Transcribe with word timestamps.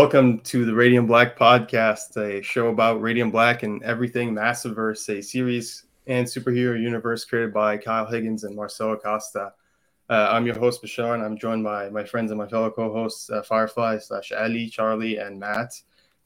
Welcome 0.00 0.38
to 0.42 0.64
the 0.64 0.72
Radiant 0.72 1.08
Black 1.08 1.36
podcast, 1.36 2.16
a 2.16 2.40
show 2.40 2.68
about 2.68 3.02
Radiant 3.02 3.32
Black 3.32 3.64
and 3.64 3.82
everything 3.82 4.32
Massiverse, 4.32 5.08
a 5.08 5.20
series 5.20 5.86
and 6.06 6.24
superhero 6.24 6.80
universe 6.80 7.24
created 7.24 7.52
by 7.52 7.78
Kyle 7.78 8.06
Higgins 8.06 8.44
and 8.44 8.54
Marcelo 8.54 8.92
Acosta. 8.92 9.54
Uh, 10.08 10.28
I'm 10.30 10.46
your 10.46 10.56
host, 10.56 10.84
Bashar, 10.84 11.14
and 11.14 11.22
I'm 11.24 11.36
joined 11.36 11.64
by 11.64 11.90
my 11.90 12.04
friends 12.04 12.30
and 12.30 12.38
my 12.38 12.46
fellow 12.46 12.70
co-hosts, 12.70 13.28
uh, 13.28 13.42
Firefly 13.42 13.98
slash 13.98 14.30
Ali, 14.30 14.68
Charlie, 14.68 15.16
and 15.16 15.40
Matt. 15.40 15.74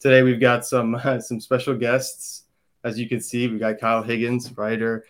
Today 0.00 0.22
we've 0.22 0.38
got 0.38 0.66
some 0.66 0.96
uh, 0.96 1.18
some 1.20 1.40
special 1.40 1.74
guests. 1.74 2.44
As 2.84 2.98
you 2.98 3.08
can 3.08 3.22
see, 3.22 3.48
we've 3.48 3.58
got 3.58 3.80
Kyle 3.80 4.02
Higgins, 4.02 4.54
writer, 4.54 5.06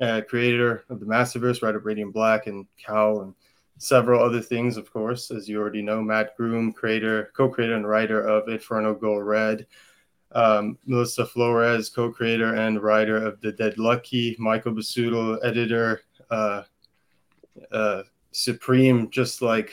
uh, 0.00 0.20
creator 0.28 0.84
of 0.88 1.00
the 1.00 1.06
Massiverse, 1.06 1.64
writer 1.64 1.78
of 1.78 1.84
Radiant 1.84 2.12
Black, 2.12 2.46
and 2.46 2.64
Cal, 2.78 3.22
and 3.22 3.34
several 3.78 4.22
other 4.22 4.40
things, 4.40 4.76
of 4.76 4.92
course, 4.92 5.30
as 5.30 5.48
you 5.48 5.60
already 5.60 5.82
know. 5.82 6.02
Mat 6.02 6.36
Groom, 6.36 6.72
creator, 6.72 7.30
co-creator, 7.36 7.74
and 7.74 7.88
writer 7.88 8.20
of 8.26 8.48
Inferno 8.48 8.94
Girl 8.94 9.20
Red. 9.20 9.66
Um, 10.32 10.78
Melissa 10.84 11.24
Flores, 11.24 11.90
co-creator 11.90 12.54
and 12.54 12.82
writer 12.82 13.16
of 13.16 13.40
The 13.40 13.52
Dead 13.52 13.78
Lucky. 13.78 14.34
Michael 14.38 14.72
Busuttil, 14.72 15.38
editor. 15.44 16.02
Uh, 16.30 16.62
uh, 17.70 18.02
Supreme, 18.32 19.10
just 19.10 19.42
like 19.42 19.70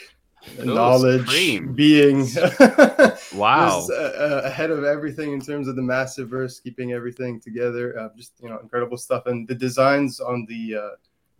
Ooh, 0.60 0.66
knowledge 0.66 1.22
Supreme. 1.22 1.74
being 1.74 2.26
Wow. 3.34 3.80
just, 3.80 3.90
uh, 3.90 3.94
uh, 3.94 4.42
ahead 4.44 4.70
of 4.70 4.84
everything 4.84 5.32
in 5.32 5.40
terms 5.40 5.66
of 5.68 5.74
the 5.76 5.82
massive 5.82 6.28
verse, 6.28 6.60
keeping 6.60 6.92
everything 6.92 7.40
together. 7.40 7.98
Uh, 7.98 8.08
just 8.16 8.32
you 8.40 8.48
know, 8.48 8.58
incredible 8.60 8.96
stuff, 8.96 9.26
and 9.26 9.48
the 9.48 9.54
designs 9.54 10.20
on 10.20 10.46
the 10.48 10.76
uh, 10.76 10.88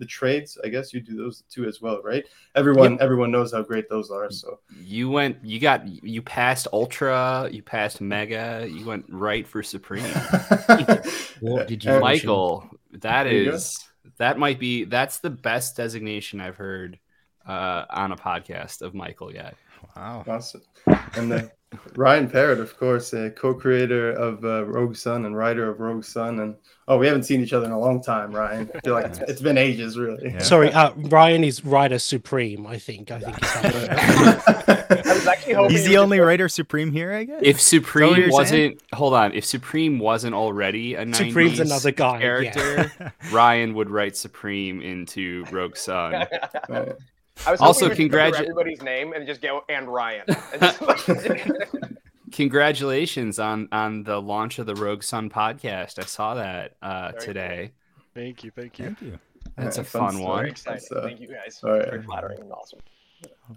the 0.02 0.06
trades. 0.06 0.58
I 0.64 0.68
guess 0.68 0.92
you 0.92 1.00
do 1.00 1.14
those 1.16 1.44
too 1.48 1.64
as 1.70 1.80
well, 1.80 1.98
right? 2.02 2.24
Everyone 2.60 2.98
everyone 3.00 3.30
knows 3.30 3.52
how 3.52 3.62
great 3.62 3.86
those 3.88 4.10
are. 4.10 4.30
So 4.30 4.58
You 4.80 5.08
went, 5.08 5.36
you 5.44 5.58
got, 5.60 5.86
you 5.86 6.20
passed 6.22 6.66
Ultra, 6.72 7.48
you 7.52 7.62
passed 7.62 8.00
Mega, 8.00 8.66
you 8.68 8.84
went 8.84 9.04
right 9.08 9.46
for 9.46 9.62
Supreme. 9.62 10.04
What 11.40 11.68
did 11.68 11.84
you 11.84 11.92
And- 11.92 12.00
Michael, 12.00 12.68
that 12.92 13.24
There 13.24 13.32
you 13.32 13.44
go. 13.50 13.54
is, 13.56 13.78
that 14.18 14.38
might 14.38 14.58
be, 14.58 14.84
that's 14.84 15.18
the 15.20 15.30
best 15.30 15.76
designation 15.76 16.40
I've 16.40 16.56
heard 16.56 16.98
uh, 17.46 17.84
on 17.90 18.12
a 18.12 18.16
podcast 18.16 18.82
of 18.82 18.94
Michael 18.94 19.32
yet. 19.32 19.54
Wow. 19.96 20.24
Awesome. 20.28 20.62
And 21.16 21.30
then 21.32 21.50
Ryan 21.94 22.28
Parrott, 22.28 22.60
of 22.60 22.78
course, 22.78 23.12
a 23.12 23.30
co-creator 23.30 24.12
of 24.12 24.44
uh, 24.44 24.64
Rogue 24.64 24.96
Sun 24.96 25.24
and 25.26 25.36
writer 25.36 25.68
of 25.68 25.80
Rogue 25.80 26.04
Sun. 26.04 26.40
And 26.40 26.56
oh, 26.88 26.98
we 26.98 27.06
haven't 27.06 27.24
seen 27.24 27.40
each 27.40 27.52
other 27.52 27.66
in 27.66 27.72
a 27.72 27.78
long 27.78 28.02
time, 28.02 28.32
Ryan. 28.32 28.70
I 28.74 28.80
feel 28.80 28.94
like 28.94 29.06
it's, 29.06 29.18
it's 29.20 29.40
been 29.40 29.58
ages, 29.58 29.98
really. 29.98 30.32
Yeah. 30.32 30.38
Sorry, 30.40 30.72
uh, 30.72 30.92
Ryan 30.94 31.44
is 31.44 31.64
writer 31.64 31.98
supreme. 31.98 32.66
I 32.66 32.78
think. 32.78 33.10
I 33.10 33.20
think. 33.20 34.78
I 35.54 35.60
was 35.60 35.72
He's 35.72 35.84
the 35.84 35.98
only 35.98 36.20
writer 36.20 36.48
supreme 36.48 36.92
here, 36.92 37.12
I 37.12 37.24
guess. 37.24 37.40
If 37.42 37.60
Supreme 37.60 38.30
wasn't, 38.30 38.48
saying? 38.48 38.78
hold 38.92 39.14
on, 39.14 39.32
if 39.32 39.44
Supreme 39.44 39.98
wasn't 39.98 40.34
already 40.34 40.94
a 40.94 41.04
90s 41.04 41.16
Supreme's 41.16 41.60
another 41.60 41.90
guy. 41.90 42.14
Yeah. 42.14 42.20
character, 42.20 43.12
Ryan 43.32 43.74
would 43.74 43.90
write 43.90 44.16
Supreme 44.16 44.80
into 44.80 45.44
Rogue 45.50 45.76
Sun. 45.76 46.26
Right. 46.68 46.92
I 47.46 47.50
was 47.50 47.60
Also, 47.60 47.88
hoping 47.88 48.02
you'd 48.02 48.12
remember 48.12 48.36
congratu- 48.36 48.40
everybody's 48.40 48.82
name 48.82 49.12
and 49.14 49.26
just 49.26 49.40
go 49.40 49.64
and 49.68 49.88
Ryan. 49.88 50.24
Congratulations 52.32 53.38
on 53.38 53.68
on 53.72 54.04
the 54.04 54.20
launch 54.20 54.58
of 54.58 54.66
the 54.66 54.74
Rogue 54.74 55.02
Sun 55.02 55.28
podcast. 55.30 55.98
I 55.98 56.04
saw 56.04 56.34
that 56.34 56.76
uh, 56.82 57.10
Very 57.12 57.22
today. 57.24 57.72
Thank 58.14 58.44
you, 58.44 58.50
thank 58.50 58.78
you. 58.78 58.86
Thank 58.86 59.02
you. 59.02 59.18
That's 59.56 59.76
All 59.76 59.82
a 59.82 59.84
right, 59.84 60.12
fun 60.12 60.22
one. 60.22 60.54
Very. 60.64 60.80
So- 60.80 61.02
Thank 61.02 61.20
you 61.20 61.28
guys. 61.28 61.60
all 61.62 61.72
right. 61.72 61.84
Very 61.90 62.02
flattering 62.02 62.40
and 62.40 62.52
awesome. 62.52 62.78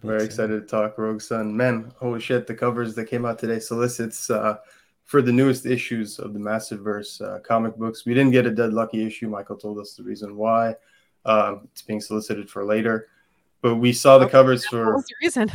Very 0.01 0.23
excited 0.23 0.59
to 0.61 0.67
talk 0.67 0.97
Rogue 0.97 1.21
Sun. 1.21 1.55
Man, 1.55 1.91
holy 1.99 2.19
shit, 2.19 2.47
the 2.47 2.53
covers 2.53 2.95
that 2.95 3.05
came 3.05 3.25
out 3.25 3.39
today 3.39 3.59
solicits 3.59 4.29
uh, 4.29 4.57
for 5.05 5.21
the 5.21 5.31
newest 5.31 5.65
issues 5.65 6.19
of 6.19 6.33
the 6.33 6.39
Massiverse 6.39 7.21
uh, 7.21 7.39
comic 7.39 7.75
books. 7.77 8.05
We 8.05 8.13
didn't 8.13 8.31
get 8.31 8.45
a 8.45 8.51
Dead 8.51 8.73
Lucky 8.73 9.05
issue. 9.05 9.29
Michael 9.29 9.55
told 9.55 9.79
us 9.79 9.93
the 9.93 10.03
reason 10.03 10.35
why. 10.35 10.75
Um, 11.25 11.61
it's 11.71 11.81
being 11.81 12.01
solicited 12.01 12.49
for 12.49 12.63
later. 12.65 13.07
But 13.65 13.77
we 13.77 13.93
saw 13.93 14.19
the 14.19 14.27
covers 14.27 14.63
What 14.65 14.69
for. 14.69 14.93
was 14.93 15.05
the 15.05 15.15
reason? 15.23 15.51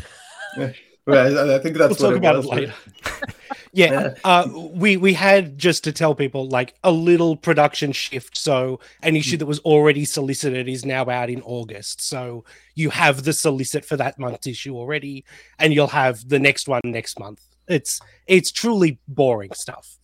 Well, 1.07 1.51
I, 1.51 1.57
I 1.57 1.59
think 1.61 1.79
that's 1.79 1.99
we'll 1.99 2.11
what 2.11 2.15
talk 2.15 2.19
about 2.19 2.37
was. 2.37 2.45
it 2.45 2.51
later. 2.51 2.75
yeah, 3.73 4.15
uh, 4.23 4.47
we 4.53 4.99
we 4.99 5.15
had 5.15 5.57
just 5.57 5.83
to 5.85 5.93
tell 5.93 6.15
people 6.15 6.47
like 6.49 6.75
a 6.85 6.93
little 6.93 7.37
production 7.37 7.91
shift. 7.91 8.37
So 8.37 8.81
an 9.03 9.17
issue 9.17 9.39
that 9.39 9.47
was 9.47 9.61
already 9.61 10.05
solicited 10.05 10.69
is 10.69 10.85
now 10.85 11.09
out 11.09 11.31
in 11.31 11.41
August. 11.43 12.03
So 12.03 12.45
you 12.75 12.91
have 12.91 13.25
the 13.25 13.33
solicit 13.33 13.85
for 13.87 13.97
that 13.97 14.19
month's 14.19 14.47
issue 14.47 14.77
already, 14.77 15.25
and 15.59 15.73
you'll 15.73 15.87
have 15.87 16.29
the 16.29 16.39
next 16.39 16.69
one 16.69 16.83
next 16.85 17.19
month. 17.19 17.41
It's 17.67 17.99
it's 18.27 18.53
truly 18.53 18.99
boring 19.09 19.53
stuff. 19.55 19.97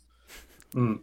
Mm. 0.72 1.00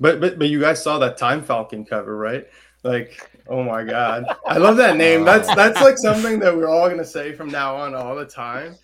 But 0.00 0.20
but 0.20 0.38
but 0.38 0.48
you 0.48 0.60
guys 0.60 0.82
saw 0.82 0.98
that 1.00 1.18
Time 1.18 1.42
Falcon 1.42 1.84
cover, 1.84 2.16
right? 2.16 2.48
Like, 2.82 3.30
oh 3.48 3.62
my 3.62 3.84
god, 3.84 4.24
I 4.46 4.58
love 4.58 4.76
that 4.76 4.96
name. 4.96 5.24
That's 5.24 5.52
that's 5.54 5.80
like 5.80 5.98
something 5.98 6.38
that 6.40 6.56
we're 6.56 6.68
all 6.68 6.88
gonna 6.88 7.04
say 7.04 7.32
from 7.32 7.48
now 7.48 7.76
on 7.76 7.94
all 7.94 8.14
the 8.14 8.26
time. 8.26 8.76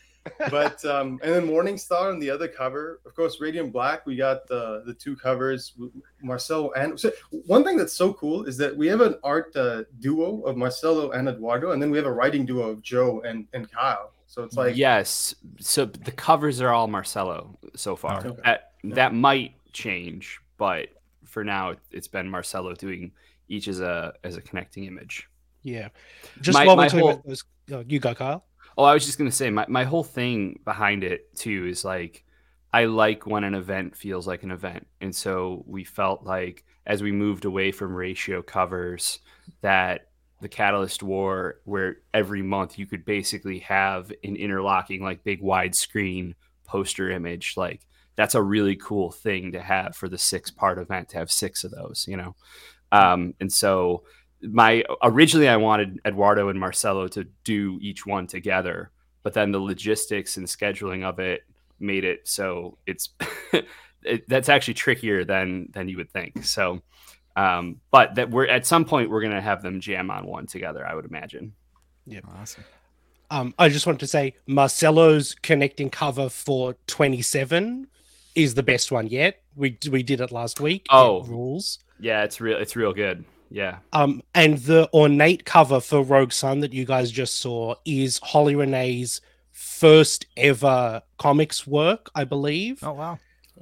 But 0.51 0.83
um, 0.85 1.21
and 1.23 1.35
then 1.35 1.47
Morning 1.47 1.77
Star 1.77 2.11
on 2.11 2.19
the 2.19 2.31
other 2.31 2.49
cover, 2.49 3.01
of 3.05 3.15
course, 3.15 3.41
Radiant 3.41 3.73
Black. 3.73 4.07
We 4.07 4.17
got 4.17 4.47
the 4.47 4.83
the 4.87 4.95
two 4.95 5.17
covers, 5.17 5.75
Marcelo 6.23 6.73
and 6.73 6.99
so 6.99 7.13
one 7.47 7.65
thing 7.65 7.77
that's 7.77 7.93
so 7.93 8.13
cool 8.15 8.45
is 8.45 8.57
that 8.57 8.75
we 8.75 8.87
have 8.87 9.01
an 9.01 9.17
art 9.23 9.55
uh, 9.57 9.85
duo 10.01 10.41
of 10.43 10.57
Marcelo 10.57 11.11
and 11.11 11.29
Eduardo, 11.29 11.73
and 11.73 11.83
then 11.83 11.91
we 11.91 11.99
have 11.99 12.07
a 12.07 12.13
writing 12.13 12.47
duo 12.47 12.71
of 12.71 12.83
Joe 12.83 13.21
and 13.23 13.47
and 13.53 13.71
Kyle. 13.71 14.13
So 14.27 14.43
it's 14.43 14.57
like 14.57 14.77
yes. 14.77 15.35
So 15.61 15.85
the 15.85 16.13
covers 16.13 16.61
are 16.61 16.71
all 16.71 16.89
Marcelo 16.89 17.59
so 17.77 17.95
far. 17.95 18.27
Okay. 18.27 18.41
That 18.45 18.73
that 18.85 19.15
might 19.15 19.55
change, 19.73 20.41
but 20.57 20.89
for 21.25 21.45
now 21.45 21.75
it's 21.91 22.09
been 22.09 22.29
Marcelo 22.31 22.75
doing 22.75 23.13
each 23.49 23.69
as 23.69 23.81
a 23.81 24.13
as 24.25 24.37
a 24.37 24.41
connecting 24.43 24.85
image. 24.85 25.29
Yeah, 25.63 25.89
just 26.41 26.55
My- 26.59 26.67
while 26.67 26.77
my 26.77 26.85
we're 26.85 26.89
talking 26.89 27.01
whole- 27.01 27.11
about 27.11 27.27
those, 27.27 27.45
uh, 27.73 27.83
you 27.87 27.99
go, 28.01 28.15
Kyle. 28.15 28.45
Oh, 28.77 28.85
I 28.85 28.93
was 28.95 29.07
just 29.07 29.19
gonna 29.19 29.31
say 29.33 29.51
my, 29.51 29.65
my 29.69 29.85
whole 29.85 30.05
thing 30.05 30.59
behind 30.65 31.05
it 31.05 31.35
too 31.37 31.67
is 31.67 31.85
like 31.85 32.25
I 32.73 32.87
like 32.87 33.25
when 33.27 33.45
an 33.45 33.55
event 33.55 33.97
feels 33.97 34.27
like 34.27 34.43
an 34.43 34.51
event. 34.51 34.87
And 35.01 35.15
so 35.15 35.63
we 35.67 35.85
felt 35.85 36.25
like 36.25 36.65
as 36.87 37.03
we 37.03 37.13
moved 37.13 37.45
away 37.45 37.71
from 37.71 37.95
ratio 37.95 38.43
covers 38.43 39.21
that 39.61 40.09
the 40.41 40.49
Catalyst 40.49 41.03
War, 41.03 41.61
where 41.65 41.99
every 42.13 42.43
month 42.43 42.77
you 42.79 42.87
could 42.87 43.05
basically 43.05 43.61
have 43.61 44.11
an 44.25 44.35
interlocking, 44.37 45.03
like 45.03 45.23
big 45.23 45.41
widescreen 45.41 46.35
poster 46.65 47.11
image, 47.11 47.55
like 47.57 47.87
that's 48.17 48.35
a 48.35 48.43
really 48.43 48.75
cool 48.77 49.13
thing 49.13 49.53
to 49.53 49.61
have 49.61 49.95
for 49.97 50.09
the 50.09 50.19
six 50.19 50.51
part 50.51 50.79
event 50.79 51.09
to 51.11 51.19
have 51.19 51.31
six 51.31 51.63
of 51.65 51.71
those, 51.71 52.05
you 52.09 52.17
know? 52.17 52.35
Um, 52.95 53.35
and 53.41 53.53
so 53.53 54.05
my 54.43 54.85
originally 55.03 55.49
I 55.49 55.57
wanted 55.57 56.01
Eduardo 56.07 56.49
and 56.49 56.59
Marcelo 56.61 57.09
to 57.09 57.25
do 57.45 57.79
each 57.81 58.05
one 58.07 58.27
together, 58.27 58.91
but 59.23 59.33
then 59.35 59.53
the 59.53 59.59
logistics 59.61 60.37
and 60.37 60.47
scheduling 60.47 61.03
of 61.05 61.19
it 61.19 61.43
made 61.81 62.05
it 62.05 62.21
so 62.29 62.79
it's 62.87 63.11
it, 64.03 64.29
that's 64.29 64.49
actually 64.49 64.75
trickier 64.75 65.25
than 65.25 65.69
than 65.73 65.89
you 65.89 65.97
would 65.97 66.11
think. 66.11 66.45
So, 66.45 66.83
um, 67.37 67.81
but 67.91 68.15
that 68.17 68.31
we're 68.31 68.47
at 68.47 68.67
some 68.67 68.85
point 68.85 69.11
we're 69.11 69.23
gonna 69.23 69.41
have 69.41 69.63
them 69.63 69.81
jam 69.81 70.11
on 70.11 70.27
one 70.27 70.47
together. 70.47 70.87
I 70.87 70.95
would 70.95 71.07
imagine. 71.07 71.55
Yeah, 72.07 72.21
awesome. 72.39 72.65
Um, 73.31 73.55
I 73.59 73.71
just 73.71 73.87
wanted 73.87 74.01
to 74.01 74.07
say 74.07 74.35
Marcelo's 74.47 75.35
connecting 75.43 75.89
cover 75.89 76.29
for 76.29 76.77
27 76.87 77.89
is 78.35 78.55
the 78.55 78.63
best 78.63 78.93
one 78.93 79.07
yet. 79.07 79.43
We 79.57 79.79
we 79.91 80.03
did 80.03 80.21
it 80.21 80.31
last 80.31 80.61
week. 80.61 80.83
It 80.83 80.89
Oh. 80.95 81.23
rules. 81.23 81.79
Yeah, 82.01 82.23
it's 82.25 82.41
real. 82.41 82.59
It's 82.59 82.77
real 82.77 82.93
good. 82.93 83.25
Yeah. 83.51 83.79
Um, 83.93 84.23
and 84.35 84.59
the 84.59 84.89
ornate 84.93 85.45
cover 85.45 85.81
for 85.81 86.03
Rogue 86.03 86.33
Sun 86.33 86.61
that 86.61 86.73
you 86.73 86.85
guys 86.85 87.11
just 87.11 87.37
saw 87.37 87.75
is 87.85 88.19
Holly 88.23 88.55
Renee's 88.57 89.21
first 89.53 90.27
ever 90.37 91.03
comics 91.19 91.67
work, 91.67 92.11
I 92.15 92.25
believe. 92.25 92.83
Oh 92.83 92.93
wow. 92.93 93.19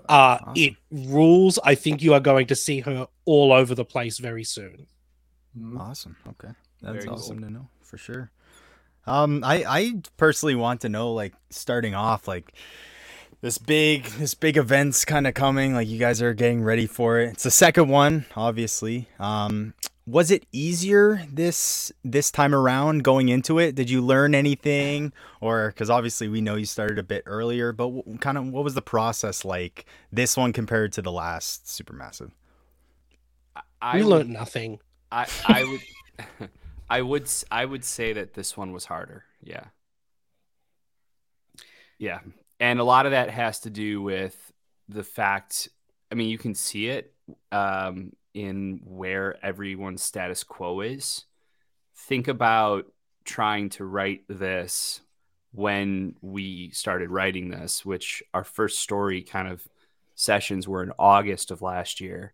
uh, 0.08 0.38
awesome. 0.40 0.52
It 0.56 0.75
rules. 0.90 1.58
I 1.62 1.75
think 1.75 2.02
you 2.02 2.14
are 2.14 2.20
going 2.20 2.46
to 2.46 2.55
see 2.56 2.81
her 2.81 3.06
all 3.26 3.52
over 3.52 3.75
the 3.75 3.84
place 3.84 4.19
very 4.19 4.44
soon. 4.44 4.87
mm, 5.58 5.79
Awesome. 5.79 6.17
Okay. 6.26 6.49
That's 6.81 6.94
Very 6.94 7.06
cool. 7.06 7.14
awesome 7.17 7.40
to 7.43 7.50
know 7.50 7.69
for 7.82 7.99
sure. 7.99 8.31
Um 9.06 9.43
I 9.44 9.64
I 9.69 9.93
personally 10.17 10.55
want 10.55 10.81
to 10.82 10.88
know 10.88 11.12
like 11.12 11.34
starting 11.50 11.94
off 11.94 12.26
like 12.26 12.52
this 13.42 13.58
big 13.58 14.04
this 14.04 14.34
big 14.34 14.56
event's 14.56 15.04
kind 15.04 15.26
of 15.26 15.34
coming 15.34 15.74
like 15.74 15.88
you 15.88 15.98
guys 15.98 16.22
are 16.22 16.32
getting 16.32 16.62
ready 16.62 16.86
for 16.86 17.20
it. 17.20 17.30
It's 17.34 17.42
the 17.42 17.50
second 17.50 17.88
one 17.88 18.24
obviously. 18.36 19.08
Um 19.18 19.74
was 20.04 20.32
it 20.32 20.46
easier 20.50 21.24
this 21.30 21.92
this 22.02 22.30
time 22.32 22.54
around 22.54 23.04
going 23.04 23.28
into 23.28 23.58
it? 23.58 23.74
Did 23.74 23.88
you 23.90 24.00
learn 24.00 24.34
anything 24.34 25.12
or 25.40 25.72
cuz 25.72 25.90
obviously 25.90 26.28
we 26.28 26.40
know 26.40 26.56
you 26.56 26.64
started 26.66 26.98
a 26.98 27.02
bit 27.04 27.22
earlier, 27.26 27.72
but 27.72 27.84
w- 27.94 28.18
kind 28.18 28.38
of 28.38 28.46
what 28.48 28.64
was 28.64 28.74
the 28.74 28.82
process 28.82 29.44
like 29.44 29.84
this 30.10 30.36
one 30.36 30.52
compared 30.52 30.92
to 30.94 31.02
the 31.02 31.12
last 31.12 31.66
Supermassive? 31.66 32.32
I 33.80 33.96
we 33.98 34.02
learned 34.04 34.30
nothing. 34.30 34.80
I 35.10 35.26
I 35.46 35.64
would 35.64 36.50
I 36.90 37.02
would 37.02 37.22
s- 37.24 37.44
I 37.50 37.64
would 37.64 37.84
say 37.84 38.12
that 38.12 38.34
this 38.34 38.56
one 38.56 38.72
was 38.72 38.84
harder. 38.86 39.24
Yeah. 39.42 39.64
Yeah. 41.98 42.20
And 42.62 42.78
a 42.78 42.84
lot 42.84 43.06
of 43.06 43.12
that 43.12 43.28
has 43.28 43.58
to 43.60 43.70
do 43.70 44.00
with 44.00 44.52
the 44.88 45.02
fact. 45.02 45.68
I 46.12 46.14
mean, 46.14 46.28
you 46.28 46.38
can 46.38 46.54
see 46.54 46.86
it 46.86 47.12
um, 47.50 48.12
in 48.34 48.80
where 48.84 49.44
everyone's 49.44 50.00
status 50.00 50.44
quo 50.44 50.80
is. 50.80 51.24
Think 51.96 52.28
about 52.28 52.86
trying 53.24 53.68
to 53.70 53.84
write 53.84 54.22
this 54.28 55.00
when 55.50 56.14
we 56.22 56.70
started 56.70 57.10
writing 57.10 57.50
this, 57.50 57.84
which 57.84 58.22
our 58.32 58.44
first 58.44 58.78
story 58.78 59.22
kind 59.22 59.48
of 59.48 59.66
sessions 60.14 60.68
were 60.68 60.84
in 60.84 60.92
August 61.00 61.50
of 61.50 61.62
last 61.62 62.00
year. 62.00 62.32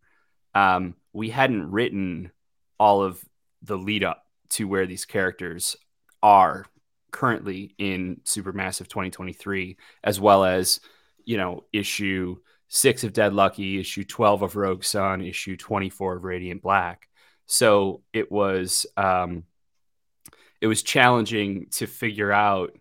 Um, 0.54 0.94
we 1.14 1.30
hadn't 1.30 1.70
written 1.70 2.32
all 2.78 3.02
of 3.02 3.25
the 3.62 3.78
lead 3.78 4.04
up 4.04 4.26
to 4.50 4.69
where 4.69 4.86
these 4.86 5.06
characters 5.06 5.75
are 6.22 6.66
currently 7.10 7.75
in 7.78 8.20
Supermassive 8.25 8.88
2023, 8.88 9.76
as 10.05 10.20
well 10.20 10.44
as, 10.44 10.81
you 11.25 11.37
know, 11.37 11.64
issue 11.72 12.37
six 12.69 13.05
of 13.05 13.12
Dead 13.12 13.32
Lucky, 13.32 13.81
issue 13.81 14.05
12 14.05 14.43
of 14.43 14.56
Rogue 14.56 14.84
Sun, 14.84 15.22
issue 15.22 15.56
24 15.56 16.16
of 16.16 16.25
Radiant 16.25 16.62
Black. 16.62 17.08
So 17.46 18.02
it 18.12 18.31
was, 18.31 18.87
um, 18.96 19.44
it 20.60 20.66
was 20.66 20.82
challenging 20.82 21.66
to 21.72 21.87
figure 21.87 22.32
out 22.32 22.72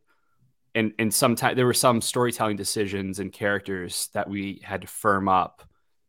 and 0.77 0.93
and 0.99 1.13
sometimes 1.13 1.55
there 1.55 1.65
were 1.65 1.73
some 1.73 2.01
storytelling 2.01 2.55
decisions 2.55 3.19
and 3.19 3.33
characters 3.33 4.09
that 4.13 4.29
we 4.29 4.61
had 4.63 4.81
to 4.81 4.87
firm 4.87 5.27
up 5.27 5.63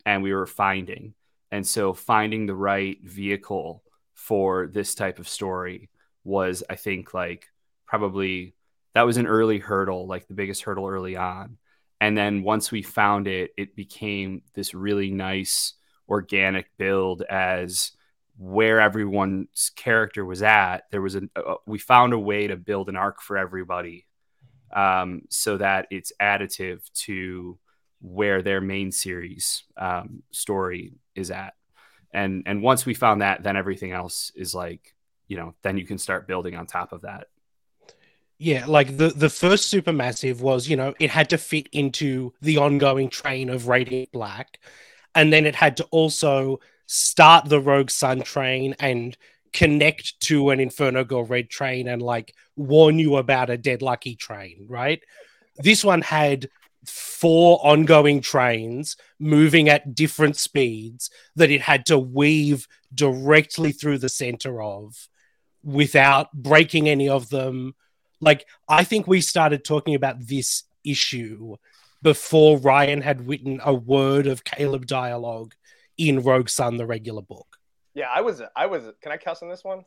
and 0.04 0.22
we 0.22 0.32
were 0.32 0.46
finding 0.46 1.14
and 1.50 1.66
so 1.66 1.94
finding 1.94 2.46
the 2.46 2.54
right 2.54 2.98
vehicle 3.02 3.82
for 4.14 4.66
this 4.66 4.94
type 4.94 5.18
of 5.18 5.28
story 5.28 5.88
was 6.22 6.62
i 6.68 6.74
think 6.74 7.14
like 7.14 7.46
probably 7.88 8.54
that 8.94 9.02
was 9.02 9.16
an 9.16 9.26
early 9.26 9.58
hurdle 9.58 10.06
like 10.06 10.28
the 10.28 10.34
biggest 10.34 10.62
hurdle 10.62 10.86
early 10.86 11.16
on 11.16 11.56
and 12.00 12.16
then 12.16 12.42
once 12.42 12.70
we 12.70 12.82
found 12.82 13.26
it 13.26 13.50
it 13.56 13.74
became 13.74 14.42
this 14.54 14.74
really 14.74 15.10
nice 15.10 15.74
organic 16.08 16.66
build 16.78 17.22
as 17.22 17.92
where 18.36 18.80
everyone's 18.80 19.72
character 19.74 20.24
was 20.24 20.42
at 20.42 20.84
there 20.92 21.02
was 21.02 21.16
a 21.16 21.22
uh, 21.34 21.54
we 21.66 21.78
found 21.78 22.12
a 22.12 22.18
way 22.18 22.46
to 22.46 22.56
build 22.56 22.88
an 22.88 22.96
arc 22.96 23.20
for 23.20 23.36
everybody 23.36 24.06
um, 24.74 25.22
so 25.30 25.56
that 25.56 25.86
it's 25.90 26.12
additive 26.20 26.80
to 26.92 27.58
where 28.00 28.42
their 28.42 28.60
main 28.60 28.92
series 28.92 29.64
um, 29.76 30.22
story 30.30 30.94
is 31.14 31.30
at. 31.30 31.54
And 32.12 32.44
and 32.46 32.62
once 32.62 32.86
we 32.86 32.94
found 32.94 33.22
that, 33.22 33.42
then 33.42 33.56
everything 33.56 33.92
else 33.92 34.32
is 34.34 34.54
like, 34.54 34.94
you 35.26 35.36
know, 35.36 35.54
then 35.62 35.76
you 35.76 35.84
can 35.84 35.98
start 35.98 36.26
building 36.26 36.54
on 36.54 36.66
top 36.66 36.92
of 36.92 37.02
that. 37.02 37.26
Yeah, 38.38 38.66
like 38.66 38.96
the 38.96 39.08
the 39.08 39.30
first 39.30 39.72
supermassive 39.72 40.40
was, 40.40 40.68
you 40.68 40.76
know, 40.76 40.94
it 41.00 41.10
had 41.10 41.30
to 41.30 41.38
fit 41.38 41.68
into 41.72 42.32
the 42.40 42.58
ongoing 42.58 43.08
train 43.10 43.50
of 43.50 43.66
Radiant 43.66 44.12
Black, 44.12 44.60
and 45.14 45.32
then 45.32 45.44
it 45.44 45.56
had 45.56 45.76
to 45.78 45.84
also 45.90 46.60
start 46.86 47.48
the 47.48 47.60
Rogue 47.60 47.90
Sun 47.90 48.22
train 48.22 48.76
and 48.78 49.16
connect 49.52 50.20
to 50.20 50.50
an 50.50 50.60
Inferno 50.60 51.04
Girl 51.04 51.24
Red 51.24 51.50
train 51.50 51.88
and 51.88 52.00
like 52.00 52.34
warn 52.56 52.98
you 52.98 53.16
about 53.16 53.50
a 53.50 53.58
Dead 53.58 53.82
Lucky 53.82 54.14
train, 54.14 54.66
right? 54.68 55.02
This 55.56 55.84
one 55.84 56.02
had 56.02 56.48
four 56.86 57.58
ongoing 57.62 58.20
trains 58.20 58.96
moving 59.18 59.68
at 59.68 59.94
different 59.94 60.36
speeds 60.36 61.10
that 61.34 61.50
it 61.50 61.60
had 61.60 61.86
to 61.86 61.98
weave 61.98 62.68
directly 62.94 63.72
through 63.72 63.98
the 63.98 64.08
center 64.08 64.62
of 64.62 65.08
without 65.64 66.32
breaking 66.32 66.88
any 66.88 67.08
of 67.08 67.30
them. 67.30 67.74
Like, 68.20 68.46
I 68.68 68.84
think 68.84 69.06
we 69.06 69.20
started 69.20 69.64
talking 69.64 69.94
about 69.94 70.26
this 70.26 70.64
issue 70.84 71.56
before 72.02 72.58
Ryan 72.58 73.00
had 73.00 73.28
written 73.28 73.60
a 73.64 73.74
word 73.74 74.26
of 74.26 74.44
Caleb 74.44 74.86
dialogue 74.86 75.54
in 75.96 76.22
Rogue 76.22 76.48
Sun, 76.48 76.76
the 76.76 76.86
regular 76.86 77.22
book. 77.22 77.58
Yeah, 77.94 78.08
I 78.14 78.20
was. 78.20 78.40
I 78.54 78.66
was. 78.66 78.84
Can 79.02 79.12
I 79.12 79.16
cuss 79.16 79.42
on 79.42 79.48
this 79.48 79.64
one? 79.64 79.84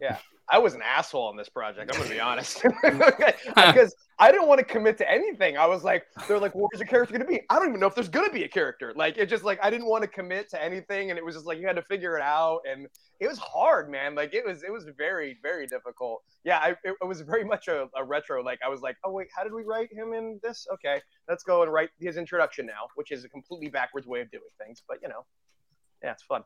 Yeah, 0.00 0.18
I 0.50 0.58
was 0.58 0.74
an 0.74 0.82
asshole 0.82 1.26
on 1.28 1.36
this 1.36 1.48
project. 1.48 1.90
I'm 1.92 2.00
gonna 2.00 2.12
be 2.12 2.20
honest, 2.20 2.62
because 2.82 3.94
I 4.18 4.30
didn't 4.30 4.48
want 4.48 4.58
to 4.58 4.64
commit 4.64 4.98
to 4.98 5.10
anything. 5.10 5.56
I 5.56 5.66
was 5.66 5.84
like, 5.84 6.04
they're 6.28 6.38
like, 6.38 6.52
where's 6.54 6.78
your 6.78 6.86
character 6.86 7.12
gonna 7.12 7.24
be? 7.24 7.40
I 7.48 7.58
don't 7.58 7.68
even 7.68 7.80
know 7.80 7.86
if 7.86 7.94
there's 7.94 8.08
gonna 8.08 8.32
be 8.32 8.44
a 8.44 8.48
character. 8.48 8.92
Like, 8.94 9.16
it 9.16 9.26
just 9.26 9.44
like 9.44 9.58
I 9.62 9.70
didn't 9.70 9.86
want 9.86 10.02
to 10.02 10.08
commit 10.08 10.50
to 10.50 10.62
anything, 10.62 11.10
and 11.10 11.18
it 11.18 11.24
was 11.24 11.34
just 11.34 11.46
like 11.46 11.58
you 11.58 11.66
had 11.66 11.76
to 11.76 11.82
figure 11.82 12.16
it 12.16 12.22
out, 12.22 12.60
and 12.70 12.86
it 13.20 13.28
was 13.28 13.38
hard, 13.38 13.88
man. 13.88 14.14
Like 14.14 14.34
it 14.34 14.44
was, 14.44 14.62
it 14.62 14.72
was 14.72 14.84
very, 14.98 15.38
very 15.42 15.66
difficult. 15.66 16.22
Yeah, 16.44 16.58
I, 16.58 16.70
it, 16.84 16.96
it 17.00 17.06
was 17.06 17.20
very 17.20 17.44
much 17.44 17.68
a, 17.68 17.88
a 17.96 18.04
retro. 18.04 18.42
Like 18.42 18.58
I 18.64 18.68
was 18.68 18.80
like, 18.80 18.96
oh 19.04 19.12
wait, 19.12 19.28
how 19.34 19.44
did 19.44 19.52
we 19.52 19.62
write 19.62 19.92
him 19.92 20.12
in 20.12 20.40
this? 20.42 20.66
Okay, 20.74 21.00
let's 21.28 21.44
go 21.44 21.62
and 21.62 21.72
write 21.72 21.90
his 22.00 22.16
introduction 22.16 22.66
now, 22.66 22.88
which 22.96 23.12
is 23.12 23.24
a 23.24 23.28
completely 23.28 23.68
backwards 23.68 24.06
way 24.06 24.20
of 24.20 24.30
doing 24.30 24.42
things, 24.62 24.82
but 24.88 24.98
you 25.02 25.08
know, 25.08 25.24
yeah, 26.02 26.10
it's 26.10 26.24
fun. 26.24 26.42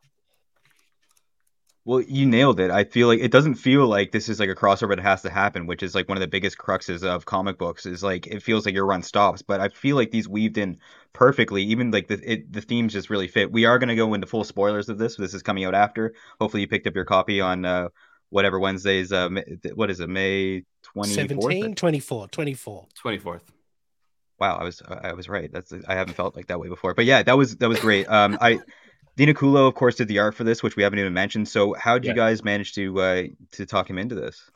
Well, 1.87 2.01
you 2.01 2.27
nailed 2.27 2.59
it. 2.59 2.73
I 2.73 2.83
feel 2.83 3.07
like 3.07 3.21
it 3.21 3.31
doesn't 3.31 3.55
feel 3.55 3.87
like 3.87 4.11
this 4.11 4.29
is 4.29 4.41
like 4.41 4.49
a 4.49 4.57
crossover 4.57 4.97
that 4.97 5.03
has 5.03 5.23
to 5.23 5.31
happen, 5.31 5.69
which 5.69 5.85
is 5.85 5.95
like 5.95 6.09
one 6.09 6.19
of 6.19 6.21
the 6.21 6.27
biggest 6.27 6.59
cruxes 6.59 7.05
of 7.05 7.27
comic 7.27 7.59
books. 7.59 7.87
Is 7.87 8.03
like 8.03 8.27
it 8.27 8.43
feels 8.43 8.67
like 8.67 8.75
your 8.75 8.87
run 8.87 9.05
stops, 9.05 9.41
but 9.41 9.61
I 9.61 9.69
feel 9.69 9.95
like 9.95 10.11
these 10.11 10.29
weaved 10.29 10.59
in 10.59 10.79
perfectly. 11.13 11.63
Even 11.63 11.93
like 11.93 12.09
the 12.09 12.19
it, 12.29 12.53
the 12.53 12.61
themes 12.61 12.93
just 12.93 13.09
really 13.09 13.29
fit. 13.29 13.53
We 13.53 13.67
are 13.67 13.79
going 13.79 13.89
to 13.89 13.95
go 13.95 14.15
into 14.15 14.27
full 14.27 14.43
spoilers 14.43 14.89
of 14.89 14.99
this. 14.99 15.15
This 15.15 15.33
is 15.33 15.45
coming 15.45 15.65
out 15.65 15.77
after. 15.77 16.13
Hopefully, 16.41 16.63
you 16.63 16.67
picked 16.67 16.89
up 16.89 16.97
your 16.97 17.05
copy 17.05 17.41
on 17.41 17.65
uh, 17.65 17.91
whatever 18.31 18.59
Wednesday's. 18.59 19.13
Uh, 19.13 19.29
what 19.77 19.89
is 19.89 20.01
it? 20.01 20.09
May 20.09 20.65
24th? 20.97 21.07
17, 21.07 21.75
24, 21.77 22.27
24. 22.27 22.87
24th. 23.01 23.41
Wow, 24.41 24.57
I 24.57 24.65
was 24.65 24.83
I 24.89 25.13
was 25.13 25.29
right. 25.29 25.53
That's 25.53 25.73
I 25.87 25.95
haven't 25.95 26.15
felt 26.15 26.35
like 26.35 26.49
that 26.49 26.59
way 26.59 26.69
before. 26.69 26.95
But 26.95 27.05
yeah, 27.05 27.23
that 27.23 27.39
was 27.39 27.57
that 27.59 27.69
was 27.69 27.79
great. 27.79 28.09
Um, 28.09 28.37
I 28.41 28.59
Di 29.17 29.27
Nicuolo, 29.27 29.67
of 29.67 29.75
course, 29.75 29.95
did 29.95 30.09
the 30.09 30.19
art 30.19 30.35
for 30.35 30.45
this, 30.45 30.63
which 30.63 30.77
we 30.77 30.83
haven't 30.83 30.99
even 30.99 31.15
mentioned. 31.15 31.49
So, 31.49 31.75
how 31.75 31.95
did 31.95 32.05
yeah. 32.05 32.11
you 32.11 32.17
guys 32.17 32.45
manage 32.45 32.75
to 32.75 33.01
uh, 33.01 33.23
to 33.53 33.67
talk 33.67 33.89
him 33.89 33.99
into 33.99 34.15
this? 34.15 34.51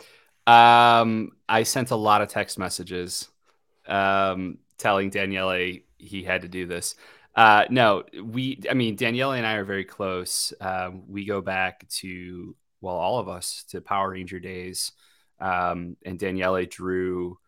Um, 0.46 1.32
I 1.48 1.62
sent 1.62 1.90
a 1.90 1.96
lot 1.96 2.22
of 2.22 2.28
text 2.28 2.58
messages 2.58 3.28
um, 3.86 4.58
telling 4.78 5.10
Daniele 5.10 5.78
he 5.98 6.22
had 6.22 6.42
to 6.42 6.48
do 6.48 6.66
this. 6.66 6.94
Uh, 7.34 7.64
no, 7.70 8.04
we. 8.22 8.60
I 8.68 8.74
mean, 8.74 8.96
Daniele 8.96 9.32
and 9.32 9.46
I 9.46 9.54
are 9.54 9.64
very 9.64 9.84
close. 9.84 10.52
Um, 10.60 11.04
we 11.08 11.24
go 11.24 11.40
back 11.40 11.88
to 12.00 12.54
well, 12.80 12.96
all 12.96 13.18
of 13.18 13.28
us 13.28 13.64
to 13.70 13.80
Power 13.80 14.10
Ranger 14.10 14.40
days, 14.40 14.92
um, 15.40 15.96
and 16.04 16.18
Daniele 16.18 16.66
drew. 16.66 17.38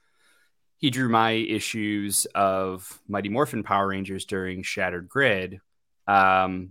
He 0.76 0.90
drew 0.90 1.08
my 1.08 1.32
issues 1.32 2.26
of 2.34 3.00
Mighty 3.06 3.28
Morphin 3.28 3.62
Power 3.62 3.86
Rangers 3.86 4.24
during 4.24 4.62
Shattered 4.62 5.08
Grid, 5.08 5.60
um, 6.08 6.70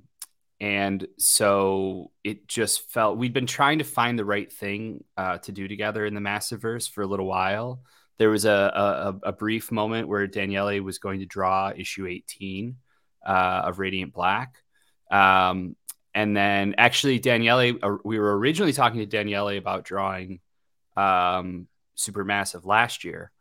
and 0.62 1.08
so 1.18 2.12
it 2.24 2.48
just 2.48 2.92
felt 2.92 3.18
we'd 3.18 3.34
been 3.34 3.48
trying 3.48 3.80
to 3.80 3.84
find 3.84 4.18
the 4.18 4.24
right 4.24 4.54
thing 4.54 5.04
uh, 5.18 5.40
to 5.40 5.52
do 5.52 5.68
together 5.68 6.06
in 6.06 6.14
the 6.14 6.22
Massiverse 6.22 6.88
for 6.88 7.02
a 7.02 7.08
little 7.08 7.26
while. 7.26 7.82
There 8.20 8.30
was 8.30 8.46
a, 8.46 8.52
a, 9.24 9.30
a 9.30 9.32
brief 9.32 9.72
moment 9.72 10.08
where 10.08 10.28
Daniele 10.28 10.80
was 10.84 11.00
going 11.00 11.22
to 11.22 11.26
draw 11.26 11.74
issue 11.76 12.06
18 12.06 12.76
uh, 13.26 13.62
of 13.66 13.80
Radiant 13.80 14.14
Black. 14.14 14.54
Um, 15.10 15.76
and 16.14 16.38
then 16.38 16.76
actually, 16.78 17.18
Daniele, 17.18 17.80
uh, 17.82 17.96
we 18.06 18.20
were 18.20 18.38
originally 18.38 18.74
talking 18.74 19.00
to 19.00 19.08
Daniele 19.08 19.58
about 19.58 19.84
drawing 19.84 20.42
um, 20.96 21.68
Supermassive 21.98 22.68
last 22.68 23.04
year, 23.04 23.32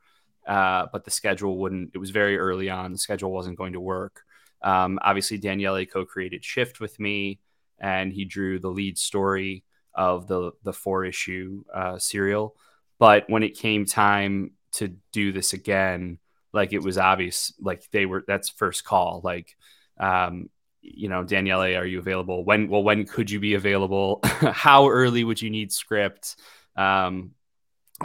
uh, 0.49 0.87
but 0.91 1.05
the 1.05 1.11
schedule 1.11 1.59
wouldn't, 1.59 1.91
it 1.93 1.99
was 1.99 2.11
very 2.11 2.39
early 2.39 2.71
on. 2.71 2.93
The 2.93 2.99
schedule 2.99 3.31
wasn't 3.31 3.59
going 3.59 3.75
to 3.75 3.81
work. 3.81 4.23
Um, 4.63 4.99
obviously, 5.03 5.39
Daniele 5.39 5.87
co-created 5.87 6.45
Shift 6.45 6.81
with 6.81 6.99
me, 7.01 7.41
and 7.79 8.13
he 8.13 8.25
drew 8.25 8.59
the 8.59 8.69
lead 8.69 8.99
story 8.99 9.65
of 9.95 10.27
the 10.27 10.53
the 10.63 10.73
four 10.73 11.05
issue 11.05 11.65
uh, 11.75 11.99
serial. 11.99 12.55
But 12.99 13.29
when 13.29 13.43
it 13.43 13.59
came 13.59 13.87
time 13.87 14.53
to 14.73 14.89
do 15.13 15.33
this 15.33 15.53
again, 15.53 16.19
like 16.53 16.73
it 16.73 16.83
was 16.83 16.99
obvious, 16.99 17.53
like 17.61 17.91
they 17.91 18.07
were 18.07 18.25
that's 18.27 18.51
first 18.51 18.85
call. 18.85 19.21
Like, 19.25 19.57
um, 19.99 20.51
you 20.83 21.09
know, 21.09 21.25
Daniele, 21.25 21.77
are 21.77 21.87
you 21.87 21.99
available? 21.99 22.45
When? 22.45 22.69
Well, 22.69 22.83
when 22.83 23.07
could 23.07 23.31
you 23.31 23.41
be 23.41 23.55
available? 23.55 24.21
How 24.25 24.89
early 24.89 25.25
would 25.25 25.41
you 25.41 25.51
need 25.51 25.73
script? 25.73 26.37
Um, 26.77 27.33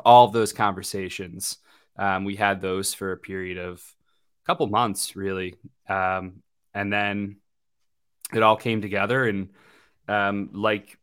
all 0.03 0.25
of 0.25 0.33
those 0.33 0.53
conversations. 0.53 1.57
Um, 1.97 2.25
we 2.25 2.35
had 2.35 2.61
those 2.61 2.93
for 2.93 3.11
a 3.11 3.17
period 3.17 3.57
of 3.57 3.81
a 4.43 4.45
couple 4.45 4.67
months, 4.67 5.15
really. 5.15 5.55
Um, 5.87 6.41
and 6.75 6.93
then 6.93 7.37
it 8.33 8.43
all 8.43 8.57
came 8.57 8.81
together 8.81 9.25
and 9.25 9.49
um, 10.07 10.49
like 10.53 10.99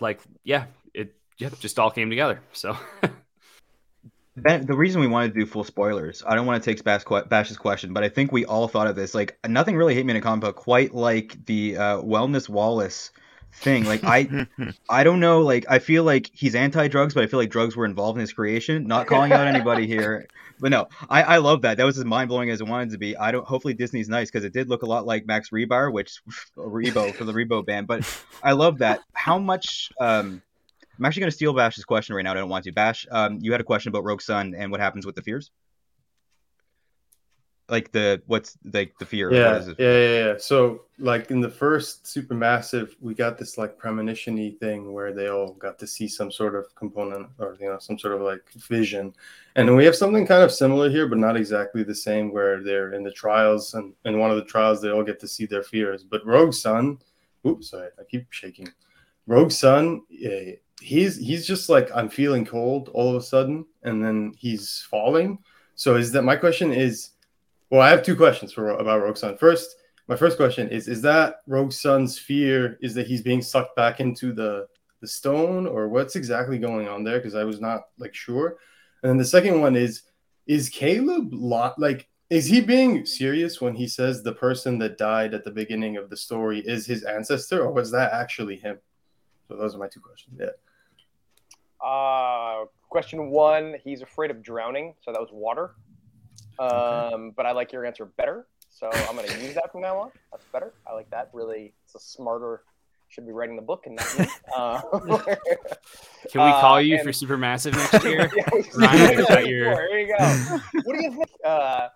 like 0.00 0.20
yeah 0.44 0.66
it 0.94 1.14
yeah 1.36 1.50
just 1.60 1.78
all 1.78 1.90
came 1.90 2.08
together 2.08 2.40
so 2.52 2.76
Ben, 4.34 4.64
the 4.64 4.74
reason 4.74 5.02
we 5.02 5.08
wanted 5.08 5.34
to 5.34 5.40
do 5.40 5.44
full 5.44 5.62
spoilers, 5.62 6.22
I 6.26 6.34
don't 6.34 6.46
want 6.46 6.62
to 6.62 6.70
take 6.70 6.82
Bash, 6.82 7.04
Bash's 7.28 7.58
question, 7.58 7.92
but 7.92 8.02
I 8.02 8.08
think 8.08 8.32
we 8.32 8.46
all 8.46 8.66
thought 8.66 8.86
of 8.86 8.96
this. 8.96 9.14
Like, 9.14 9.38
nothing 9.46 9.76
really 9.76 9.94
hit 9.94 10.06
me 10.06 10.12
in 10.12 10.16
a 10.16 10.22
comic 10.22 10.40
book 10.40 10.56
quite 10.56 10.94
like 10.94 11.44
the 11.44 11.76
uh, 11.76 11.96
Wellness 11.98 12.48
Wallace 12.48 13.10
thing. 13.52 13.84
Like 13.84 14.04
I, 14.04 14.46
I 14.88 15.04
don't 15.04 15.20
know. 15.20 15.42
Like 15.42 15.66
I 15.68 15.78
feel 15.78 16.04
like 16.04 16.30
he's 16.32 16.54
anti-drugs, 16.54 17.14
but 17.14 17.24
I 17.24 17.26
feel 17.26 17.38
like 17.38 17.50
drugs 17.50 17.76
were 17.76 17.84
involved 17.84 18.16
in 18.16 18.20
his 18.20 18.32
creation. 18.32 18.86
Not 18.86 19.06
calling 19.06 19.32
out 19.32 19.46
anybody 19.46 19.86
here, 19.86 20.26
but 20.60 20.70
no, 20.70 20.88
I, 21.08 21.22
I 21.22 21.36
love 21.38 21.62
that. 21.62 21.76
That 21.76 21.84
was 21.84 21.98
as 21.98 22.04
mind 22.04 22.28
blowing 22.28 22.50
as 22.50 22.60
it 22.60 22.66
wanted 22.66 22.90
to 22.90 22.98
be. 22.98 23.16
I 23.16 23.32
don't. 23.32 23.46
Hopefully 23.46 23.74
Disney's 23.74 24.08
nice 24.08 24.30
because 24.30 24.44
it 24.44 24.52
did 24.52 24.68
look 24.68 24.82
a 24.82 24.86
lot 24.86 25.06
like 25.06 25.26
Max 25.26 25.50
Rebo, 25.50 25.92
which 25.92 26.20
Rebo 26.56 27.14
for 27.14 27.24
the 27.24 27.32
Rebo 27.32 27.64
band. 27.64 27.86
But 27.86 28.08
I 28.42 28.52
love 28.52 28.78
that. 28.78 29.00
How 29.12 29.38
much? 29.38 29.90
Um, 30.00 30.42
I'm 30.98 31.06
actually 31.06 31.20
going 31.20 31.30
to 31.30 31.36
steal 31.36 31.54
Bash's 31.54 31.84
question 31.84 32.14
right 32.14 32.22
now. 32.22 32.32
I 32.32 32.34
don't 32.34 32.48
want 32.48 32.64
to. 32.64 32.72
Bash, 32.72 33.06
um, 33.10 33.38
you 33.40 33.50
had 33.52 33.60
a 33.60 33.64
question 33.64 33.88
about 33.88 34.04
Rogue 34.04 34.20
Sun 34.20 34.54
and 34.54 34.70
what 34.70 34.78
happens 34.78 35.06
with 35.06 35.14
the 35.16 35.22
fears 35.22 35.50
like 37.68 37.92
the 37.92 38.20
what's 38.26 38.58
like 38.72 38.92
the 38.98 39.06
fear 39.06 39.32
yeah, 39.32 39.62
yeah 39.78 39.98
yeah 39.98 40.26
yeah. 40.26 40.34
So 40.38 40.82
like 40.98 41.30
in 41.30 41.40
the 41.40 41.48
first 41.48 42.04
supermassive 42.04 42.94
we 43.00 43.14
got 43.14 43.38
this 43.38 43.56
like 43.56 43.78
premonition-y 43.78 44.54
thing 44.60 44.92
where 44.92 45.12
they 45.12 45.28
all 45.28 45.54
got 45.54 45.78
to 45.78 45.86
see 45.86 46.08
some 46.08 46.30
sort 46.30 46.54
of 46.54 46.66
component 46.74 47.28
or 47.38 47.56
you 47.60 47.68
know 47.68 47.78
some 47.78 47.98
sort 47.98 48.14
of 48.14 48.20
like 48.20 48.42
vision. 48.52 49.14
And 49.54 49.76
we 49.76 49.84
have 49.84 49.96
something 49.96 50.26
kind 50.26 50.42
of 50.42 50.52
similar 50.52 50.90
here 50.90 51.06
but 51.06 51.18
not 51.18 51.36
exactly 51.36 51.82
the 51.82 51.94
same 51.94 52.32
where 52.32 52.62
they're 52.62 52.92
in 52.94 53.02
the 53.02 53.12
trials 53.12 53.74
and 53.74 53.94
in 54.04 54.18
one 54.18 54.30
of 54.30 54.36
the 54.36 54.44
trials 54.44 54.82
they 54.82 54.90
all 54.90 55.04
get 55.04 55.20
to 55.20 55.28
see 55.28 55.46
their 55.46 55.62
fears. 55.62 56.04
But 56.04 56.26
rogue 56.26 56.54
sun 56.54 56.98
oops 57.46 57.70
sorry 57.70 57.88
i 57.98 58.02
keep 58.04 58.26
shaking. 58.30 58.68
Rogue 59.26 59.52
Sun 59.52 60.02
yeah, 60.10 60.52
he's 60.80 61.16
he's 61.16 61.46
just 61.46 61.68
like 61.68 61.88
i'm 61.94 62.08
feeling 62.08 62.44
cold 62.44 62.90
all 62.92 63.08
of 63.08 63.16
a 63.16 63.24
sudden 63.24 63.64
and 63.84 64.04
then 64.04 64.34
he's 64.36 64.84
falling. 64.90 65.38
So 65.74 65.96
is 65.96 66.12
that 66.12 66.22
my 66.22 66.36
question 66.36 66.72
is 66.72 67.11
well, 67.72 67.80
I 67.80 67.88
have 67.88 68.02
two 68.02 68.16
questions 68.16 68.52
for 68.52 68.68
about 68.68 69.00
Rogue 69.00 69.16
Sun. 69.16 69.38
First, 69.38 69.76
my 70.06 70.14
first 70.14 70.36
question 70.36 70.68
is: 70.68 70.88
Is 70.88 71.00
that 71.02 71.36
Rogue 71.46 71.72
Sun's 71.72 72.18
fear? 72.18 72.76
Is 72.82 72.92
that 72.92 73.06
he's 73.06 73.22
being 73.22 73.40
sucked 73.40 73.74
back 73.76 73.98
into 73.98 74.34
the 74.34 74.68
the 75.00 75.08
stone, 75.08 75.66
or 75.66 75.88
what's 75.88 76.14
exactly 76.14 76.58
going 76.58 76.86
on 76.86 77.02
there? 77.02 77.16
Because 77.16 77.34
I 77.34 77.44
was 77.44 77.62
not 77.62 77.84
like 77.96 78.14
sure. 78.14 78.58
And 79.02 79.08
then 79.08 79.16
the 79.16 79.24
second 79.24 79.58
one 79.58 79.74
is: 79.74 80.02
Is 80.46 80.68
Caleb 80.68 81.32
lot 81.32 81.78
like? 81.78 82.10
Is 82.28 82.44
he 82.44 82.60
being 82.60 83.06
serious 83.06 83.62
when 83.62 83.74
he 83.74 83.88
says 83.88 84.22
the 84.22 84.34
person 84.34 84.78
that 84.80 84.98
died 84.98 85.32
at 85.32 85.42
the 85.42 85.50
beginning 85.50 85.96
of 85.96 86.10
the 86.10 86.16
story 86.16 86.60
is 86.60 86.84
his 86.84 87.04
ancestor, 87.04 87.62
or 87.62 87.72
was 87.72 87.90
that 87.92 88.12
actually 88.12 88.56
him? 88.56 88.80
So 89.48 89.56
those 89.56 89.74
are 89.74 89.78
my 89.78 89.88
two 89.88 90.00
questions. 90.00 90.38
Yeah. 90.38 91.86
Uh, 91.88 92.66
question 92.90 93.30
one: 93.30 93.76
He's 93.82 94.02
afraid 94.02 94.30
of 94.30 94.42
drowning, 94.42 94.94
so 95.00 95.10
that 95.10 95.20
was 95.22 95.30
water. 95.32 95.70
Um, 96.62 96.72
okay. 96.72 97.32
But 97.36 97.46
I 97.46 97.52
like 97.52 97.72
your 97.72 97.84
answer 97.84 98.04
better. 98.04 98.46
So 98.68 98.90
I'm 99.08 99.16
going 99.16 99.28
to 99.28 99.40
use 99.40 99.54
that 99.54 99.70
from 99.70 99.82
now 99.82 99.98
on. 99.98 100.10
That's 100.30 100.44
better. 100.52 100.72
I 100.86 100.94
like 100.94 101.10
that. 101.10 101.30
Really, 101.32 101.74
it's 101.84 101.94
a 101.94 102.00
smarter. 102.00 102.62
Should 103.08 103.26
be 103.26 103.32
writing 103.32 103.56
the 103.56 103.62
book 103.62 103.84
and 103.86 103.96
not 103.96 104.18
me. 104.18 104.26
Uh, 104.56 104.80
Can 106.30 106.44
we 106.46 106.50
call 106.50 106.74
uh, 106.74 106.78
you 106.78 106.96
and, 106.96 107.04
for 107.04 107.10
Supermassive 107.10 107.72
next 107.72 108.04
year? 108.04 108.30
Ryan, 108.74 109.18
is 109.18 109.26
that 109.26 109.46
your... 109.46 109.74
There 109.74 109.98
you 109.98 110.16
go. 110.16 110.58
What 110.84 110.96
do 110.96 111.02
you 111.02 111.10
think? 111.10 111.28
Uh, 111.44 111.88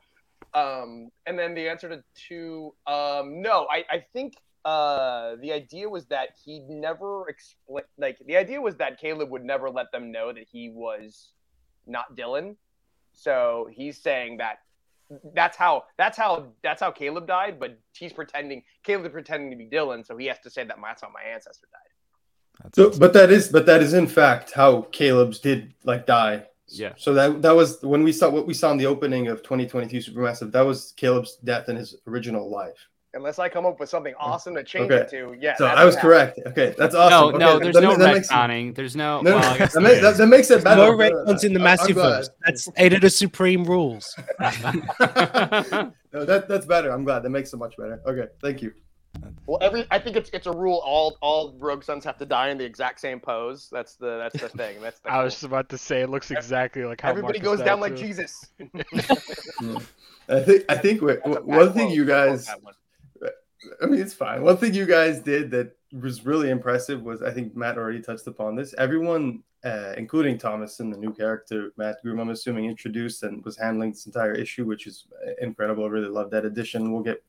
um, 0.53 1.11
and 1.27 1.39
then 1.39 1.55
the 1.55 1.69
answer 1.69 1.89
to 1.89 2.03
two, 2.15 2.75
um, 2.87 3.41
no, 3.41 3.67
I, 3.71 3.85
I 3.91 4.05
think 4.13 4.35
uh, 4.67 5.37
the 5.41 5.53
idea 5.53 5.89
was 5.89 6.07
that 6.07 6.31
he 6.45 6.61
never 6.69 7.29
explain 7.29 7.85
like 7.99 8.19
the 8.27 8.37
idea 8.37 8.61
was 8.61 8.77
that 8.77 8.99
Caleb 8.99 9.31
would 9.31 9.45
never 9.45 9.71
let 9.71 9.93
them 9.93 10.11
know 10.11 10.33
that 10.33 10.47
he 10.51 10.71
was 10.71 11.33
not 11.87 12.17
Dylan 12.17 12.57
so 13.17 13.69
he's 13.73 13.99
saying 13.99 14.37
that 14.37 14.59
that's 15.35 15.57
how 15.57 15.85
that's 15.97 16.17
how 16.17 16.47
that's 16.63 16.81
how 16.81 16.91
Caleb 16.91 17.27
died, 17.27 17.59
but 17.59 17.79
he's 17.93 18.13
pretending 18.13 18.63
Caleb 18.85 19.13
pretending 19.13 19.51
to 19.51 19.57
be 19.57 19.67
Dylan, 19.67 20.07
so 20.07 20.17
he 20.17 20.27
has 20.27 20.39
to 20.41 20.51
say 20.51 20.65
that 20.65 20.77
that's 20.83 21.03
how 21.03 21.09
my 21.09 21.23
ancestor 21.23 21.67
died. 21.73 22.75
so, 22.75 22.99
but 22.99 23.13
that 23.13 23.31
is 23.31 23.49
but 23.49 23.67
that 23.67 23.83
is 23.83 23.95
in 23.95 24.07
fact 24.07 24.53
how 24.53 24.83
Caleb's 24.93 25.41
did 25.41 25.75
like 25.85 26.07
die. 26.07 26.47
Yeah. 26.69 26.93
So 26.97 27.15
that 27.15 27.43
that 27.43 27.55
was 27.55 27.81
when 27.83 28.03
we 28.03 28.13
saw 28.13 28.29
what 28.29 28.47
we 28.47 28.55
saw 28.55 28.71
in 28.73 28.79
the 28.79 28.87
opening 28.87 29.29
of 29.29 29.43
2022 29.43 30.11
Supermassive. 30.11 30.53
That 30.53 30.67
was 30.67 30.93
Caleb's 30.97 31.37
death 31.37 31.69
in 31.69 31.77
his 31.77 31.97
original 32.07 32.51
life 32.51 32.89
unless 33.17 33.39
I 33.39 33.49
come 33.49 33.67
up 33.67 33.81
with 33.81 33.89
something 33.89 34.15
awesome 34.19 34.55
to 34.55 34.63
change 34.63 34.93
okay. 34.93 35.03
it 35.03 35.09
to. 35.11 35.37
Yeah. 35.41 35.57
So 35.57 35.67
I 35.67 35.85
was 35.85 35.97
correct. 35.97 36.39
Okay, 36.47 36.75
that's 36.79 36.95
awesome. 36.95 37.11
No, 37.11 37.29
okay. 37.29 37.39
no, 37.39 37.59
there's 37.59 37.75
that, 37.75 37.83
no 37.83 37.97
retconning. 37.97 38.75
There's 38.75 38.95
no. 38.95 39.23
no, 39.23 39.37
well, 39.37 39.59
that, 39.59 39.83
makes, 39.83 40.01
that, 40.01 40.17
that, 40.17 40.27
makes 40.27 40.51
it 40.51 40.63
better. 40.63 40.83
No 40.83 40.93
retcons 40.93 41.43
in 41.43 41.53
the 41.53 41.61
Massiverse. 41.61 42.29
That's 42.45 42.69
editor 42.77 43.09
supreme 43.09 43.65
rules. 43.65 44.15
no, 44.39 44.49
that 46.13 46.47
that's 46.49 46.67
better. 46.67 46.93
I'm 46.93 47.05
glad. 47.05 47.25
That 47.25 47.31
makes 47.31 47.53
it 47.53 47.57
much 47.57 47.77
better. 47.77 48.01
Okay, 48.07 48.29
thank 48.41 48.63
you. 48.63 48.73
Well, 49.47 49.59
every 49.61 49.87
I 49.91 49.99
think 49.99 50.17
it's 50.17 50.31
it's 50.33 50.47
a 50.47 50.53
rule. 50.53 50.83
All 50.85 51.17
all 51.21 51.57
Rogue 51.59 51.85
Suns 51.85 52.05
have 52.05 52.19
to 52.19 52.27
die 52.27 52.49
in 52.49 52.59
the 52.59 52.65
exact 52.65 53.01
same 53.01 53.21
pose. 53.21 53.69
That's 53.71 53.95
the 53.95 54.19
that's 54.19 54.41
the 54.41 54.49
thing. 54.49 54.81
That's 54.81 54.99
the 55.01 55.11
I 55.13 55.23
was 55.23 55.43
about 55.43 55.69
to 55.71 55.79
say 55.79 56.03
it 56.03 56.11
looks 56.11 56.31
exactly 56.31 56.85
like 56.85 57.01
how 57.01 57.11
everybody 57.11 57.39
Marcus 57.39 57.59
goes 57.59 57.65
down 57.65 57.81
like 57.81 57.97
Jesus. 57.97 58.47
I 60.29 60.41
think 60.41 60.65
I 60.69 60.77
think 60.77 61.01
one 61.03 61.73
thing 61.73 61.91
you 61.91 62.05
guys 62.05 62.49
I 63.83 63.87
mean, 63.87 64.01
it's 64.01 64.15
fine. 64.15 64.43
One 64.43 64.57
thing 64.57 64.75
you 64.75 64.87
guys 64.87 65.21
did 65.21 65.51
that 65.53 65.77
was 65.93 66.25
really 66.25 66.51
impressive 66.51 67.03
was 67.03 67.23
I 67.23 67.31
think 67.31 67.57
Matt 67.57 67.79
already 67.79 68.01
touched 68.01 68.27
upon 68.27 68.57
this. 68.57 68.75
Everyone, 68.79 69.43
uh, 69.65 69.95
including 69.97 70.39
Thomas 70.39 70.81
and 70.81 70.93
the 70.93 70.99
new 70.99 71.13
character 71.13 71.73
Mat 71.77 71.99
Groom, 72.03 72.19
I'm 72.19 72.31
assuming 72.31 72.67
introduced 72.67 73.23
and 73.23 73.45
was 73.45 73.57
handling 73.57 73.93
this 73.93 74.07
entire 74.07 74.33
issue, 74.33 74.65
which 74.65 74.87
is 74.87 75.07
incredible. 75.41 75.85
I 75.85 75.89
really 75.89 76.09
love 76.09 76.31
that 76.31 76.45
addition. 76.45 76.93
We'll 76.93 77.03
get 77.03 77.23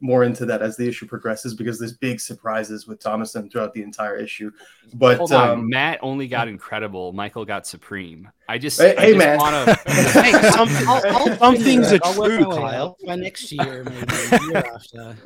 more 0.00 0.24
into 0.24 0.46
that 0.46 0.62
as 0.62 0.76
the 0.76 0.86
issue 0.86 1.06
progresses 1.06 1.54
because 1.54 1.78
there's 1.78 1.92
big 1.92 2.20
surprises 2.20 2.86
with 2.86 3.00
Thomason 3.00 3.48
throughout 3.48 3.72
the 3.72 3.82
entire 3.82 4.16
issue. 4.16 4.50
But 4.94 5.18
Hold 5.18 5.32
on, 5.32 5.50
um, 5.50 5.68
Matt 5.68 5.98
only 6.02 6.28
got 6.28 6.48
incredible. 6.48 7.12
Michael 7.12 7.44
got 7.44 7.66
supreme. 7.66 8.30
I 8.48 8.58
just, 8.58 8.80
hey, 8.80 8.96
I 8.96 9.00
hey 9.00 9.12
just 9.14 9.18
man, 9.18 9.38
wanna... 9.38 9.74
hey, 9.86 10.32
some, 10.50 10.68
I'll, 10.88 11.06
I'll 11.06 11.36
some 11.36 11.56
things 11.56 11.92
are 11.92 11.98
true, 12.14 12.44
Kyle. 12.44 12.96
By 13.06 13.16
next 13.16 13.50
year, 13.52 13.84
maybe 13.84 14.44
year 14.46 14.56
after. 14.56 15.16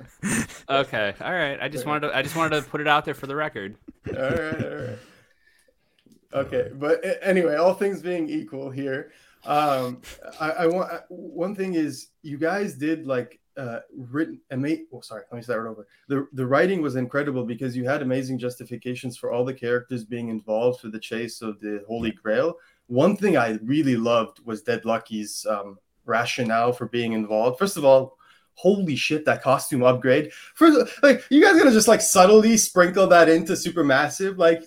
Okay, 0.68 1.14
all 1.20 1.32
right. 1.32 1.58
I 1.60 1.68
just 1.68 1.86
wanted 1.86 2.08
to, 2.08 2.16
I 2.16 2.22
just 2.22 2.36
wanted 2.36 2.62
to 2.62 2.68
put 2.70 2.80
it 2.80 2.88
out 2.88 3.04
there 3.04 3.14
for 3.14 3.26
the 3.26 3.36
record. 3.36 3.76
All 4.08 4.14
right, 4.14 4.64
all 4.64 4.76
right. 4.76 4.98
Okay, 6.32 6.70
but 6.74 7.04
anyway, 7.22 7.56
all 7.56 7.74
things 7.74 8.00
being 8.02 8.28
equal 8.28 8.70
here, 8.70 9.10
um, 9.44 10.02
I, 10.38 10.50
I 10.50 10.66
want 10.66 10.92
one 11.08 11.54
thing 11.54 11.74
is 11.74 12.08
you 12.22 12.38
guys 12.38 12.74
did 12.74 13.06
like 13.06 13.39
uh, 13.56 13.80
written 13.96 14.40
amazing. 14.50 14.86
Oh, 14.92 15.00
sorry, 15.00 15.22
let 15.30 15.36
me 15.36 15.42
start 15.42 15.66
over. 15.66 15.86
The 16.08 16.26
the 16.32 16.46
writing 16.46 16.82
was 16.82 16.96
incredible 16.96 17.44
because 17.44 17.76
you 17.76 17.84
had 17.84 18.02
amazing 18.02 18.38
justifications 18.38 19.16
for 19.16 19.30
all 19.30 19.44
the 19.44 19.54
characters 19.54 20.04
being 20.04 20.28
involved 20.28 20.80
for 20.80 20.88
the 20.88 20.98
chase 20.98 21.42
of 21.42 21.60
the 21.60 21.84
Holy 21.86 22.12
Grail. 22.12 22.54
One 22.86 23.16
thing 23.16 23.36
I 23.36 23.58
really 23.62 23.96
loved 23.96 24.44
was 24.44 24.62
Dead 24.62 24.84
Lucky's 24.84 25.46
um, 25.48 25.78
rationale 26.04 26.72
for 26.72 26.86
being 26.86 27.12
involved. 27.12 27.58
First 27.58 27.76
of 27.76 27.84
all, 27.84 28.16
holy 28.54 28.96
shit, 28.96 29.24
that 29.24 29.42
costume 29.42 29.82
upgrade. 29.82 30.32
First, 30.54 31.02
like 31.02 31.24
you 31.30 31.42
guys 31.42 31.58
gonna 31.58 31.72
just 31.72 31.88
like 31.88 32.00
subtly 32.00 32.56
sprinkle 32.56 33.06
that 33.08 33.28
into 33.28 33.52
Supermassive, 33.52 34.38
like 34.38 34.64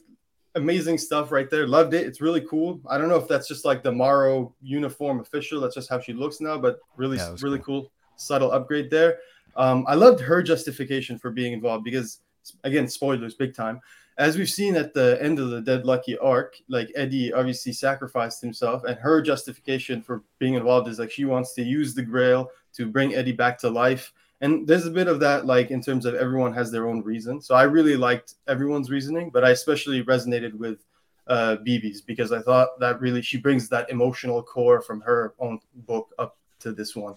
amazing 0.56 0.98
stuff 0.98 1.32
right 1.32 1.50
there. 1.50 1.68
Loved 1.68 1.94
it. 1.94 2.06
It's 2.06 2.22
really 2.22 2.42
cool. 2.42 2.82
I 2.88 2.98
don't 2.98 3.10
know 3.10 3.18
if 3.18 3.28
that's 3.28 3.48
just 3.48 3.66
like 3.66 3.82
the 3.82 3.92
Morrow 3.92 4.54
uniform 4.62 5.20
official. 5.20 5.62
That's 5.62 5.76
just 5.76 5.90
how 5.90 6.00
she 6.00 6.14
looks 6.14 6.42
now, 6.42 6.58
but 6.58 6.80
really, 6.98 7.18
yeah, 7.18 7.36
really 7.42 7.60
cool. 7.60 7.84
cool 7.84 7.92
subtle 8.24 8.52
upgrade 8.52 8.90
there. 8.90 9.20
Um, 9.56 9.86
I 9.88 9.96
loved 9.96 10.20
her 10.22 10.42
justification 10.42 11.18
for 11.18 11.32
being 11.32 11.54
involved 11.54 11.84
because, 11.84 12.20
again, 12.64 12.88
spoilers 12.88 13.36
big 13.36 13.56
time. 13.56 13.82
As 14.18 14.38
we've 14.38 14.50
seen 14.50 14.76
at 14.76 14.94
the 14.94 15.18
end 15.22 15.40
of 15.40 15.50
the 15.50 15.62
Dead 15.62 15.86
Lucky 15.86 16.18
arc, 16.20 16.56
like 16.68 16.92
Eddie 16.96 17.34
obviously 17.34 17.74
sacrificed 17.74 18.42
himself, 18.42 18.84
and 18.84 18.98
her 18.98 19.22
justification 19.22 20.02
for 20.02 20.24
being 20.38 20.54
involved 20.54 20.88
is 20.88 21.00
like 21.00 21.12
she 21.12 21.26
wants 21.26 21.54
to 21.56 21.64
use 21.64 21.96
the 21.96 22.04
Grail 22.04 22.50
to 22.74 22.86
bring 22.86 23.16
Eddie 23.16 23.32
back 23.32 23.58
to 23.60 23.70
life. 23.70 24.14
And 24.42 24.68
there's 24.68 24.86
a 24.86 24.92
bit 24.92 25.08
of 25.08 25.20
that, 25.22 25.46
like 25.46 25.72
in 25.72 25.82
terms 25.82 26.06
of 26.06 26.16
everyone 26.16 26.54
has 26.54 26.72
their 26.72 26.88
own 26.88 27.02
reason. 27.02 27.42
So 27.42 27.56
I 27.56 27.64
really 27.64 27.96
liked 27.96 28.36
everyone's 28.48 28.92
reasoning, 28.92 29.30
but 29.32 29.44
I 29.44 29.52
especially 29.52 30.04
resonated 30.04 30.54
with 30.54 30.84
uh, 31.28 31.58
BB's 31.66 32.02
because 32.02 32.32
I 32.32 32.42
thought 32.42 32.80
that 32.80 33.00
really 33.00 33.22
she 33.22 33.38
brings 33.38 33.70
that 33.70 33.90
emotional 33.90 34.44
core 34.44 34.82
from 34.82 35.02
her 35.02 35.34
own 35.40 35.60
book 35.88 36.14
up 36.20 36.38
to 36.60 36.72
this 36.72 36.96
one 36.96 37.16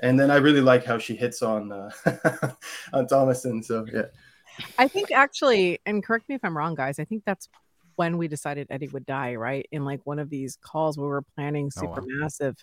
and 0.00 0.18
then 0.18 0.30
I 0.30 0.36
really 0.36 0.60
like 0.60 0.84
how 0.84 0.98
she 0.98 1.16
hits 1.16 1.42
on 1.42 1.72
uh, 1.72 1.90
on 2.92 3.06
Thomason. 3.06 3.62
So 3.62 3.84
yeah, 3.92 4.06
I 4.78 4.88
think 4.88 5.10
actually, 5.10 5.80
and 5.86 6.04
correct 6.04 6.28
me 6.28 6.34
if 6.34 6.44
I'm 6.44 6.56
wrong, 6.56 6.74
guys. 6.74 6.98
I 6.98 7.04
think 7.04 7.24
that's 7.24 7.48
when 7.96 8.16
we 8.16 8.28
decided 8.28 8.68
Eddie 8.70 8.88
would 8.88 9.04
die, 9.06 9.34
right? 9.34 9.66
In 9.72 9.84
like 9.84 10.00
one 10.04 10.20
of 10.20 10.30
these 10.30 10.56
calls, 10.60 10.96
we 10.96 11.04
were 11.04 11.22
planning 11.34 11.70
super 11.70 12.00
oh, 12.00 12.06
wow. 12.06 12.20
massive, 12.20 12.56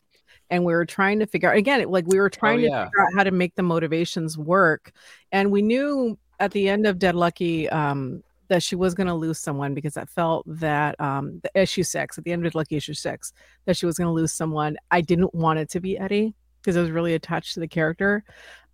and 0.50 0.64
we 0.64 0.74
were 0.74 0.86
trying 0.86 1.20
to 1.20 1.26
figure 1.26 1.52
out 1.52 1.58
again, 1.58 1.86
like 1.90 2.08
we 2.08 2.20
were 2.20 2.30
trying 2.30 2.60
oh, 2.60 2.64
yeah. 2.64 2.80
to 2.80 2.86
figure 2.86 3.02
out 3.02 3.14
how 3.16 3.24
to 3.24 3.32
make 3.32 3.56
the 3.56 3.64
motivations 3.64 4.38
work, 4.38 4.92
and 5.32 5.52
we 5.52 5.62
knew 5.62 6.18
at 6.40 6.52
the 6.52 6.70
end 6.70 6.88
of 6.88 7.00
Dead 7.00 7.16
Lucky. 7.16 7.70
Um, 7.70 8.24
that 8.48 8.62
she 8.62 8.76
was 8.76 8.94
going 8.94 9.08
to 9.08 9.14
lose 9.16 9.40
someone 9.40 9.74
because 9.74 9.98
I 9.98 10.06
felt 10.06 10.46
that 10.60 11.02
um, 11.02 11.40
the 11.42 11.50
issue 11.60 11.82
six 11.82 12.20
at 12.20 12.26
the 12.26 12.32
end 12.32 12.46
of 12.46 12.54
Lucky 12.54 12.76
issue 12.76 12.94
six 12.94 13.34
that 13.66 13.76
she 13.76 13.88
was 13.88 13.98
going 13.98 14.06
to 14.06 14.12
lose 14.12 14.34
someone. 14.34 14.78
I 14.92 15.02
didn't 15.02 15.34
want 15.34 15.58
it 15.58 15.68
to 15.72 15.80
be 15.80 15.98
Eddie 15.98 16.36
because 16.66 16.78
I 16.78 16.82
was 16.82 16.92
really 16.92 17.14
attached 17.14 17.54
to 17.54 17.60
the 17.60 17.68
character. 17.68 18.24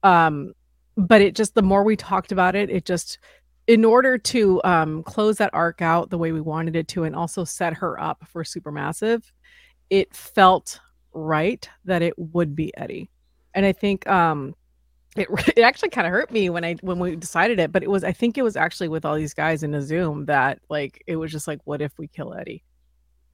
Um, 0.03 0.53
but 0.95 1.21
it 1.21 1.35
just 1.35 1.55
the 1.55 1.61
more 1.61 1.83
we 1.83 1.95
talked 1.95 2.31
about 2.31 2.55
it, 2.55 2.69
it 2.69 2.85
just 2.85 3.19
in 3.67 3.85
order 3.85 4.17
to 4.17 4.61
um, 4.63 5.03
close 5.03 5.37
that 5.37 5.53
arc 5.53 5.81
out 5.81 6.09
the 6.09 6.17
way 6.17 6.31
we 6.31 6.41
wanted 6.41 6.75
it 6.75 6.87
to, 6.89 7.03
and 7.03 7.15
also 7.15 7.43
set 7.43 7.73
her 7.73 7.99
up 8.01 8.23
for 8.27 8.43
Supermassive, 8.43 9.23
it 9.89 10.15
felt 10.15 10.79
right 11.13 11.69
that 11.85 12.01
it 12.01 12.13
would 12.17 12.55
be 12.55 12.75
Eddie. 12.77 13.09
And 13.53 13.65
I 13.65 13.73
think 13.73 14.07
um, 14.07 14.55
it 15.15 15.27
it 15.55 15.61
actually 15.61 15.89
kind 15.89 16.07
of 16.07 16.11
hurt 16.11 16.31
me 16.31 16.49
when 16.49 16.63
I 16.63 16.75
when 16.81 16.99
we 16.99 17.15
decided 17.15 17.59
it, 17.59 17.71
but 17.71 17.83
it 17.83 17.89
was 17.89 18.03
I 18.03 18.11
think 18.11 18.37
it 18.37 18.43
was 18.43 18.55
actually 18.55 18.89
with 18.89 19.05
all 19.05 19.15
these 19.15 19.33
guys 19.33 19.63
in 19.63 19.73
a 19.73 19.81
Zoom 19.81 20.25
that 20.25 20.59
like 20.69 21.03
it 21.07 21.15
was 21.17 21.31
just 21.31 21.47
like, 21.47 21.59
what 21.65 21.81
if 21.81 21.91
we 21.97 22.07
kill 22.07 22.33
Eddie? 22.33 22.63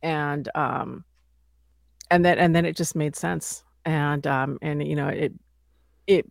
And 0.01 0.49
um, 0.55 1.05
and 2.11 2.23
then 2.23 2.37
and 2.37 2.55
then 2.55 2.65
it 2.65 2.75
just 2.75 2.95
made 2.95 3.15
sense, 3.15 3.63
and 3.87 4.27
um, 4.27 4.59
and 4.61 4.85
you 4.85 4.95
know 4.95 5.07
it 5.07 5.33
it 6.05 6.25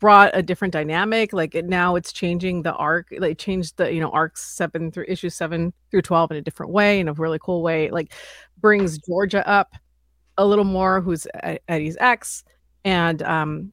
brought 0.00 0.30
a 0.34 0.42
different 0.42 0.72
dynamic. 0.72 1.32
Like 1.32 1.54
it, 1.54 1.64
now 1.64 1.96
it's 1.96 2.12
changing 2.12 2.62
the 2.62 2.74
arc, 2.74 3.08
like 3.18 3.38
changed 3.38 3.76
the 3.78 3.92
you 3.92 4.00
know 4.00 4.10
arcs 4.10 4.44
seven 4.44 4.90
through 4.90 5.06
issue 5.08 5.30
seven 5.30 5.72
through 5.90 6.02
twelve 6.02 6.30
in 6.32 6.36
a 6.36 6.42
different 6.42 6.72
way, 6.72 7.00
in 7.00 7.08
a 7.08 7.12
really 7.12 7.38
cool 7.40 7.62
way. 7.62 7.90
Like 7.90 8.12
brings 8.60 8.98
Georgia 8.98 9.48
up 9.48 9.74
a 10.36 10.44
little 10.44 10.64
more, 10.64 11.00
who's 11.00 11.26
Eddie's 11.68 11.96
ex, 12.00 12.44
and 12.84 13.22
um 13.22 13.72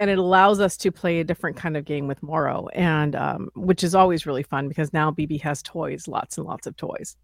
and 0.00 0.10
it 0.10 0.18
allows 0.18 0.60
us 0.60 0.76
to 0.76 0.92
play 0.92 1.20
a 1.20 1.24
different 1.24 1.56
kind 1.56 1.78
of 1.78 1.86
game 1.86 2.06
with 2.06 2.22
Morrow, 2.22 2.68
and 2.74 3.16
um, 3.16 3.48
which 3.54 3.82
is 3.82 3.94
always 3.94 4.26
really 4.26 4.42
fun 4.42 4.68
because 4.68 4.92
now 4.92 5.10
BB 5.10 5.40
has 5.40 5.62
toys, 5.62 6.06
lots 6.08 6.36
and 6.36 6.46
lots 6.46 6.66
of 6.66 6.76
toys 6.76 7.16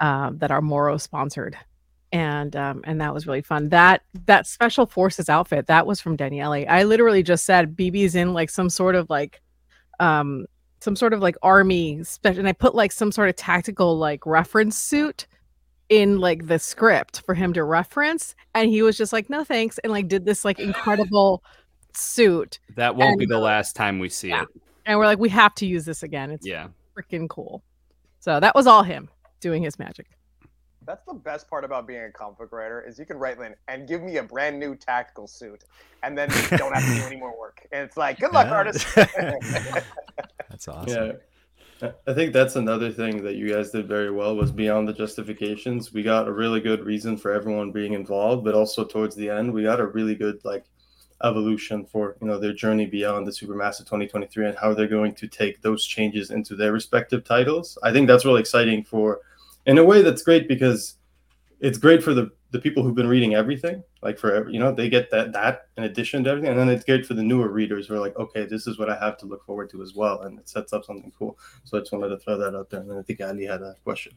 um, 0.00 0.36
that 0.38 0.50
are 0.50 0.60
Morrow 0.60 0.98
sponsored, 0.98 1.56
and 2.12 2.54
um, 2.56 2.82
and 2.84 3.00
that 3.00 3.12
was 3.12 3.26
really 3.26 3.42
fun. 3.42 3.68
That 3.70 4.02
that 4.26 4.46
special 4.46 4.86
forces 4.86 5.28
outfit 5.28 5.66
that 5.66 5.86
was 5.86 6.00
from 6.00 6.16
Daniele. 6.16 6.64
I 6.68 6.84
literally 6.84 7.22
just 7.22 7.44
said 7.44 7.76
BB's 7.76 8.14
in 8.14 8.32
like 8.32 8.50
some 8.50 8.70
sort 8.70 8.94
of 8.94 9.10
like 9.10 9.40
um 10.00 10.46
some 10.80 10.96
sort 10.96 11.12
of 11.12 11.20
like 11.20 11.36
army 11.42 12.02
special, 12.04 12.40
and 12.40 12.48
I 12.48 12.52
put 12.52 12.74
like 12.74 12.92
some 12.92 13.10
sort 13.10 13.28
of 13.28 13.36
tactical 13.36 13.98
like 13.98 14.24
reference 14.26 14.76
suit 14.76 15.26
in 15.88 16.18
like 16.18 16.46
the 16.46 16.58
script 16.58 17.22
for 17.22 17.34
him 17.34 17.52
to 17.52 17.62
reference 17.62 18.34
and 18.54 18.68
he 18.70 18.82
was 18.82 18.96
just 18.96 19.12
like 19.12 19.30
no 19.30 19.44
thanks 19.44 19.78
and 19.78 19.92
like 19.92 20.08
did 20.08 20.24
this 20.24 20.44
like 20.44 20.58
incredible 20.58 21.44
suit 21.94 22.58
that 22.74 22.96
won't 22.96 23.12
and, 23.12 23.18
be 23.20 23.26
the 23.26 23.38
last 23.38 23.76
time 23.76 23.98
we 23.98 24.08
see 24.08 24.28
yeah. 24.28 24.42
it 24.42 24.48
and 24.84 24.98
we're 24.98 25.06
like 25.06 25.18
we 25.18 25.28
have 25.28 25.54
to 25.54 25.64
use 25.64 25.84
this 25.84 26.02
again 26.02 26.30
it's 26.30 26.44
yeah 26.44 26.66
freaking 26.96 27.28
cool 27.28 27.62
so 28.18 28.40
that 28.40 28.54
was 28.54 28.66
all 28.66 28.82
him 28.82 29.08
doing 29.40 29.62
his 29.62 29.78
magic 29.78 30.06
that's 30.86 31.04
the 31.04 31.14
best 31.14 31.50
part 31.50 31.64
about 31.64 31.86
being 31.86 32.02
a 32.04 32.10
comic 32.10 32.52
writer 32.52 32.80
is 32.80 32.98
you 32.98 33.04
can 33.04 33.18
write 33.18 33.38
in 33.38 33.54
and 33.68 33.88
give 33.88 34.02
me 34.02 34.18
a 34.18 34.22
brand 34.22 34.58
new 34.58 34.74
tactical 34.74 35.26
suit 35.26 35.64
and 36.02 36.16
then 36.16 36.28
don't 36.56 36.72
have 36.74 36.84
to 36.84 36.94
do 36.94 37.06
any 37.06 37.16
more 37.16 37.38
work 37.38 37.66
and 37.72 37.82
it's 37.82 37.96
like 37.96 38.18
good 38.20 38.32
luck 38.32 38.46
Yeah. 38.46 38.54
artist 38.54 38.86
That's 40.48 40.68
awesome. 40.68 41.06
Yeah. 41.82 41.90
I 42.06 42.14
think 42.14 42.32
that's 42.32 42.56
another 42.56 42.90
thing 42.90 43.22
that 43.24 43.34
you 43.34 43.52
guys 43.52 43.70
did 43.70 43.86
very 43.86 44.10
well 44.10 44.34
was 44.34 44.50
beyond 44.50 44.88
the 44.88 44.94
justifications. 44.94 45.92
We 45.92 46.02
got 46.02 46.26
a 46.26 46.32
really 46.32 46.60
good 46.60 46.86
reason 46.86 47.18
for 47.18 47.30
everyone 47.32 47.70
being 47.70 47.92
involved, 47.92 48.44
but 48.44 48.54
also 48.54 48.82
towards 48.82 49.14
the 49.14 49.28
end, 49.28 49.52
we 49.52 49.62
got 49.62 49.80
a 49.80 49.86
really 49.86 50.14
good 50.14 50.42
like 50.42 50.64
evolution 51.22 51.84
for 51.84 52.16
you 52.22 52.28
know 52.28 52.38
their 52.38 52.54
journey 52.54 52.86
beyond 52.86 53.26
the 53.26 53.30
Supermassive 53.30 53.80
2023 53.80 54.46
and 54.46 54.56
how 54.56 54.72
they're 54.72 54.86
going 54.86 55.14
to 55.16 55.28
take 55.28 55.60
those 55.60 55.84
changes 55.86 56.30
into 56.30 56.56
their 56.56 56.72
respective 56.72 57.24
titles. 57.24 57.76
I 57.82 57.92
think 57.92 58.06
that's 58.08 58.24
really 58.24 58.40
exciting 58.40 58.82
for, 58.82 59.20
in 59.66 59.78
a 59.78 59.84
way, 59.84 60.02
that's 60.02 60.22
great 60.22 60.48
because 60.48 60.96
it's 61.60 61.78
great 61.78 62.02
for 62.02 62.14
the 62.14 62.30
the 62.52 62.60
people 62.60 62.82
who've 62.82 62.94
been 62.94 63.08
reading 63.08 63.34
everything 63.34 63.82
like 64.02 64.18
for 64.18 64.48
you 64.48 64.58
know 64.58 64.72
they 64.72 64.88
get 64.88 65.10
that 65.10 65.32
that 65.32 65.62
in 65.76 65.84
addition 65.84 66.24
to 66.24 66.30
everything. 66.30 66.50
And 66.50 66.58
then 66.58 66.68
it's 66.68 66.84
great 66.84 67.04
for 67.04 67.14
the 67.14 67.22
newer 67.22 67.48
readers 67.48 67.86
who 67.86 67.94
are 67.94 68.00
like 68.00 68.16
okay 68.16 68.46
this 68.46 68.66
is 68.66 68.78
what 68.78 68.88
i 68.88 68.96
have 68.96 69.18
to 69.18 69.26
look 69.26 69.44
forward 69.44 69.68
to 69.70 69.82
as 69.82 69.94
well. 69.94 70.22
And 70.22 70.38
it 70.38 70.48
sets 70.48 70.72
up 70.72 70.84
something 70.84 71.12
cool. 71.18 71.38
So 71.64 71.76
i 71.76 71.80
just 71.80 71.92
wanted 71.92 72.08
to 72.10 72.18
throw 72.18 72.38
that 72.38 72.54
out 72.54 72.70
there. 72.70 72.80
And 72.80 72.98
i 72.98 73.02
think 73.02 73.20
ali 73.20 73.44
had 73.44 73.62
a 73.62 73.74
question. 73.84 74.12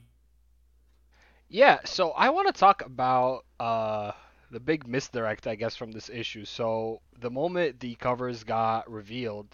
Yeah, 1.52 1.80
so 1.84 2.12
I 2.12 2.30
want 2.30 2.46
to 2.48 2.54
talk 2.54 2.86
about 2.86 3.44
uh, 3.60 4.12
the 4.52 4.60
big 4.60 4.88
misdirect, 4.88 5.48
I 5.48 5.56
guess, 5.56 5.76
from 5.76 5.92
this 5.92 6.08
issue. 6.08 6.46
So 6.46 7.02
the 7.20 7.32
moment 7.32 7.80
the 7.80 7.96
covers 7.96 8.44
got 8.44 8.88
revealed, 8.88 9.48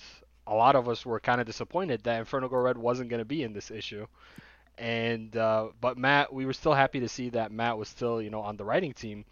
a 0.45 0.53
lot 0.53 0.75
of 0.75 0.89
us 0.89 1.05
were 1.05 1.21
kind 1.21 1.39
of 1.39 1.47
disappointed 1.47 2.03
that 2.03 2.19
Inferno 2.19 2.49
Girl 2.49 2.63
Red 2.63 2.77
wasn't 2.77 3.09
going 3.09 3.21
to 3.21 3.25
be 3.25 3.43
in 3.43 3.53
this 3.53 3.71
issue. 3.71 4.05
And 4.77 5.35
uh, 5.37 5.69
but 5.79 5.97
Matt, 5.97 6.33
we 6.33 6.45
were 6.45 6.53
still 6.53 6.73
happy 6.73 6.99
to 6.99 7.07
see 7.09 7.29
that 7.29 7.51
Matt 7.51 7.77
was 7.77 7.89
still, 7.89 8.21
you 8.21 8.29
know, 8.29 8.41
on 8.41 8.57
the 8.57 8.65
writing 8.65 8.93
team. 8.93 9.25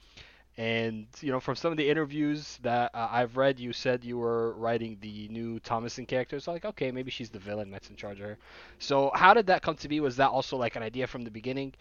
And 0.58 1.08
you 1.22 1.32
know, 1.32 1.40
from 1.40 1.56
some 1.56 1.72
of 1.72 1.78
the 1.78 1.90
interviews 1.90 2.60
that 2.62 2.92
uh, 2.94 3.10
I've 3.12 3.38
read, 3.38 3.60
you 3.60 3.74
said 3.74 4.04
you 4.06 4.18
were 4.20 4.54
writing 4.54 4.98
the 5.02 5.28
new 5.30 5.60
Thomason 5.60 6.06
character. 6.06 6.40
So 6.40 6.52
like, 6.54 6.66
okay, 6.66 6.92
maybe 6.92 7.12
she's 7.12 7.30
the 7.32 7.40
villain 7.40 7.72
that's 7.72 7.90
in 7.90 7.96
charge 7.96 8.20
of 8.20 8.26
her. 8.28 8.38
So 8.80 9.12
how 9.16 9.34
did 9.34 9.48
that 9.48 9.64
come 9.64 9.76
to 9.78 9.90
be? 9.90 10.00
Was 10.00 10.18
that 10.18 10.30
also 10.30 10.58
like 10.58 10.76
an 10.76 10.84
idea 10.84 11.08
from 11.08 11.24
the 11.24 11.32
beginning? 11.32 11.74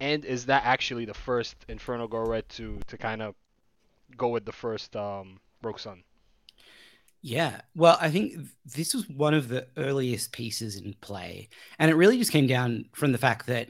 And 0.00 0.24
is 0.24 0.46
that 0.46 0.64
actually 0.64 1.04
the 1.06 1.14
first 1.14 1.56
Inferno 1.68 2.06
Girl 2.08 2.26
Red 2.26 2.48
to 2.50 2.80
to 2.86 2.96
kind 2.98 3.22
of 3.22 3.34
go 4.16 4.28
with 4.28 4.44
the 4.44 4.52
first 4.52 4.96
um, 4.96 5.40
Rogue 5.62 5.78
Sun? 5.80 6.04
Yeah. 7.22 7.60
Well, 7.74 7.98
I 8.00 8.10
think 8.10 8.34
this 8.64 8.94
was 8.94 9.08
one 9.08 9.34
of 9.34 9.48
the 9.48 9.66
earliest 9.76 10.32
pieces 10.32 10.76
in 10.76 10.94
play. 11.00 11.50
And 11.78 11.90
it 11.90 11.94
really 11.94 12.18
just 12.18 12.32
came 12.32 12.46
down 12.46 12.86
from 12.92 13.12
the 13.12 13.18
fact 13.18 13.46
that 13.46 13.68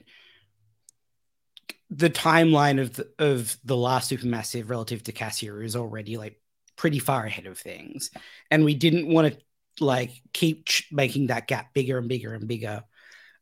the 1.90 2.10
timeline 2.10 2.80
of 2.80 2.94
the, 2.94 3.08
of 3.18 3.56
the 3.64 3.76
last 3.76 4.10
supermassive 4.10 4.70
relative 4.70 5.02
to 5.04 5.12
Cassie 5.12 5.48
is 5.48 5.74
already 5.74 6.16
like 6.16 6.40
pretty 6.76 7.00
far 7.00 7.24
ahead 7.26 7.46
of 7.46 7.58
things. 7.58 8.10
And 8.50 8.64
we 8.64 8.74
didn't 8.74 9.08
want 9.08 9.34
to 9.34 9.84
like 9.84 10.12
keep 10.32 10.68
making 10.92 11.26
that 11.28 11.48
gap 11.48 11.74
bigger 11.74 11.98
and 11.98 12.08
bigger 12.08 12.32
and 12.32 12.46
bigger. 12.46 12.84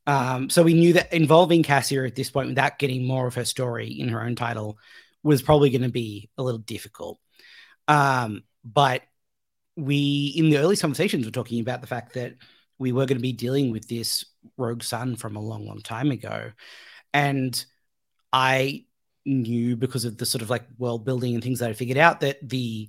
Um, 0.07 0.49
so 0.49 0.63
we 0.63 0.73
knew 0.73 0.95
that 0.95 1.13
involving 1.13 1.63
Cassie 1.63 1.99
at 1.99 2.15
this 2.15 2.31
point 2.31 2.49
without 2.49 2.79
getting 2.79 3.07
more 3.07 3.27
of 3.27 3.35
her 3.35 3.45
story 3.45 3.89
in 3.89 4.09
her 4.09 4.23
own 4.23 4.37
title 4.37 4.79
was 5.23 5.43
probably 5.43 5.69
going 5.69 5.83
to 5.83 5.91
be 5.91 6.31
a 6.39 6.43
little 6.43 6.61
difficult. 6.61 7.19
Um, 7.87 8.45
but 8.65 9.03
we, 9.79 10.35
in 10.37 10.51
the 10.51 10.59
early 10.59 10.77
conversations, 10.77 11.25
were 11.25 11.31
talking 11.31 11.61
about 11.61 11.81
the 11.81 11.87
fact 11.87 12.15
that 12.15 12.35
we 12.79 12.91
were 12.91 13.07
going 13.07 13.17
to 13.17 13.23
be 13.23 13.33
dealing 13.33 13.71
with 13.71 13.89
this 13.89 14.25
rogue 14.57 14.83
sun 14.83 15.15
from 15.15 15.37
a 15.37 15.41
long, 15.41 15.67
long 15.67 15.81
time 15.81 16.11
ago. 16.11 16.51
And 17.15 17.65
I 18.33 18.87
knew 19.25 19.77
because 19.77 20.05
of 20.05 20.19
the 20.19 20.27
sort 20.27 20.43
of 20.43 20.51
like 20.51 20.65
world 20.79 21.05
building 21.05 21.35
and 21.35 21.43
things 21.43 21.61
that 21.61 21.71
I 21.71 21.75
figured 21.75 21.97
out 21.97 22.21
that 22.21 22.37
the 22.43 22.89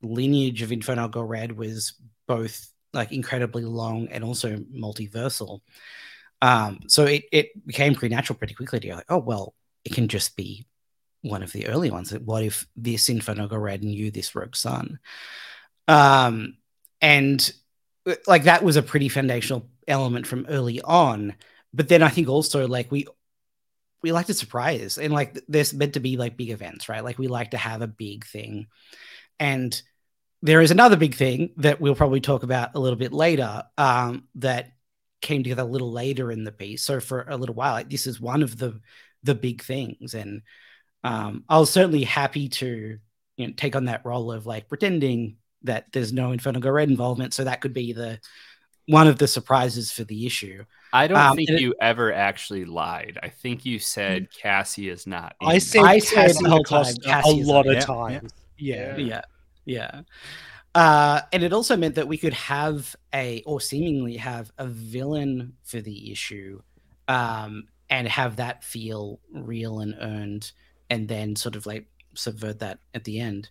lineage 0.00 0.62
of 0.62 0.72
Inferno 0.72 1.06
Girl 1.08 1.24
Red 1.24 1.52
was 1.52 1.94
both 2.26 2.72
like 2.94 3.12
incredibly 3.12 3.64
long 3.64 4.08
and 4.08 4.24
also 4.24 4.56
multiversal. 4.56 5.60
Um, 6.40 6.80
so 6.88 7.04
it, 7.04 7.24
it 7.30 7.66
became 7.66 7.94
pretty 7.94 8.14
natural 8.14 8.38
pretty 8.38 8.54
quickly 8.54 8.80
to 8.80 8.88
go 8.88 8.94
like, 8.94 9.04
oh, 9.10 9.18
well, 9.18 9.54
it 9.84 9.92
can 9.92 10.08
just 10.08 10.34
be 10.34 10.66
one 11.20 11.42
of 11.42 11.52
the 11.52 11.66
early 11.66 11.90
ones. 11.90 12.10
What 12.10 12.42
if 12.42 12.66
this 12.74 13.10
Inferno 13.10 13.48
Girl 13.48 13.58
Red 13.58 13.84
knew 13.84 14.10
this 14.10 14.34
Rogue 14.34 14.56
Sun? 14.56 14.98
Um, 15.88 16.56
and 17.00 17.52
like 18.26 18.44
that 18.44 18.62
was 18.62 18.76
a 18.76 18.82
pretty 18.82 19.08
foundational 19.08 19.68
element 19.86 20.26
from 20.26 20.46
early 20.48 20.80
on. 20.80 21.34
But 21.74 21.88
then 21.88 22.02
I 22.02 22.08
think 22.08 22.28
also 22.28 22.66
like 22.68 22.90
we 22.90 23.06
we 24.02 24.12
like 24.12 24.26
to 24.26 24.34
surprise 24.34 24.98
and 24.98 25.12
like 25.12 25.38
there's 25.48 25.72
meant 25.72 25.94
to 25.94 26.00
be 26.00 26.16
like 26.16 26.36
big 26.36 26.50
events, 26.50 26.88
right? 26.88 27.04
Like 27.04 27.18
we 27.18 27.28
like 27.28 27.52
to 27.52 27.56
have 27.56 27.82
a 27.82 27.86
big 27.86 28.26
thing. 28.26 28.66
And 29.38 29.80
there 30.42 30.60
is 30.60 30.72
another 30.72 30.96
big 30.96 31.14
thing 31.14 31.50
that 31.58 31.80
we'll 31.80 31.94
probably 31.94 32.20
talk 32.20 32.42
about 32.42 32.74
a 32.74 32.80
little 32.80 32.98
bit 32.98 33.12
later 33.12 33.62
um, 33.78 34.24
that 34.36 34.72
came 35.20 35.44
together 35.44 35.62
a 35.62 35.66
little 35.66 35.92
later 35.92 36.32
in 36.32 36.42
the 36.42 36.50
piece. 36.50 36.82
So 36.82 36.98
for 36.98 37.24
a 37.28 37.36
little 37.36 37.54
while, 37.54 37.74
like 37.74 37.88
this 37.88 38.06
is 38.06 38.20
one 38.20 38.42
of 38.42 38.58
the 38.58 38.80
the 39.22 39.36
big 39.36 39.62
things, 39.62 40.14
and 40.14 40.42
um, 41.04 41.44
I 41.48 41.60
was 41.60 41.70
certainly 41.70 42.02
happy 42.02 42.48
to 42.48 42.98
you 43.36 43.46
know 43.46 43.52
take 43.56 43.76
on 43.76 43.84
that 43.84 44.04
role 44.04 44.32
of 44.32 44.46
like 44.46 44.68
pretending 44.68 45.36
that 45.64 45.92
there's 45.92 46.12
no 46.12 46.32
Inferno 46.32 46.60
Girl 46.60 46.72
Red 46.72 46.88
involvement, 46.90 47.34
so 47.34 47.44
that 47.44 47.60
could 47.60 47.72
be 47.74 47.92
the 47.92 48.18
one 48.86 49.06
of 49.06 49.18
the 49.18 49.28
surprises 49.28 49.92
for 49.92 50.04
the 50.04 50.26
issue. 50.26 50.64
I 50.92 51.06
don't 51.06 51.18
Um, 51.18 51.36
think 51.36 51.48
and 51.50 51.58
it- 51.58 51.62
you 51.62 51.74
ever 51.80 52.12
actually 52.12 52.64
lied. 52.64 53.18
I 53.22 53.28
think 53.28 53.64
you 53.64 53.78
said 53.78 54.28
Cassie 54.32 54.88
is 54.88 55.06
not. 55.06 55.36
I 55.40 55.54
in 55.54 55.60
said 55.60 55.82
I 55.84 55.98
said 55.98 56.14
Cassie 56.26 56.42
the 56.44 56.50
whole 56.50 56.64
time, 56.64 56.94
Cassie 56.96 57.40
a 57.42 57.44
lot 57.44 57.66
of 57.66 57.84
times. 57.84 58.32
Yeah. 58.58 58.96
yeah 58.96 59.22
yeah 59.64 60.00
uh 60.74 61.20
and 61.32 61.42
it 61.42 61.52
also 61.52 61.76
meant 61.76 61.94
that 61.96 62.08
we 62.08 62.16
could 62.16 62.32
have 62.32 62.94
a 63.14 63.42
or 63.46 63.60
seemingly 63.60 64.16
have 64.16 64.50
a 64.58 64.66
villain 64.66 65.52
for 65.64 65.80
the 65.80 66.10
issue 66.10 66.60
um 67.08 67.64
and 67.90 68.08
have 68.08 68.36
that 68.36 68.64
feel 68.64 69.20
real 69.32 69.80
and 69.80 69.94
earned 70.00 70.50
and 70.90 71.08
then 71.08 71.36
sort 71.36 71.56
of 71.56 71.66
like 71.66 71.86
subvert 72.14 72.58
that 72.60 72.78
at 72.94 73.04
the 73.04 73.20
end 73.20 73.50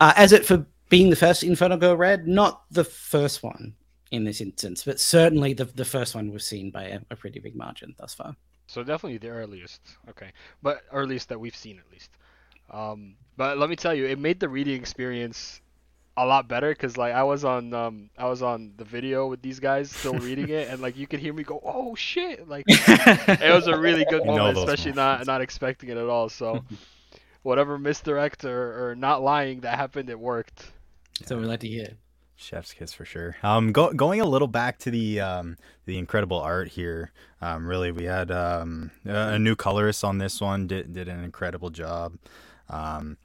uh 0.00 0.12
as 0.16 0.32
it 0.32 0.46
for 0.46 0.66
being 0.88 1.10
the 1.10 1.16
first 1.16 1.42
inferno 1.42 1.76
Girl 1.76 1.96
red 1.96 2.26
not 2.26 2.64
the 2.70 2.84
first 2.84 3.42
one 3.42 3.74
in 4.10 4.24
this 4.24 4.40
instance 4.40 4.84
but 4.84 4.98
certainly 4.98 5.52
the, 5.52 5.64
the 5.64 5.84
first 5.84 6.14
one 6.14 6.32
was 6.32 6.46
seen 6.46 6.70
by 6.70 6.84
a, 6.84 7.00
a 7.10 7.16
pretty 7.16 7.40
big 7.40 7.54
margin 7.56 7.94
thus 7.98 8.14
far. 8.14 8.36
So 8.68 8.84
definitely 8.84 9.18
the 9.18 9.30
earliest. 9.30 9.80
Okay, 10.10 10.30
but 10.62 10.82
earliest 10.92 11.30
that 11.30 11.40
we've 11.40 11.56
seen 11.56 11.78
at 11.78 11.90
least. 11.90 12.10
Um, 12.70 13.16
but 13.36 13.56
let 13.56 13.70
me 13.70 13.76
tell 13.76 13.94
you, 13.94 14.04
it 14.04 14.18
made 14.18 14.40
the 14.40 14.48
reading 14.48 14.78
experience 14.78 15.62
a 16.18 16.26
lot 16.26 16.48
better 16.48 16.70
because 16.70 16.96
like 16.96 17.14
I 17.14 17.22
was 17.22 17.44
on 17.44 17.72
um 17.72 18.10
I 18.18 18.26
was 18.26 18.42
on 18.42 18.72
the 18.76 18.84
video 18.84 19.28
with 19.28 19.40
these 19.40 19.60
guys 19.60 19.90
still 19.90 20.14
reading 20.28 20.48
it 20.48 20.68
and 20.68 20.82
like 20.82 20.96
you 20.96 21.06
could 21.06 21.20
hear 21.20 21.32
me 21.32 21.44
go 21.44 21.60
oh 21.64 21.94
shit! 21.94 22.46
Like 22.46 22.64
it 22.68 23.54
was 23.54 23.68
a 23.68 23.78
really 23.78 24.04
good 24.04 24.24
You 24.24 24.32
moment 24.32 24.56
those 24.56 24.64
especially 24.64 24.92
not 24.92 25.26
not 25.26 25.40
expecting 25.40 25.88
it 25.88 25.96
at 25.96 26.08
all. 26.08 26.28
So 26.28 26.62
whatever 27.42 27.78
misdirect 27.78 28.44
or, 28.44 28.90
or 28.90 28.96
not 28.96 29.22
lying 29.22 29.60
that 29.60 29.78
happened 29.78 30.10
it 30.10 30.18
worked 30.18 30.72
So 31.24 31.38
we 31.38 31.44
like 31.44 31.60
to 31.60 31.68
hear. 31.68 31.96
Chef's 32.36 32.72
kiss 32.72 32.92
for 32.92 33.04
sure. 33.04 33.36
Um, 33.42 33.72
go, 33.72 33.92
going 33.92 34.20
a 34.20 34.24
little 34.24 34.46
back 34.46 34.78
to 34.80 34.90
the 34.92 35.20
um, 35.20 35.56
the 35.86 35.98
incredible 35.98 36.38
art 36.38 36.68
here. 36.68 37.10
Um, 37.40 37.66
really, 37.66 37.90
we 37.90 38.04
had 38.04 38.30
um, 38.30 38.92
a, 39.04 39.34
a 39.34 39.38
new 39.38 39.56
colorist 39.56 40.04
on 40.04 40.18
this 40.18 40.40
one. 40.40 40.68
Did 40.68 40.92
did 40.92 41.08
an 41.08 41.24
incredible 41.24 41.70
job. 41.70 42.16
Um, 42.68 43.16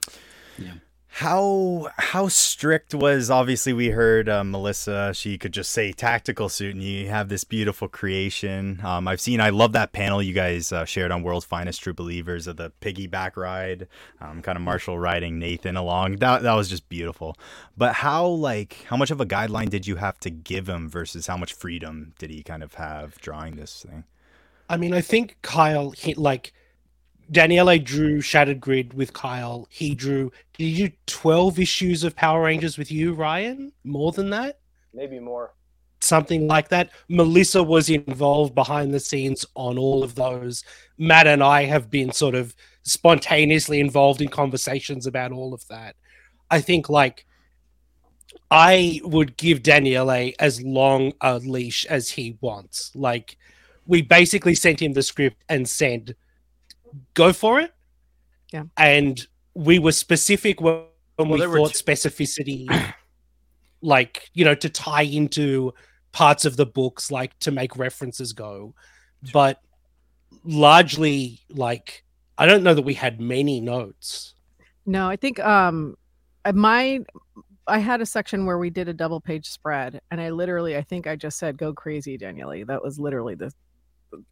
Yeah. 0.58 0.74
How 1.18 1.90
how 1.96 2.28
strict 2.28 2.96
was? 2.96 3.30
Obviously, 3.30 3.72
we 3.72 3.90
heard 3.90 4.28
uh, 4.28 4.44
Melissa. 4.44 5.14
She 5.14 5.38
could 5.38 5.54
just 5.54 5.72
say 5.72 5.92
tactical 5.92 6.50
suit, 6.50 6.74
and 6.74 6.84
you 6.84 7.08
have 7.08 7.30
this 7.30 7.44
beautiful 7.44 7.88
creation. 7.88 8.82
Um, 8.84 9.08
I've 9.08 9.22
seen. 9.22 9.40
I 9.40 9.52
love 9.52 9.74
that 9.74 9.92
panel 9.92 10.24
you 10.24 10.34
guys 10.34 10.72
uh, 10.72 10.86
shared 10.86 11.12
on 11.12 11.22
World's 11.22 11.46
Finest 11.46 11.84
True 11.84 11.94
Believers 11.94 12.48
of 12.48 12.58
the 12.58 12.72
piggyback 12.82 13.38
ride, 13.38 13.88
um, 14.22 14.42
kind 14.42 14.56
of 14.56 14.64
Marshall 14.64 14.98
riding 14.98 15.38
Nathan 15.38 15.78
along. 15.78 16.16
That 16.16 16.42
that 16.42 16.56
was 16.56 16.68
just 16.68 16.90
beautiful. 16.90 17.38
But 17.78 17.94
how 17.94 18.26
like 18.26 18.84
how 18.90 18.98
much 18.98 19.12
of 19.12 19.22
a 19.22 19.26
guideline 19.26 19.70
did 19.70 19.86
you 19.86 19.98
have 19.98 20.20
to 20.22 20.32
give 20.32 20.68
him 20.68 20.90
versus 20.90 21.28
how 21.28 21.38
much 21.38 21.54
freedom 21.54 22.14
did 22.18 22.32
he 22.32 22.42
kind 22.42 22.64
of 22.64 22.74
have 22.74 23.22
drawing 23.22 23.56
this 23.56 23.86
thing? 23.88 24.06
I 24.68 24.78
mean, 24.78 24.96
I 24.96 25.02
think 25.02 25.38
Kyle 25.44 25.92
hit 25.92 26.18
like 26.18 26.54
Daniele 27.32 27.80
drew 27.80 28.22
Shattered 28.22 28.60
Grid 28.62 28.94
with 28.94 29.14
Kyle. 29.14 29.68
He 29.70 29.96
drew. 29.96 30.32
Did 30.58 30.66
you 30.66 30.90
do 30.90 30.96
twelve 31.08 31.60
issues 31.60 32.04
of 32.04 32.16
Power 32.16 32.44
Rangers 32.44 32.78
with 32.78 32.92
you, 32.92 33.14
Ryan? 33.14 33.72
More 33.84 34.12
than 34.12 34.30
that, 34.32 34.60
Maybe 34.94 35.20
more. 35.20 35.54
something 36.02 36.48
like 36.48 36.70
that. 36.70 36.90
Melissa 37.10 37.64
was 37.64 37.90
involved 37.90 38.54
behind 38.54 38.94
the 38.94 39.00
scenes 39.00 39.46
on 39.56 39.78
all 39.78 40.04
of 40.04 40.16
those. 40.16 40.64
Matt 40.98 41.28
and 41.28 41.42
I 41.44 41.64
have 41.64 41.90
been 41.90 42.12
sort 42.12 42.36
of 42.36 42.56
spontaneously 42.84 43.80
involved 43.80 44.22
in 44.22 44.28
conversations 44.28 45.08
about 45.08 45.32
all 45.32 45.54
of 45.54 45.68
that. 45.70 45.96
I 46.52 46.60
think 46.62 46.90
like 46.90 47.26
I 48.52 49.00
would 49.04 49.38
give 49.38 49.64
Daniele 49.64 50.34
as 50.40 50.62
long 50.62 51.14
a 51.22 51.40
leash 51.40 51.86
as 51.86 52.12
he 52.12 52.38
wants. 52.42 52.92
Like 52.94 53.38
we 53.88 54.02
basically 54.02 54.56
sent 54.56 54.82
him 54.82 54.94
the 54.94 55.02
script 55.02 55.44
and 55.50 55.68
said, 55.68 56.16
"Go 57.14 57.34
for 57.34 57.60
it." 57.60 57.74
Yeah. 58.52 58.64
And 58.78 59.26
we 59.54 59.80
were 59.80 59.92
specific 59.92 60.62
when 60.62 60.84
when 61.16 61.30
Well, 61.30 61.34
we 61.34 61.40
there 61.40 61.50
were 61.50 61.58
thought 61.58 61.74
two- 61.74 61.84
specificity, 61.84 62.94
like 63.82 64.30
you 64.34 64.44
know, 64.46 64.56
to 64.56 64.70
tie 64.70 65.04
into 65.04 65.74
parts 66.12 66.46
of 66.46 66.58
the 66.58 66.66
books, 66.66 67.12
like 67.12 67.38
to 67.40 67.52
make 67.52 67.76
references 67.78 68.34
go. 68.34 68.74
But 69.32 69.60
largely, 70.44 71.40
like 71.50 72.04
I 72.38 72.46
don't 72.46 72.64
know 72.64 72.74
that 72.74 72.82
we 72.84 72.94
had 72.94 73.20
many 73.22 73.62
notes. 73.62 74.34
No, 74.86 75.08
I 75.08 75.16
think 75.16 75.40
um 75.40 75.96
my 76.54 77.00
I 77.68 77.80
had 77.80 78.02
a 78.02 78.06
section 78.06 78.46
where 78.46 78.58
we 78.58 78.70
did 78.70 78.90
a 78.90 78.94
double 78.94 79.22
page 79.22 79.48
spread 79.48 80.02
and 80.12 80.20
I 80.20 80.30
literally 80.32 80.76
I 80.76 80.82
think 80.82 81.08
I 81.08 81.16
just 81.16 81.38
said 81.38 81.58
go 81.58 81.74
crazy 81.74 82.18
Daniele. 82.18 82.66
That 82.66 82.84
was 82.84 83.00
literally 83.00 83.36
the 83.36 83.52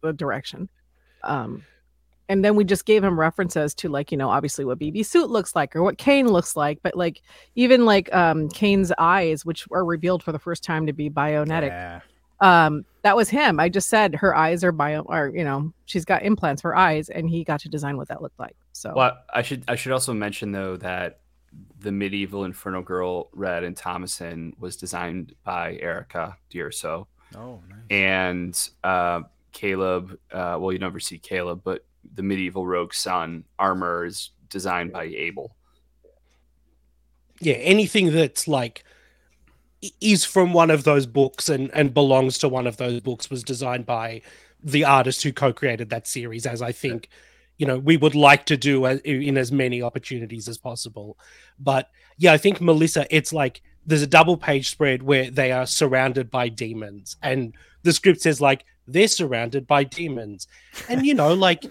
the 0.02 0.12
direction. 0.12 0.68
Um 1.24 1.64
and 2.32 2.44
then 2.44 2.56
we 2.56 2.64
just 2.64 2.84
gave 2.86 3.04
him 3.04 3.18
references 3.20 3.74
to 3.76 3.88
like, 3.88 4.10
you 4.10 4.16
know, 4.18 4.30
obviously 4.30 4.64
what 4.64 4.78
BB 4.78 5.04
suit 5.04 5.28
looks 5.30 5.54
like 5.54 5.76
or 5.76 5.82
what 5.82 5.98
Kane 5.98 6.28
looks 6.28 6.56
like, 6.56 6.78
but 6.82 6.96
like 6.96 7.22
even 7.54 7.84
like 7.84 8.12
um 8.14 8.48
Kane's 8.48 8.92
eyes 8.98 9.44
which 9.44 9.66
are 9.70 9.84
revealed 9.84 10.22
for 10.22 10.32
the 10.32 10.38
first 10.38 10.64
time 10.64 10.86
to 10.86 10.92
be 10.92 11.08
bionetic. 11.10 11.68
Yeah. 11.68 12.00
Um 12.40 12.84
that 13.02 13.16
was 13.16 13.28
him. 13.28 13.60
I 13.60 13.68
just 13.68 13.88
said 13.88 14.14
her 14.16 14.34
eyes 14.34 14.64
are 14.64 14.72
bio 14.72 15.02
or 15.02 15.30
you 15.34 15.44
know, 15.44 15.72
she's 15.84 16.04
got 16.04 16.22
implants 16.22 16.62
for 16.62 16.74
eyes 16.74 17.08
and 17.08 17.28
he 17.28 17.44
got 17.44 17.60
to 17.60 17.68
design 17.68 17.96
what 17.96 18.08
that 18.08 18.22
looked 18.22 18.38
like. 18.40 18.56
So 18.72 18.92
Well, 18.96 19.12
I 19.32 19.42
should 19.42 19.64
I 19.68 19.76
should 19.76 19.92
also 19.92 20.12
mention 20.14 20.52
though 20.52 20.76
that 20.78 21.20
the 21.80 21.92
medieval 21.92 22.44
Inferno 22.44 22.80
Girl 22.82 23.28
Red 23.32 23.62
and 23.64 23.76
Thomason 23.76 24.54
was 24.58 24.76
designed 24.76 25.34
by 25.44 25.76
Erica 25.82 26.36
D'Urso, 26.50 27.08
Oh, 27.36 27.60
nice. 27.68 27.78
and 27.90 28.68
uh, 28.82 29.20
Caleb. 29.52 30.18
Uh, 30.32 30.56
well, 30.58 30.72
you 30.72 30.78
never 30.78 30.98
see 31.00 31.18
Caleb, 31.18 31.60
but 31.62 31.84
the 32.14 32.22
medieval 32.22 32.66
Rogue 32.66 32.92
Sun 32.92 33.44
armor 33.58 34.04
is 34.04 34.30
designed 34.48 34.92
by 34.92 35.04
Abel. 35.04 35.56
yeah 37.40 37.54
anything 37.54 38.12
that's 38.12 38.46
like 38.46 38.84
is 40.00 40.24
from 40.24 40.52
one 40.52 40.70
of 40.70 40.84
those 40.84 41.06
books 41.06 41.48
and 41.48 41.70
and 41.74 41.94
belongs 41.94 42.38
to 42.38 42.48
one 42.48 42.66
of 42.66 42.76
those 42.76 43.00
books 43.00 43.30
was 43.30 43.42
designed 43.42 43.86
by 43.86 44.20
the 44.62 44.84
artist 44.84 45.22
who 45.22 45.32
co-created 45.32 45.90
that 45.90 46.06
series 46.06 46.46
as 46.46 46.62
i 46.62 46.70
think 46.70 47.08
you 47.56 47.66
know 47.66 47.78
we 47.78 47.96
would 47.96 48.14
like 48.14 48.46
to 48.46 48.56
do 48.56 48.84
in 48.86 49.36
as 49.36 49.50
many 49.50 49.82
opportunities 49.82 50.48
as 50.48 50.58
possible. 50.58 51.18
But 51.58 51.90
yeah 52.18 52.32
i 52.32 52.38
think 52.38 52.60
melissa 52.60 53.06
it's 53.10 53.32
like 53.32 53.62
there's 53.86 54.02
a 54.02 54.06
double 54.06 54.36
page 54.36 54.70
spread 54.70 55.02
where 55.02 55.30
they 55.30 55.50
are 55.50 55.66
surrounded 55.66 56.30
by 56.30 56.48
demons 56.48 57.16
and 57.22 57.54
the 57.82 57.92
script 57.92 58.20
says 58.20 58.40
like 58.40 58.64
they're 58.86 59.08
surrounded 59.08 59.66
by 59.66 59.84
demons. 59.84 60.46
And 60.88 61.06
you 61.06 61.14
know 61.14 61.34
like 61.34 61.64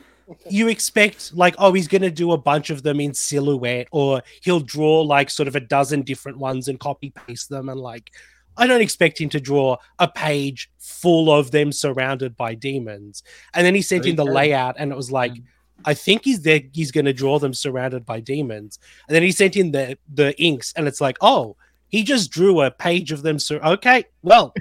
you 0.50 0.68
expect 0.68 1.34
like 1.34 1.56
oh 1.58 1.74
he's 1.74 1.88
going 1.88 2.02
to 2.02 2.12
do 2.12 2.32
a 2.32 2.38
bunch 2.38 2.70
of 2.70 2.84
them 2.84 3.00
in 3.00 3.14
silhouette 3.14 3.88
or 3.92 4.22
he'll 4.42 4.60
draw 4.60 5.02
like 5.02 5.30
sort 5.30 5.48
of 5.48 5.56
a 5.56 5.60
dozen 5.60 6.02
different 6.02 6.38
ones 6.38 6.68
and 6.68 6.80
copy 6.80 7.12
paste 7.28 7.50
them 7.50 7.70
and 7.70 7.80
like 7.80 8.12
i 8.58 8.68
don't 8.68 8.82
expect 8.82 9.20
him 9.20 9.30
to 9.30 9.40
draw 9.40 9.76
a 10.00 10.08
page 10.08 10.70
full 10.82 11.32
of 11.32 11.52
them 11.52 11.72
surrounded 11.72 12.36
by 12.36 12.54
demons. 12.54 13.24
And 13.54 13.66
then 13.66 13.76
he 13.76 13.82
sent 13.82 14.06
in 14.06 14.16
the 14.16 14.26
layout 14.26 14.76
and 14.78 14.92
it 14.92 14.96
was 14.96 15.12
like 15.12 15.34
mm. 15.34 15.44
i 15.86 15.94
think 15.94 16.26
he's 16.26 16.42
there 16.42 16.62
he's 16.74 16.92
going 16.92 17.06
to 17.06 17.14
draw 17.14 17.40
them 17.40 17.54
surrounded 17.54 18.06
by 18.06 18.20
demons. 18.20 18.80
And 19.08 19.16
then 19.16 19.24
he 19.24 19.32
sent 19.32 19.56
in 19.56 19.72
the 19.72 19.98
the 20.14 20.40
inks 20.42 20.74
and 20.76 20.88
it's 20.88 21.02
like 21.02 21.18
oh 21.22 21.56
he 21.90 22.04
just 22.04 22.32
drew 22.32 22.62
a 22.62 22.72
page 22.72 23.12
of 23.12 23.22
them 23.24 23.40
sur- 23.40 23.64
okay 23.64 24.04
well 24.22 24.54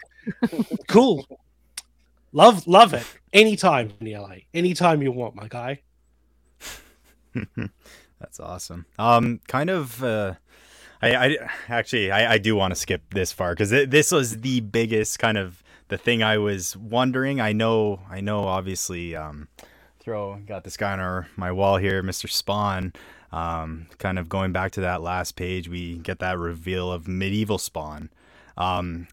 cool. 0.88 1.26
Love 2.32 2.66
love 2.66 2.94
it 2.94 3.06
anytime 3.32 3.92
la 4.00 4.34
anytime 4.54 5.02
you 5.02 5.12
want 5.12 5.34
my 5.34 5.48
guy 5.48 5.80
That's 8.20 8.38
awesome. 8.38 8.86
Um, 8.98 9.40
kind 9.48 9.70
of. 9.70 10.02
Uh, 10.04 10.34
I, 11.02 11.16
I 11.16 11.36
actually 11.68 12.10
I, 12.10 12.34
I 12.34 12.38
do 12.38 12.54
want 12.54 12.72
to 12.72 12.78
skip 12.78 13.14
this 13.14 13.32
far 13.32 13.52
because 13.52 13.70
this 13.70 14.12
was 14.12 14.38
the 14.40 14.60
biggest 14.60 15.18
kind 15.18 15.38
of 15.38 15.62
the 15.88 15.96
thing 15.96 16.22
I 16.22 16.36
was 16.36 16.76
wondering. 16.76 17.40
I 17.40 17.52
know 17.52 18.00
I 18.10 18.20
know 18.20 18.44
obviously. 18.44 19.16
Um, 19.16 19.48
throw 19.98 20.36
got 20.46 20.64
this 20.64 20.76
guy 20.76 20.92
on 20.92 21.00
our 21.00 21.28
my 21.36 21.50
wall 21.52 21.78
here, 21.78 22.02
Mr. 22.02 22.28
Spawn. 22.28 22.92
Um, 23.32 23.86
kind 23.98 24.18
of 24.18 24.28
going 24.28 24.52
back 24.52 24.72
to 24.72 24.80
that 24.80 25.02
last 25.02 25.36
page, 25.36 25.68
we 25.68 25.98
get 25.98 26.18
that 26.18 26.36
reveal 26.36 26.92
of 26.92 27.06
medieval 27.06 27.58
Spawn. 27.58 28.10
Um, 28.56 29.06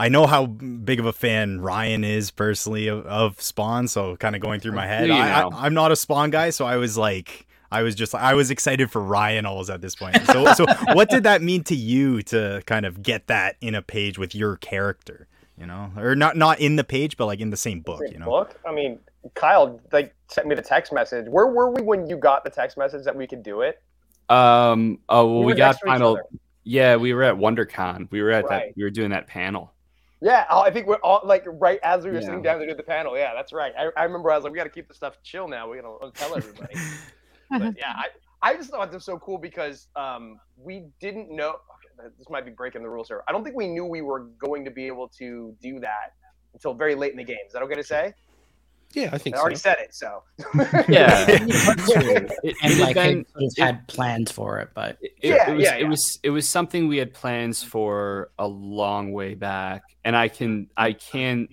I 0.00 0.08
know 0.08 0.26
how 0.26 0.46
big 0.46 0.98
of 0.98 1.04
a 1.04 1.12
fan 1.12 1.60
Ryan 1.60 2.04
is 2.04 2.30
personally 2.30 2.86
of, 2.86 3.04
of 3.04 3.38
Spawn, 3.42 3.86
so 3.86 4.16
kind 4.16 4.34
of 4.34 4.40
going 4.40 4.58
through 4.58 4.72
my 4.72 4.86
head. 4.86 5.08
You 5.08 5.12
I, 5.12 5.42
know. 5.42 5.50
I, 5.54 5.66
I'm 5.66 5.74
not 5.74 5.92
a 5.92 5.96
Spawn 5.96 6.30
guy, 6.30 6.48
so 6.48 6.64
I 6.64 6.78
was 6.78 6.96
like, 6.96 7.46
I 7.70 7.82
was 7.82 7.94
just, 7.94 8.14
I 8.14 8.32
was 8.32 8.50
excited 8.50 8.90
for 8.90 9.02
Ryan 9.02 9.44
always 9.44 9.68
at 9.68 9.82
this 9.82 9.94
point. 9.94 10.16
So, 10.24 10.54
so 10.54 10.64
what 10.94 11.10
did 11.10 11.24
that 11.24 11.42
mean 11.42 11.64
to 11.64 11.76
you 11.76 12.22
to 12.22 12.62
kind 12.64 12.86
of 12.86 13.02
get 13.02 13.26
that 13.26 13.56
in 13.60 13.74
a 13.74 13.82
page 13.82 14.18
with 14.18 14.34
your 14.34 14.56
character? 14.56 15.28
You 15.58 15.66
know, 15.66 15.92
or 15.98 16.16
not 16.16 16.34
not 16.34 16.60
in 16.60 16.76
the 16.76 16.84
page, 16.84 17.18
but 17.18 17.26
like 17.26 17.40
in 17.40 17.50
the 17.50 17.56
same 17.58 17.80
book. 17.80 17.98
Same 17.98 18.14
You 18.14 18.18
know, 18.20 18.24
book. 18.24 18.58
I 18.66 18.72
mean, 18.72 18.98
Kyle 19.34 19.82
like 19.92 20.14
sent 20.28 20.46
me 20.46 20.54
the 20.54 20.62
text 20.62 20.94
message. 20.94 21.26
Where 21.28 21.48
were 21.48 21.70
we 21.70 21.82
when 21.82 22.08
you 22.08 22.16
got 22.16 22.42
the 22.44 22.50
text 22.50 22.78
message 22.78 23.04
that 23.04 23.14
we 23.14 23.26
could 23.26 23.42
do 23.42 23.60
it? 23.60 23.82
Um. 24.30 25.00
Oh 25.10 25.26
well, 25.26 25.40
We 25.40 25.52
we, 25.52 25.54
got 25.58 25.66
next 25.66 25.80
to 25.80 25.84
each 25.84 25.90
final. 25.90 26.18
Yeah, 26.64 26.96
we 26.96 27.12
were 27.12 27.22
at 27.22 27.34
WonderCon. 27.34 28.10
We 28.10 28.22
were 28.22 28.30
at 28.30 28.44
Right. 28.44 28.68
that. 28.68 28.76
We 28.76 28.84
were 28.84 28.90
doing 28.90 29.10
that 29.10 29.26
panel. 29.26 29.74
Yeah, 30.22 30.44
oh, 30.50 30.60
I 30.60 30.70
think 30.70 30.86
we're 30.86 30.96
all 30.96 31.22
like 31.24 31.44
right 31.46 31.78
as 31.82 32.04
we 32.04 32.10
were 32.10 32.16
Yeah. 32.16 32.26
sitting 32.26 32.42
down 32.42 32.60
to 32.60 32.66
do 32.66 32.74
the 32.74 32.82
panel. 32.82 33.16
Yeah, 33.16 33.32
that's 33.34 33.52
right. 33.52 33.72
I, 33.78 33.88
I 33.96 34.04
remember 34.04 34.30
I 34.30 34.36
was 34.36 34.44
like, 34.44 34.52
we 34.52 34.58
got 34.58 34.64
to 34.64 34.70
keep 34.70 34.88
the 34.88 34.94
stuff 34.94 35.16
chill 35.22 35.48
now. 35.48 35.70
We 35.70 35.80
gotta 35.80 36.12
tell 36.14 36.34
everybody. 36.36 36.74
but 37.50 37.74
yeah, 37.78 37.94
I, 37.96 38.06
I 38.42 38.54
just 38.54 38.70
thought 38.70 38.88
this 38.90 38.96
was 38.96 39.04
so 39.04 39.18
cool 39.18 39.38
because 39.38 39.88
um, 39.96 40.38
we 40.56 40.86
didn't 41.00 41.30
know. 41.34 41.56
okay, 41.98 42.12
This 42.18 42.28
might 42.28 42.44
be 42.44 42.50
breaking 42.50 42.82
the 42.82 42.90
rules 42.90 43.08
here. 43.08 43.22
I 43.28 43.32
don't 43.32 43.44
think 43.44 43.56
we 43.56 43.66
knew 43.66 43.84
we 43.86 44.02
were 44.02 44.26
going 44.38 44.64
to 44.66 44.70
be 44.70 44.86
able 44.86 45.08
to 45.18 45.56
do 45.62 45.80
that 45.80 46.12
until 46.52 46.74
very 46.74 46.94
late 46.94 47.12
in 47.12 47.18
the 47.18 47.24
game. 47.24 47.38
Is 47.46 47.52
that 47.54 47.62
okay 47.62 47.74
to 47.76 47.84
say? 47.84 48.12
Yeah 48.92 49.10
i 49.12 49.18
think 49.18 49.36
I 49.36 49.38
so 49.38 49.42
already 49.42 49.56
said 49.56 49.76
it, 49.80 49.94
so. 49.94 50.22
Yeah. 50.88 51.24
True. 51.46 52.26
It, 52.42 52.56
and 52.62 52.72
it 52.72 52.78
had 52.78 52.78
like 52.78 52.94
been- 52.94 53.18
had, 53.18 53.26
sort 53.28 53.44
of 53.44 53.56
had 53.58 53.88
plans 53.88 54.30
for 54.32 54.58
it, 54.60 54.70
but 54.74 54.98
it, 55.00 55.12
Yeah, 55.22 55.50
it 55.50 55.54
was 55.54 55.64
yeah, 55.64 55.74
it 55.76 55.84
was 55.88 56.18
it 56.22 56.30
was 56.30 56.48
something 56.48 56.88
we 56.88 56.96
had 56.96 57.12
plans 57.14 57.62
for 57.62 58.30
a 58.38 58.46
long 58.46 59.12
way 59.12 59.34
back 59.34 59.82
and 60.04 60.16
i 60.16 60.28
can 60.28 60.68
i 60.76 60.92
can 60.92 61.48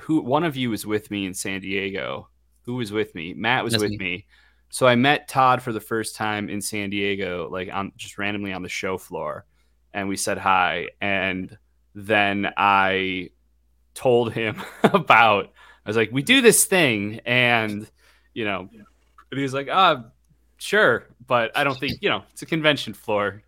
who 0.00 0.20
one 0.20 0.44
of 0.44 0.56
you 0.56 0.70
was 0.70 0.86
with 0.86 1.10
me 1.10 1.26
in 1.26 1.34
san 1.34 1.60
diego 1.60 2.28
who 2.62 2.74
was 2.76 2.90
with 2.92 3.14
me 3.14 3.34
matt 3.34 3.64
was 3.64 3.72
That's 3.74 3.82
with 3.82 3.90
me. 3.92 3.98
me 3.98 4.26
so 4.70 4.86
i 4.86 4.94
met 4.94 5.28
todd 5.28 5.62
for 5.62 5.72
the 5.72 5.80
first 5.80 6.16
time 6.16 6.48
in 6.48 6.60
san 6.60 6.90
diego 6.90 7.48
like 7.50 7.68
on 7.72 7.92
just 7.96 8.18
randomly 8.18 8.52
on 8.52 8.62
the 8.62 8.68
show 8.68 8.96
floor 8.98 9.44
and 9.92 10.08
we 10.08 10.16
said 10.16 10.38
hi. 10.38 10.88
And 11.00 11.56
then 11.94 12.52
I 12.56 13.30
told 13.94 14.32
him 14.32 14.60
about, 14.82 15.52
I 15.84 15.90
was 15.90 15.96
like, 15.96 16.10
we 16.12 16.22
do 16.22 16.40
this 16.40 16.64
thing. 16.64 17.20
And, 17.26 17.86
you 18.32 18.44
know, 18.44 18.68
and 19.30 19.38
he 19.38 19.42
was 19.42 19.54
like, 19.54 19.68
ah, 19.70 19.96
oh, 19.98 20.10
sure. 20.58 21.08
But 21.26 21.56
I 21.56 21.64
don't 21.64 21.78
think, 21.78 21.98
you 22.00 22.08
know, 22.08 22.22
it's 22.32 22.42
a 22.42 22.46
convention 22.46 22.94
floor. 22.94 23.42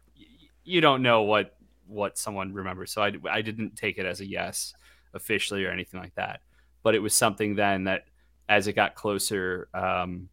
You 0.65 0.81
don't 0.81 1.03
know 1.03 1.23
what, 1.23 1.57
what 1.87 2.19
someone 2.19 2.53
remembers. 2.53 2.93
So 2.93 3.03
I, 3.03 3.13
I 3.31 3.43
didn't 3.43 3.77
take 3.77 3.99
it 3.99 4.07
as 4.07 4.21
a 4.21 4.27
yes 4.27 4.75
officially 5.15 5.65
or 5.65 5.71
anything 5.71 6.01
like 6.01 6.15
that. 6.17 6.41
But 6.83 6.95
it 6.95 6.99
was 6.99 7.15
something 7.15 7.55
then 7.55 7.85
that 7.85 8.05
as 8.49 8.67
it 8.67 8.75
got 8.75 8.95
closer, 8.95 9.69
um, 9.75 10.29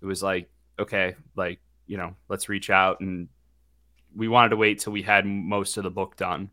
it 0.00 0.06
was 0.06 0.22
like, 0.22 0.50
okay, 0.78 1.16
like, 1.36 1.60
you 1.86 1.96
know, 1.96 2.14
let's 2.28 2.48
reach 2.48 2.70
out. 2.70 3.00
And 3.00 3.28
we 4.14 4.28
wanted 4.28 4.50
to 4.50 4.56
wait 4.56 4.80
till 4.80 4.92
we 4.92 5.02
had 5.02 5.24
most 5.24 5.76
of 5.76 5.84
the 5.84 5.90
book 5.90 6.16
done 6.16 6.50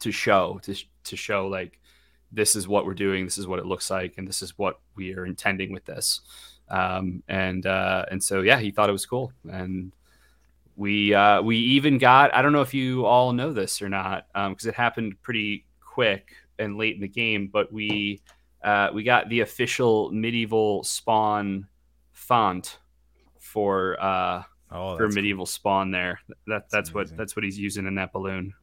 to 0.00 0.10
show, 0.10 0.58
to, 0.64 0.74
to 1.04 1.16
show 1.16 1.46
like, 1.48 1.78
this 2.32 2.56
is 2.56 2.66
what 2.66 2.86
we're 2.86 2.94
doing, 2.94 3.24
this 3.24 3.38
is 3.38 3.46
what 3.46 3.58
it 3.58 3.66
looks 3.66 3.90
like, 3.90 4.14
and 4.16 4.26
this 4.26 4.42
is 4.42 4.56
what 4.58 4.80
we 4.96 5.14
are 5.14 5.26
intending 5.26 5.72
with 5.72 5.84
this. 5.84 6.20
Um, 6.68 7.22
and 7.28 7.66
uh, 7.66 8.06
and 8.10 8.22
so 8.22 8.40
yeah, 8.40 8.58
he 8.58 8.70
thought 8.70 8.88
it 8.88 8.92
was 8.92 9.06
cool, 9.06 9.32
and 9.50 9.92
we 10.76 11.14
uh, 11.14 11.42
we 11.42 11.58
even 11.58 11.98
got 11.98 12.34
I 12.34 12.42
don't 12.42 12.52
know 12.52 12.62
if 12.62 12.72
you 12.72 13.04
all 13.04 13.32
know 13.32 13.52
this 13.52 13.82
or 13.82 13.88
not 13.88 14.26
because 14.32 14.64
um, 14.64 14.68
it 14.68 14.74
happened 14.74 15.20
pretty 15.22 15.66
quick 15.80 16.32
and 16.58 16.78
late 16.78 16.94
in 16.94 17.00
the 17.00 17.08
game, 17.08 17.48
but 17.52 17.72
we 17.72 18.22
uh, 18.64 18.88
we 18.94 19.02
got 19.02 19.28
the 19.28 19.40
official 19.40 20.10
medieval 20.12 20.82
spawn 20.84 21.66
font 22.12 22.78
for 23.38 24.00
uh, 24.00 24.42
oh, 24.70 24.96
for 24.96 25.08
medieval 25.08 25.42
cool. 25.42 25.46
spawn 25.46 25.90
there. 25.90 26.20
That 26.28 26.36
that's, 26.46 26.72
that's 26.72 26.94
what 26.94 27.16
that's 27.16 27.36
what 27.36 27.44
he's 27.44 27.58
using 27.58 27.86
in 27.86 27.94
that 27.96 28.12
balloon. 28.12 28.54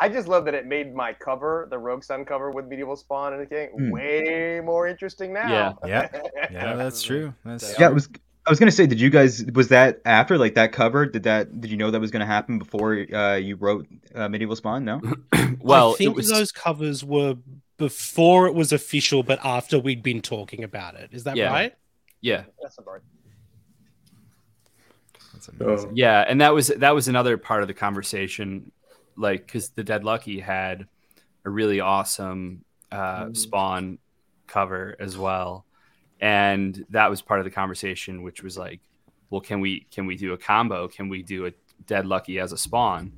I 0.00 0.08
just 0.08 0.28
love 0.28 0.44
that 0.46 0.54
it 0.54 0.66
made 0.66 0.94
my 0.94 1.12
cover, 1.12 1.66
the 1.70 1.78
Rogue 1.78 2.02
Sun 2.02 2.24
cover 2.24 2.50
with 2.50 2.66
medieval 2.66 2.96
spawn 2.96 3.34
and 3.34 3.42
the 3.42 3.46
game, 3.46 3.68
mm. 3.78 3.90
way 3.90 4.60
more 4.64 4.86
interesting 4.86 5.32
now. 5.32 5.78
Yeah, 5.84 6.08
yeah, 6.22 6.48
yeah. 6.50 6.74
That's 6.74 7.02
true. 7.02 7.34
That's 7.44 7.78
yeah. 7.78 7.88
It 7.88 7.94
was. 7.94 8.08
I 8.46 8.50
was 8.50 8.58
gonna 8.58 8.70
say, 8.70 8.86
did 8.86 8.98
you 8.98 9.10
guys 9.10 9.44
was 9.54 9.68
that 9.68 10.00
after 10.06 10.38
like 10.38 10.54
that 10.54 10.72
cover? 10.72 11.04
Did 11.04 11.24
that 11.24 11.60
did 11.60 11.70
you 11.70 11.76
know 11.76 11.90
that 11.90 12.00
was 12.00 12.10
gonna 12.10 12.24
happen 12.24 12.58
before 12.58 13.06
uh, 13.12 13.34
you 13.34 13.56
wrote 13.56 13.86
uh, 14.14 14.28
medieval 14.28 14.56
spawn? 14.56 14.86
No. 14.86 15.02
well, 15.60 15.92
I 15.92 15.96
think 15.96 16.16
was... 16.16 16.30
those 16.30 16.50
covers 16.50 17.04
were 17.04 17.36
before 17.76 18.46
it 18.46 18.54
was 18.54 18.72
official, 18.72 19.22
but 19.22 19.38
after 19.44 19.78
we'd 19.78 20.02
been 20.02 20.22
talking 20.22 20.64
about 20.64 20.94
it. 20.94 21.10
Is 21.12 21.24
that 21.24 21.36
yeah. 21.36 21.52
right? 21.52 21.74
Yeah. 22.20 22.44
That's 22.62 22.78
about 22.78 23.00
That's 25.32 25.48
amazing. 25.48 25.92
Yeah, 25.94 26.24
and 26.26 26.40
that 26.40 26.54
was 26.54 26.68
that 26.68 26.94
was 26.94 27.08
another 27.08 27.36
part 27.36 27.62
of 27.62 27.68
the 27.68 27.74
conversation 27.74 28.72
like 29.18 29.46
because 29.46 29.70
the 29.70 29.84
Dead 29.84 30.04
Lucky 30.04 30.40
had 30.40 30.86
a 31.44 31.50
really 31.50 31.80
awesome 31.80 32.64
uh, 32.90 33.26
mm. 33.26 33.36
Spawn 33.36 33.98
cover 34.46 34.96
as 34.98 35.18
well, 35.18 35.66
and 36.20 36.84
that 36.90 37.10
was 37.10 37.20
part 37.20 37.40
of 37.40 37.44
the 37.44 37.50
conversation, 37.50 38.22
which 38.22 38.42
was 38.42 38.56
like, 38.56 38.80
well, 39.30 39.40
can 39.40 39.60
we 39.60 39.86
can 39.90 40.06
we 40.06 40.16
do 40.16 40.32
a 40.32 40.38
combo? 40.38 40.88
Can 40.88 41.08
we 41.08 41.22
do 41.22 41.46
a 41.46 41.52
Dead 41.86 42.06
Lucky 42.06 42.38
as 42.38 42.52
a 42.52 42.58
Spawn? 42.58 43.12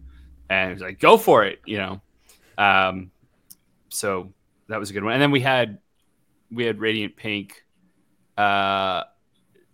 And 0.49 0.71
it 0.71 0.75
was 0.75 0.83
like, 0.83 0.99
go 0.99 1.17
for 1.17 1.45
it, 1.45 1.61
you 1.65 1.79
know. 1.79 2.01
Um, 2.59 3.13
so 3.89 4.33
that 4.69 4.81
was 4.81 4.91
a 4.91 4.93
good 4.93 5.05
one. 5.05 5.13
And 5.13 5.23
then 5.23 5.31
we 5.31 5.41
had 5.41 5.79
we 6.51 6.65
had 6.65 6.81
Radiant 6.81 7.17
Pink, 7.17 7.65
uh, 8.37 9.05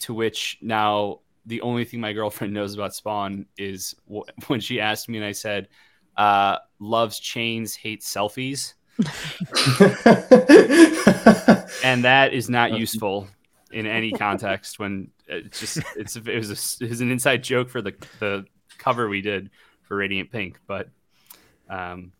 to 0.01 0.15
which 0.15 0.59
now 0.61 1.21
the 1.47 1.61
only 1.63 1.85
thing 1.85 2.01
my 2.01 2.13
girlfriend 2.13 2.53
knows 2.53 2.75
about 2.75 2.95
Spawn 2.95 3.47
is 3.57 3.95
when 4.49 4.61
she 4.61 4.81
asked 4.81 5.09
me, 5.09 5.19
and 5.19 5.27
I 5.27 5.33
said, 5.33 5.69
uh, 6.17 6.59
loves 6.79 7.19
chains, 7.19 7.75
hates 7.75 8.13
selfies. 8.13 8.75
and 11.85 12.05
that 12.05 12.31
is 12.33 12.49
not 12.49 12.73
useful 12.73 13.29
in 13.71 13.87
any 13.87 14.11
context 14.11 14.79
when 14.79 15.11
it's 15.29 15.61
just 15.61 15.79
it's 15.97 16.17
it 16.17 16.25
was 16.27 16.51
a, 16.51 16.85
it 16.85 16.89
was 16.89 17.01
an 17.03 17.11
inside 17.11 17.43
joke 17.45 17.69
for 17.69 17.83
the 17.83 17.93
the 18.21 18.47
cover 18.79 19.09
we 19.09 19.21
did 19.21 19.51
for 19.83 19.97
Radiant 19.97 20.31
Pink, 20.31 20.59
but 20.67 20.89
um, 21.69 22.13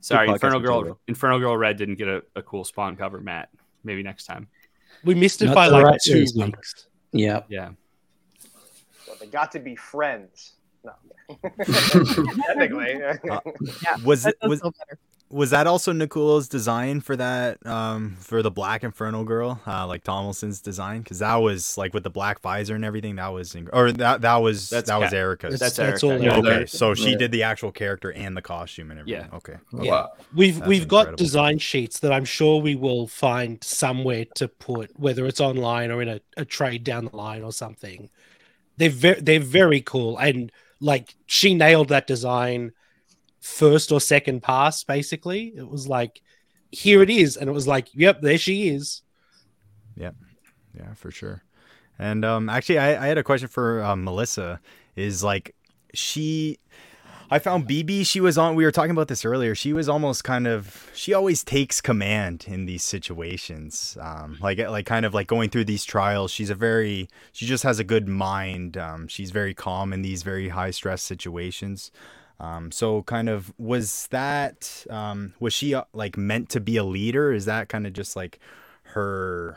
sorry, 0.00 0.28
Inferno 0.28 0.60
Girl 0.60 0.98
Inferno 1.08 1.38
Girl 1.38 1.56
Red 1.56 1.76
didn't 1.76 1.96
get 1.96 2.08
a, 2.08 2.22
a, 2.36 2.42
cool 2.42 2.64
spawn 2.64 2.96
cover, 2.96 3.20
Matt. 3.20 3.48
Maybe 3.84 4.02
next 4.02 4.26
time. 4.26 4.48
We 5.04 5.14
missed 5.14 5.42
it 5.42 5.46
Not 5.46 5.54
by 5.54 5.68
like 5.68 5.84
right 5.84 6.00
two 6.02 6.26
weeks. 6.36 6.86
Yeah, 7.12 7.42
yeah. 7.48 7.70
Well, 9.06 9.16
they 9.20 9.26
got 9.26 9.52
to 9.52 9.58
be 9.58 9.76
friends. 9.76 10.54
No. 10.84 10.92
Technically. 12.44 13.00
Uh, 13.02 13.40
yeah, 13.82 13.96
was 14.04 14.26
it 14.26 14.36
was 14.42 14.60
was 15.30 15.50
that 15.50 15.66
also 15.66 15.92
Nicuolo's 15.92 16.46
design 16.46 17.00
for 17.00 17.16
that 17.16 17.64
um 17.66 18.16
for 18.18 18.42
the 18.42 18.50
black 18.50 18.84
inferno 18.84 19.24
girl 19.24 19.60
uh 19.66 19.86
like 19.86 20.04
Tomlinson's 20.04 20.60
design 20.60 21.00
because 21.00 21.20
that 21.20 21.36
was 21.36 21.78
like 21.78 21.94
with 21.94 22.02
the 22.02 22.10
black 22.10 22.40
visor 22.40 22.74
and 22.74 22.84
everything 22.84 23.16
that 23.16 23.28
was 23.28 23.54
inc- 23.54 23.70
or 23.72 23.92
that 23.92 24.20
that 24.20 24.36
was 24.36 24.68
that's 24.68 24.88
that 24.88 25.00
was 25.00 25.12
Erica's 25.12 25.58
that's, 25.58 25.76
that's, 25.76 26.04
Erica. 26.04 26.34
all 26.34 26.46
okay 26.46 26.66
so 26.66 26.94
she 26.94 27.16
did 27.16 27.32
the 27.32 27.42
actual 27.42 27.72
character 27.72 28.12
and 28.12 28.36
the 28.36 28.42
costume 28.42 28.90
and 28.90 29.00
everything 29.00 29.28
yeah 29.30 29.36
okay 29.36 29.56
yeah 29.80 29.90
wow. 29.90 30.12
we've 30.34 30.56
that's 30.56 30.68
we've 30.68 30.82
incredible. 30.82 31.12
got 31.12 31.18
design 31.18 31.58
sheets 31.58 32.00
that 32.00 32.12
I'm 32.12 32.26
sure 32.26 32.60
we 32.60 32.74
will 32.74 33.06
find 33.06 33.62
somewhere 33.64 34.26
to 34.36 34.48
put 34.48 34.98
whether 34.98 35.26
it's 35.26 35.40
online 35.40 35.90
or 35.90 36.02
in 36.02 36.08
a, 36.08 36.20
a 36.36 36.44
trade 36.44 36.84
down 36.84 37.06
the 37.06 37.16
line 37.16 37.42
or 37.42 37.52
something 37.52 38.10
they're 38.76 38.90
very 38.90 39.20
they're 39.20 39.40
very 39.40 39.80
cool 39.80 40.18
and 40.18 40.52
like 40.82 41.14
she 41.26 41.54
nailed 41.54 41.88
that 41.88 42.06
design 42.06 42.72
first 43.40 43.92
or 43.92 44.00
second 44.00 44.42
pass 44.42 44.84
basically. 44.84 45.52
It 45.56 45.68
was 45.68 45.88
like 45.88 46.20
here 46.70 47.02
it 47.02 47.10
is. 47.10 47.36
And 47.36 47.48
it 47.48 47.52
was 47.52 47.66
like 47.66 47.88
yep 47.94 48.20
there 48.20 48.38
she 48.38 48.68
is. 48.68 49.02
Yep. 49.96 50.16
Yeah 50.76 50.94
for 50.94 51.10
sure. 51.10 51.42
And 51.98 52.24
um 52.24 52.48
actually 52.48 52.78
i, 52.78 53.04
I 53.04 53.06
had 53.06 53.18
a 53.18 53.22
question 53.22 53.48
for 53.48 53.82
um, 53.82 54.04
melissa 54.04 54.60
is 54.96 55.22
like 55.22 55.54
she 55.94 56.58
I 57.32 57.38
found 57.38 57.66
BB. 57.66 58.06
She 58.06 58.20
was 58.20 58.36
on. 58.36 58.56
We 58.56 58.64
were 58.66 58.70
talking 58.70 58.90
about 58.90 59.08
this 59.08 59.24
earlier. 59.24 59.54
She 59.54 59.72
was 59.72 59.88
almost 59.88 60.22
kind 60.22 60.46
of. 60.46 60.90
She 60.94 61.14
always 61.14 61.42
takes 61.42 61.80
command 61.80 62.44
in 62.46 62.66
these 62.66 62.84
situations. 62.84 63.96
Um, 63.98 64.36
like 64.42 64.58
like 64.58 64.84
kind 64.84 65.06
of 65.06 65.14
like 65.14 65.28
going 65.28 65.48
through 65.48 65.64
these 65.64 65.86
trials. 65.86 66.30
She's 66.30 66.50
a 66.50 66.54
very. 66.54 67.08
She 67.32 67.46
just 67.46 67.62
has 67.62 67.78
a 67.78 67.84
good 67.84 68.06
mind. 68.06 68.76
Um, 68.76 69.08
she's 69.08 69.30
very 69.30 69.54
calm 69.54 69.94
in 69.94 70.02
these 70.02 70.22
very 70.22 70.50
high 70.50 70.72
stress 70.72 71.00
situations. 71.00 71.90
Um, 72.38 72.70
so 72.70 73.02
kind 73.04 73.30
of 73.30 73.54
was 73.56 74.08
that. 74.08 74.84
Um, 74.90 75.32
was 75.40 75.54
she 75.54 75.72
uh, 75.72 75.84
like 75.94 76.18
meant 76.18 76.50
to 76.50 76.60
be 76.60 76.76
a 76.76 76.84
leader? 76.84 77.32
Is 77.32 77.46
that 77.46 77.70
kind 77.70 77.86
of 77.86 77.94
just 77.94 78.14
like 78.14 78.40
her 78.92 79.56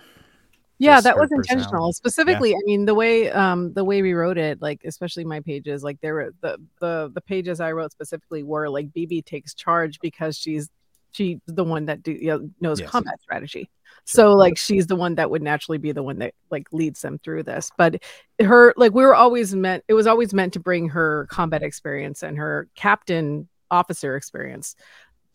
yeah 0.77 0.99
that 0.99 1.17
was 1.17 1.31
intentional 1.31 1.93
specifically 1.93 2.51
yeah. 2.51 2.57
i 2.57 2.61
mean 2.65 2.85
the 2.85 2.93
way 2.93 3.31
um 3.31 3.71
the 3.73 3.83
way 3.83 4.01
we 4.01 4.13
wrote 4.13 4.37
it 4.37 4.61
like 4.61 4.81
especially 4.85 5.23
my 5.23 5.39
pages 5.39 5.83
like 5.83 5.99
there 6.01 6.13
were 6.13 6.33
the 6.41 6.57
the 6.79 7.11
the 7.13 7.21
pages 7.21 7.59
i 7.59 7.71
wrote 7.71 7.91
specifically 7.91 8.43
were 8.43 8.69
like 8.69 8.91
bb 8.91 9.23
takes 9.25 9.53
charge 9.53 9.99
because 10.01 10.37
she's 10.37 10.69
she's 11.15 11.39
the 11.47 11.63
one 11.63 11.85
that 11.85 12.03
do 12.03 12.11
you 12.11 12.27
know, 12.27 12.49
knows 12.59 12.79
yes. 12.79 12.89
combat 12.89 13.21
strategy. 13.21 13.69
So 14.03 14.33
like 14.33 14.57
she's 14.57 14.85
the 14.85 14.95
one 14.95 15.15
that 15.15 15.31
would 15.31 15.41
naturally 15.41 15.77
be 15.77 15.91
the 15.91 16.03
one 16.03 16.19
that 16.19 16.33
like 16.51 16.67
leads 16.71 17.01
them 17.01 17.17
through 17.19 17.43
this. 17.43 17.71
But 17.77 18.03
her 18.39 18.73
like 18.77 18.93
we 18.93 19.03
were 19.03 19.15
always 19.15 19.55
meant 19.55 19.83
it 19.87 19.93
was 19.93 20.07
always 20.07 20.33
meant 20.33 20.53
to 20.53 20.59
bring 20.59 20.89
her 20.89 21.27
combat 21.31 21.63
experience 21.63 22.21
and 22.21 22.37
her 22.37 22.67
captain 22.75 23.47
officer 23.71 24.15
experience 24.15 24.75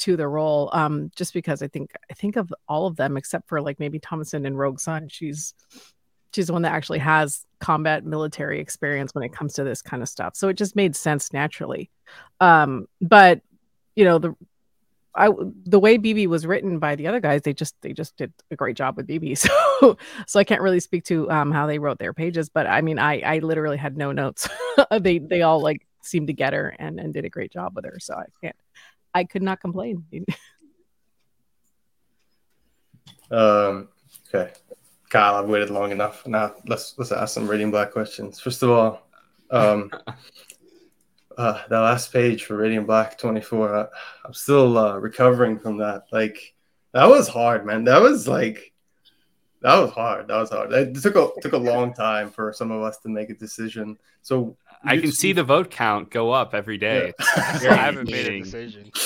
to 0.00 0.16
the 0.16 0.26
role 0.26 0.70
um 0.72 1.10
just 1.14 1.32
because 1.32 1.62
i 1.62 1.68
think 1.68 1.92
i 2.10 2.14
think 2.14 2.36
of 2.36 2.52
all 2.68 2.86
of 2.86 2.96
them 2.96 3.16
except 3.16 3.48
for 3.48 3.60
like 3.60 3.78
maybe 3.78 3.98
thomason 3.98 4.46
and 4.46 4.58
rogue 4.58 4.80
sun 4.80 5.08
she's 5.08 5.54
she's 6.32 6.46
the 6.46 6.52
one 6.52 6.62
that 6.62 6.72
actually 6.72 6.98
has 6.98 7.44
combat 7.60 8.04
military 8.04 8.60
experience 8.60 9.14
when 9.14 9.24
it 9.24 9.32
comes 9.32 9.52
to 9.54 9.64
this 9.64 9.82
kind 9.82 10.02
of 10.02 10.08
stuff 10.08 10.34
so 10.34 10.48
it 10.48 10.54
just 10.54 10.74
made 10.74 10.96
sense 10.96 11.32
naturally 11.32 11.90
um 12.40 12.86
but 13.00 13.40
you 13.94 14.04
know 14.04 14.18
the 14.18 14.34
I 15.14 15.28
the 15.66 15.80
way 15.80 15.98
BB 15.98 16.28
was 16.28 16.46
written 16.46 16.78
by 16.78 16.94
the 16.94 17.08
other 17.08 17.20
guys, 17.20 17.42
they 17.42 17.52
just 17.52 17.74
they 17.82 17.92
just 17.92 18.16
did 18.16 18.32
a 18.50 18.56
great 18.56 18.76
job 18.76 18.96
with 18.96 19.08
BB. 19.08 19.36
So 19.80 19.96
so 20.26 20.38
I 20.38 20.44
can't 20.44 20.60
really 20.60 20.80
speak 20.80 21.04
to 21.04 21.30
um 21.30 21.50
how 21.50 21.66
they 21.66 21.78
wrote 21.78 21.98
their 21.98 22.14
pages, 22.14 22.48
but 22.48 22.66
I 22.66 22.80
mean 22.80 22.98
I 22.98 23.20
I 23.20 23.38
literally 23.38 23.76
had 23.76 23.96
no 23.96 24.12
notes. 24.12 24.48
they 25.00 25.18
they 25.18 25.42
all 25.42 25.60
like 25.60 25.86
seemed 26.02 26.28
to 26.28 26.32
get 26.32 26.52
her 26.52 26.74
and 26.78 27.00
and 27.00 27.12
did 27.12 27.24
a 27.24 27.30
great 27.30 27.52
job 27.52 27.74
with 27.74 27.84
her. 27.86 27.98
So 27.98 28.14
I 28.14 28.24
can't 28.40 28.56
I 29.14 29.24
could 29.24 29.42
not 29.42 29.60
complain. 29.60 30.04
um, 33.30 33.88
okay, 34.28 34.52
Kyle, 35.08 35.36
I've 35.36 35.48
waited 35.48 35.70
long 35.70 35.90
enough. 35.90 36.26
Now 36.26 36.54
let's 36.66 36.94
let's 36.98 37.12
ask 37.12 37.34
some 37.34 37.48
Radiant 37.48 37.72
Black 37.72 37.92
questions. 37.92 38.40
First 38.40 38.62
of 38.62 38.70
all, 38.70 39.06
um, 39.50 39.90
uh, 41.36 41.62
that 41.68 41.78
last 41.78 42.12
page 42.12 42.44
for 42.44 42.56
Radiant 42.56 42.86
Black 42.86 43.18
24, 43.18 43.74
uh, 43.74 43.86
I'm 44.24 44.34
still 44.34 44.78
uh, 44.78 44.96
recovering 44.98 45.58
from 45.58 45.78
that. 45.78 46.04
Like 46.12 46.54
that 46.92 47.08
was 47.08 47.28
hard, 47.28 47.66
man. 47.66 47.84
That 47.84 48.00
was 48.00 48.28
like 48.28 48.72
that 49.62 49.78
was 49.78 49.90
hard. 49.90 50.28
That 50.28 50.36
was 50.36 50.50
hard. 50.50 50.72
It 50.72 50.94
took 51.02 51.16
a 51.16 51.28
took 51.40 51.52
a 51.52 51.58
long 51.58 51.92
time 51.92 52.30
for 52.30 52.52
some 52.52 52.70
of 52.70 52.82
us 52.82 52.98
to 52.98 53.08
make 53.08 53.30
a 53.30 53.34
decision. 53.34 53.98
So 54.22 54.56
I 54.84 54.96
can 54.98 55.12
see 55.12 55.32
the 55.32 55.44
vote 55.44 55.70
count 55.70 56.10
go 56.10 56.30
up 56.32 56.54
every 56.54 56.78
day. 56.78 57.12
Yeah. 57.18 57.54
It's 57.54 57.64
I 57.64 57.74
haven't 57.74 58.10
made 58.10 58.26
a 58.26 58.38
decision. 58.40 58.90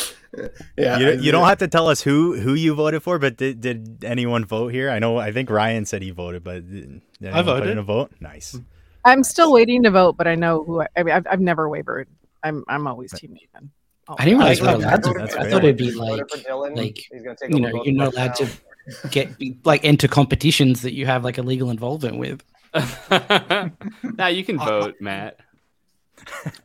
Yeah, 0.76 0.98
you, 0.98 1.12
you 1.20 1.30
don't 1.30 1.46
have 1.46 1.58
to 1.58 1.68
tell 1.68 1.86
us 1.88 2.02
who 2.02 2.34
who 2.36 2.54
you 2.54 2.74
voted 2.74 3.04
for, 3.04 3.20
but 3.20 3.36
did, 3.36 3.60
did 3.60 4.04
anyone 4.04 4.44
vote 4.44 4.72
here? 4.72 4.90
I 4.90 4.98
know. 4.98 5.16
I 5.16 5.30
think 5.30 5.48
Ryan 5.48 5.84
said 5.86 6.02
he 6.02 6.10
voted, 6.10 6.42
but 6.42 6.68
did, 6.68 7.00
did 7.20 7.32
I 7.32 7.38
anyone 7.38 7.44
put 7.44 7.44
voted. 7.60 7.68
in 7.70 7.78
a 7.78 7.82
vote. 7.84 8.10
Nice. 8.18 8.50
Hmm. 8.50 8.58
I'm 9.04 9.22
still 9.22 9.52
waiting 9.52 9.84
to 9.84 9.92
vote, 9.92 10.16
but 10.16 10.26
I 10.26 10.34
know 10.34 10.64
who. 10.64 10.80
I, 10.82 10.88
I 10.96 11.02
mean, 11.04 11.14
I've, 11.14 11.26
I've 11.30 11.40
never 11.40 11.68
wavered. 11.68 12.08
I'm 12.42 12.64
I'm 12.66 12.88
always 12.88 13.12
team 13.12 13.32
Nathan. 13.34 13.70
I 14.08 14.24
didn't 14.24 14.40
realize 14.40 14.60
I- 14.60 14.76
we 14.76 14.82
were 14.82 14.88
I 14.88 14.88
allowed 14.88 15.02
to. 15.04 15.08
voted 15.12 15.22
I 15.36 15.50
thought 15.50 15.62
it'd 15.64 15.76
be 15.76 15.92
like, 15.92 16.22
like 16.74 16.98
He's 17.12 17.22
gonna 17.22 17.36
take 17.40 17.50
you 17.50 17.56
over 17.58 17.66
know, 17.68 17.70
both 17.72 17.86
you're 17.86 17.94
not 17.94 18.08
of 18.08 18.14
us 18.14 18.16
allowed 18.16 18.34
to 19.02 19.08
get 19.10 19.38
be- 19.38 19.56
like 19.62 19.84
enter 19.84 20.08
competitions 20.08 20.82
that 20.82 20.94
you 20.94 21.06
have 21.06 21.22
like 21.22 21.38
a 21.38 21.42
legal 21.42 21.70
involvement 21.70 22.18
with. 22.18 22.42
now 24.16 24.26
you 24.26 24.44
can 24.44 24.58
vote, 24.72 24.96
Matt. 25.00 25.38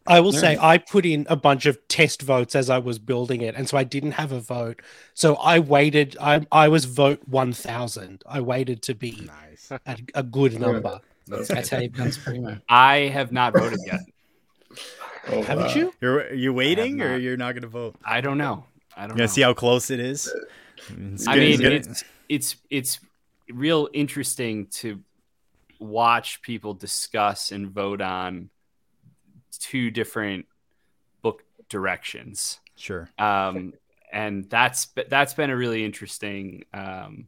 I 0.08 0.20
will 0.20 0.32
say 0.32 0.58
I 0.60 0.78
put 0.78 1.06
in 1.06 1.26
a 1.30 1.36
bunch 1.36 1.66
of 1.66 1.78
test 1.88 2.22
votes 2.22 2.56
as 2.56 2.70
I 2.70 2.78
was 2.78 2.98
building 3.00 3.42
it, 3.42 3.56
and 3.56 3.68
so 3.68 3.78
I 3.78 3.84
didn't 3.84 4.12
have 4.14 4.32
a 4.32 4.40
vote. 4.40 4.82
So 5.14 5.36
I 5.36 5.60
waited. 5.60 6.16
I 6.22 6.46
I 6.52 6.68
was 6.70 6.86
vote 6.86 7.22
one 7.28 7.54
thousand. 7.54 8.24
I 8.26 8.42
waited 8.42 8.82
to 8.84 8.96
be 8.96 9.28
Nice. 9.28 9.72
at 9.86 10.02
a 10.16 10.24
good 10.24 10.60
number. 10.60 11.00
That's 11.28 11.70
how 11.70 11.80
you've 11.80 11.94
done 11.94 12.12
Supremo. 12.12 12.58
I 12.70 13.10
have 13.14 13.32
not 13.32 13.54
voted 13.54 13.80
yet. 13.86 14.00
Oh, 15.28 15.42
Haven't 15.44 15.68
wow. 15.68 15.74
you? 15.76 15.94
You're 16.02 16.34
you 16.34 16.54
waiting, 16.54 17.02
or 17.02 17.18
you're 17.18 17.38
not 17.38 17.54
going 17.54 17.62
to 17.64 17.68
vote? 17.68 17.96
I 18.04 18.22
don't 18.22 18.38
know. 18.38 18.66
I 18.96 19.02
don't 19.02 19.10
You 19.10 19.14
know. 19.16 19.18
gonna 19.20 19.28
see 19.28 19.42
how 19.42 19.54
close 19.54 19.90
it 19.92 20.00
is. 20.00 20.32
It's 20.90 21.28
I 21.28 21.34
good- 21.36 21.40
mean, 21.42 21.52
it's 21.52 21.62
good- 21.62 21.72
it's 21.74 22.04
it's 22.30 22.56
it's 22.70 23.00
real 23.50 23.90
interesting 23.94 24.68
to 24.68 25.02
watch 25.80 26.42
people 26.42 26.74
discuss 26.74 27.52
and 27.52 27.70
vote 27.70 28.02
on 28.02 28.50
two 29.60 29.92
different 29.92 30.46
book 31.22 31.44
directions. 31.70 32.60
sure. 32.76 33.10
um, 33.20 33.74
and 34.12 34.50
that's 34.50 34.88
that's 35.08 35.34
been 35.36 35.50
a 35.52 35.56
really 35.56 35.86
interesting 35.86 36.64
um, 36.74 37.28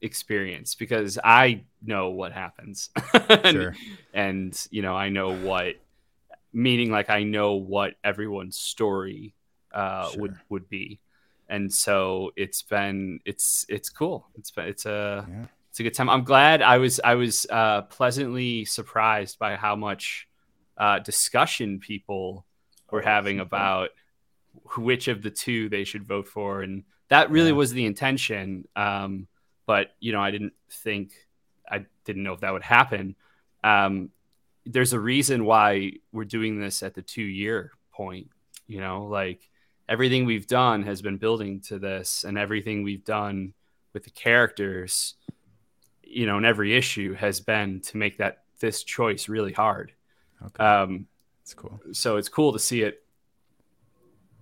experience 0.00 0.74
because 0.74 1.18
I 1.22 1.64
know 1.82 2.10
what 2.10 2.32
happens, 2.32 2.90
and, 3.28 3.46
Sure. 3.46 3.74
and 4.12 4.66
you 4.70 4.82
know 4.82 4.96
I 4.96 5.08
know 5.10 5.34
what 5.36 5.76
meaning 6.52 6.90
like 6.90 7.10
I 7.10 7.22
know 7.22 7.54
what 7.54 7.94
everyone's 8.02 8.56
story 8.56 9.34
uh, 9.72 10.10
would 10.16 10.34
would 10.48 10.68
be, 10.68 10.98
and 11.48 11.72
so 11.72 12.32
it's 12.36 12.62
been 12.62 13.20
it's 13.24 13.64
it's 13.68 13.88
cool. 13.88 14.26
It's 14.36 14.50
been 14.50 14.66
it's 14.66 14.86
a 14.86 15.26
Yeah. 15.28 15.46
it's 15.68 15.78
a 15.78 15.82
good 15.84 15.94
time. 15.94 16.10
I'm 16.10 16.24
glad 16.24 16.60
I 16.60 16.78
was 16.78 16.98
I 17.04 17.14
was 17.14 17.46
uh, 17.50 17.82
pleasantly 17.82 18.64
surprised 18.64 19.38
by 19.38 19.54
how 19.54 19.76
much 19.76 20.26
uh, 20.80 20.98
discussion 20.98 21.78
people 21.78 22.44
were 22.90 23.02
having 23.02 23.38
about 23.38 23.90
which 24.76 25.06
of 25.08 25.22
the 25.22 25.30
two 25.30 25.68
they 25.68 25.84
should 25.84 26.02
vote 26.04 26.26
for, 26.26 26.62
and 26.62 26.82
that 27.08 27.30
really 27.30 27.50
Yeah. 27.50 27.56
was 27.62 27.72
the 27.72 27.84
intention. 27.84 28.66
Um, 28.74 29.28
but 29.66 29.94
you 30.00 30.10
know, 30.12 30.20
I 30.20 30.30
didn't 30.32 30.54
think 30.70 31.12
I 31.70 31.84
didn't 32.04 32.24
know 32.24 32.32
if 32.32 32.40
that 32.40 32.52
would 32.52 32.62
happen. 32.64 33.14
Um, 33.62 34.10
there's 34.66 34.92
a 34.92 34.98
reason 35.00 35.44
why 35.44 35.92
we're 36.12 36.24
doing 36.24 36.58
this 36.58 36.82
at 36.82 36.94
the 36.94 37.02
two 37.02 37.22
year 37.22 37.72
point. 37.92 38.28
You 38.66 38.80
know, 38.80 39.04
like 39.04 39.48
everything 39.88 40.24
we've 40.24 40.46
done 40.46 40.82
has 40.84 41.02
been 41.02 41.18
building 41.18 41.60
to 41.68 41.78
this, 41.78 42.24
and 42.24 42.38
everything 42.38 42.82
we've 42.82 43.04
done 43.04 43.52
with 43.92 44.04
the 44.04 44.10
characters, 44.10 45.14
you 46.02 46.26
know, 46.26 46.38
in 46.38 46.44
every 46.44 46.74
issue 46.76 47.12
has 47.14 47.40
been 47.40 47.80
to 47.82 47.96
make 47.96 48.16
that 48.18 48.44
this 48.60 48.82
choice 48.84 49.28
really 49.28 49.52
hard. 49.52 49.92
Okay. 50.46 50.64
Um, 50.64 51.06
That's 51.42 51.54
cool. 51.54 51.80
so 51.92 52.16
it's 52.16 52.28
cool 52.28 52.52
to 52.52 52.58
see 52.58 52.82
it 52.82 53.02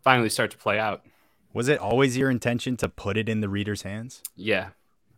finally 0.03 0.29
start 0.29 0.51
to 0.53 0.59
play 0.59 0.79
out. 0.79 1.05
Was 1.53 1.69
it 1.69 1.79
always 1.81 2.17
your 2.17 2.31
intention 2.31 2.77
to 2.79 2.89
put 2.89 3.17
it 3.17 3.29
in 3.29 3.41
the 3.41 3.49
reader's 3.49 3.83
hands? 3.83 4.23
Yeah. 4.37 4.71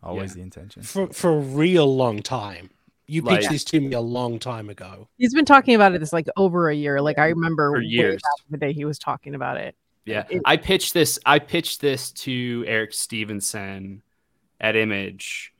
Always 0.02 0.30
Yeah. 0.30 0.36
the 0.36 0.42
intention. 0.42 0.82
For 0.82 1.08
for 1.08 1.30
a 1.36 1.38
real 1.40 1.94
long 1.94 2.22
time. 2.22 2.70
You 3.06 3.22
pitched 3.22 3.42
Like- 3.42 3.50
this 3.50 3.64
to 3.64 3.80
me 3.80 3.92
a 3.92 4.00
long 4.00 4.38
time 4.38 4.70
ago. 4.70 5.08
He's 5.18 5.34
been 5.34 5.44
talking 5.44 5.74
about 5.74 5.92
it 5.94 5.98
this 5.98 6.12
like 6.12 6.28
over 6.36 6.70
a 6.70 6.74
year. 6.74 7.00
Like 7.02 7.18
I 7.18 7.26
remember 7.28 7.72
For 7.74 7.80
years. 7.82 8.22
the 8.48 8.56
day 8.56 8.72
he 8.72 8.84
was 8.84 8.98
talking 8.98 9.34
about 9.34 9.56
it. 9.56 9.74
Yeah. 10.06 10.24
It- 10.30 10.42
I 10.44 10.56
pitched 10.56 10.94
this 10.94 11.18
I 11.26 11.40
pitched 11.40 11.80
this 11.80 12.12
to 12.12 12.64
Eric 12.66 12.94
Stephenson 12.94 14.02
at 14.60 14.76
Image. 14.76 15.52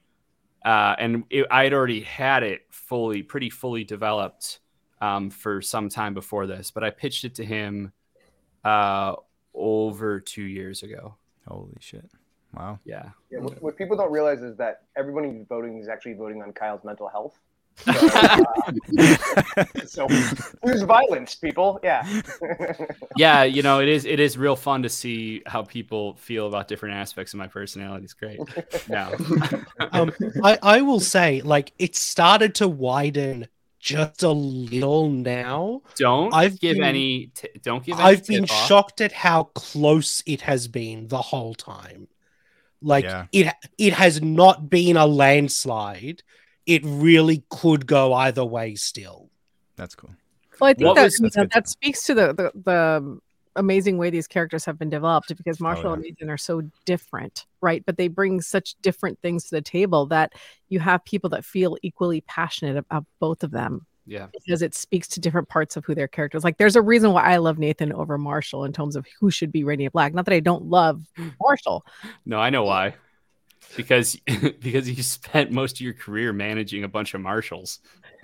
Uh, 0.65 0.95
and 0.99 1.25
it, 1.31 1.47
I 1.51 1.65
had 1.65 1.73
already 1.73 2.03
had 2.03 2.43
it 2.43 2.63
fully, 2.71 3.23
pretty 3.23 3.51
fully 3.51 3.83
developed 3.83 4.60
um, 5.01 5.31
for 5.31 5.63
some 5.63 5.89
time 5.89 6.15
before 6.15 6.47
this, 6.47 6.71
but 6.71 6.85
I 6.85 6.91
pitched 6.91 7.25
it 7.25 7.35
to 7.37 7.45
him 7.45 7.93
uh, 8.65 9.15
over 9.55 10.21
two 10.21 10.43
years 10.43 10.83
ago. 10.83 11.17
Holy 11.47 11.77
shit! 11.81 12.11
Wow. 12.55 12.79
Yeah. 12.85 13.11
Yeah, 13.31 13.41
what, 13.41 13.63
what 13.63 13.77
people 13.77 13.97
don't 13.97 14.11
realize 14.11 14.43
is 14.43 14.57
that 14.57 14.83
everybody 14.97 15.29
who's 15.29 15.47
voting 15.49 15.79
is 15.79 15.89
actually 15.89 16.15
voting 16.15 16.43
on 16.43 16.53
Kyle's 16.53 16.85
mental 16.85 17.09
health. 17.09 17.39
So, 17.77 17.93
uh, 17.93 19.65
so 19.87 20.09
who's 20.63 20.83
violence, 20.83 21.35
people? 21.37 21.81
Yeah. 21.83 22.23
yeah, 23.17 23.45
you 23.45 23.63
know, 23.63 23.81
it 23.81 23.89
is 23.89 24.05
it 24.05 24.21
is 24.21 24.37
real 24.37 24.57
fun 24.57 24.83
to 24.83 24.89
see 24.89 25.43
how 25.47 25.63
people 25.63 26.15
feel 26.17 26.47
about 26.47 26.69
different 26.69 26.97
aspects 26.97 27.33
of 27.33 27.39
my 27.39 27.47
personality. 27.47 28.05
It's 28.05 28.15
great. 28.15 28.41
No. 28.89 29.15
Um, 29.93 30.13
I, 30.43 30.59
I 30.63 30.81
will 30.83 31.01
say, 31.01 31.43
like, 31.43 31.73
it 31.79 31.95
started 31.95 32.57
to 32.57 32.67
widen 32.67 33.47
just 33.81 34.23
a 34.23 34.31
little 34.31 35.09
now. 35.11 35.83
don't 35.97 36.33
I've 36.35 36.61
give 36.61 36.77
been- 36.77 36.85
any 36.85 37.27
t- 37.35 37.49
don't 37.63 37.85
give 37.85 37.99
any 37.99 38.05
I've 38.09 38.27
been 38.27 38.43
tip-off. 38.45 38.69
shocked 38.69 39.01
at 39.01 39.13
how 39.13 39.45
close 39.55 40.23
it 40.27 40.43
has 40.43 40.69
been 40.69 41.09
the 41.09 41.23
whole 41.23 41.55
time. 41.55 42.07
Like 42.83 43.05
Yeah. 43.05 43.27
it 43.33 43.53
it 43.79 43.93
has 43.95 44.23
not 44.23 44.71
been 44.71 44.97
a 44.97 45.07
landslide. 45.07 46.23
It 46.67 46.83
really 46.85 47.43
could 47.51 47.87
go 47.87 48.13
either 48.15 48.45
way 48.45 48.75
still. 48.75 49.31
That's 49.77 49.95
cool. 49.95 50.11
Well, 50.61 50.71
I 50.71 50.75
think 50.75 50.87
What 50.87 50.97
that, 50.97 51.05
was- 51.05 51.19
you 51.19 51.25
That's 51.25 51.37
know, 51.37 51.47
that 51.55 51.69
speaks 51.69 52.03
to 52.07 52.15
the, 52.15 52.27
the 52.35 52.53
the 52.55 53.21
amazing 53.57 53.99
way 53.99 54.11
these 54.11 54.27
characters 54.27 54.65
have 54.65 54.79
been 54.79 54.91
developed 54.91 55.35
because 55.37 55.61
oh, 55.61 55.65
Marshall 55.65 55.91
yeah. 55.91 55.95
and 55.95 56.03
Nathan 56.03 56.31
are 56.31 56.37
so 56.39 56.63
different, 56.85 57.47
right? 57.61 57.85
But 57.85 57.97
they 57.97 58.09
bring 58.09 58.41
such 58.41 58.77
different 58.83 59.19
things 59.21 59.45
to 59.45 59.57
the 59.57 59.63
table 59.63 60.07
that 60.07 60.33
you 60.69 60.81
have 60.81 61.05
people 61.05 61.31
that 61.31 61.45
feel 61.45 61.77
equally 61.83 62.21
passionate 62.23 62.77
about 62.77 63.05
both 63.19 63.43
of 63.43 63.51
them 63.51 63.87
Yeah. 64.07 64.29
because 64.33 64.63
it 64.63 64.75
speaks 64.75 65.09
to 65.09 65.21
different 65.21 65.49
parts 65.49 65.77
of 65.77 65.85
who 65.85 65.95
their 65.95 66.09
characters. 66.09 66.45
Like, 66.45 66.59
there's 66.59 66.77
a 66.77 66.83
reason 66.83 67.13
why 67.13 67.25
I 67.25 67.39
love 67.39 67.59
Nathan 67.59 67.93
over 67.93 68.19
Marshall 68.19 68.65
in 68.65 68.73
terms 68.73 68.97
of 68.97 69.07
who 69.19 69.31
should 69.31 69.53
be 69.53 69.65
Radiant 69.65 69.93
Black. 69.93 70.15
Not 70.15 70.25
that 70.27 70.35
I 70.35 70.41
don't 70.41 70.67
love 70.67 71.03
Marshall. 71.41 71.85
No, 72.25 72.39
I 72.39 72.51
know 72.51 72.65
why. 72.65 72.95
Because 73.77 74.17
because 74.61 74.89
you 74.89 75.03
spent 75.03 75.51
most 75.53 75.77
of 75.77 75.81
your 75.81 75.93
career 75.93 76.33
managing 76.33 76.85
a 76.85 76.89
bunch 76.89 77.15
of 77.15 77.21
marshals. 77.21 77.81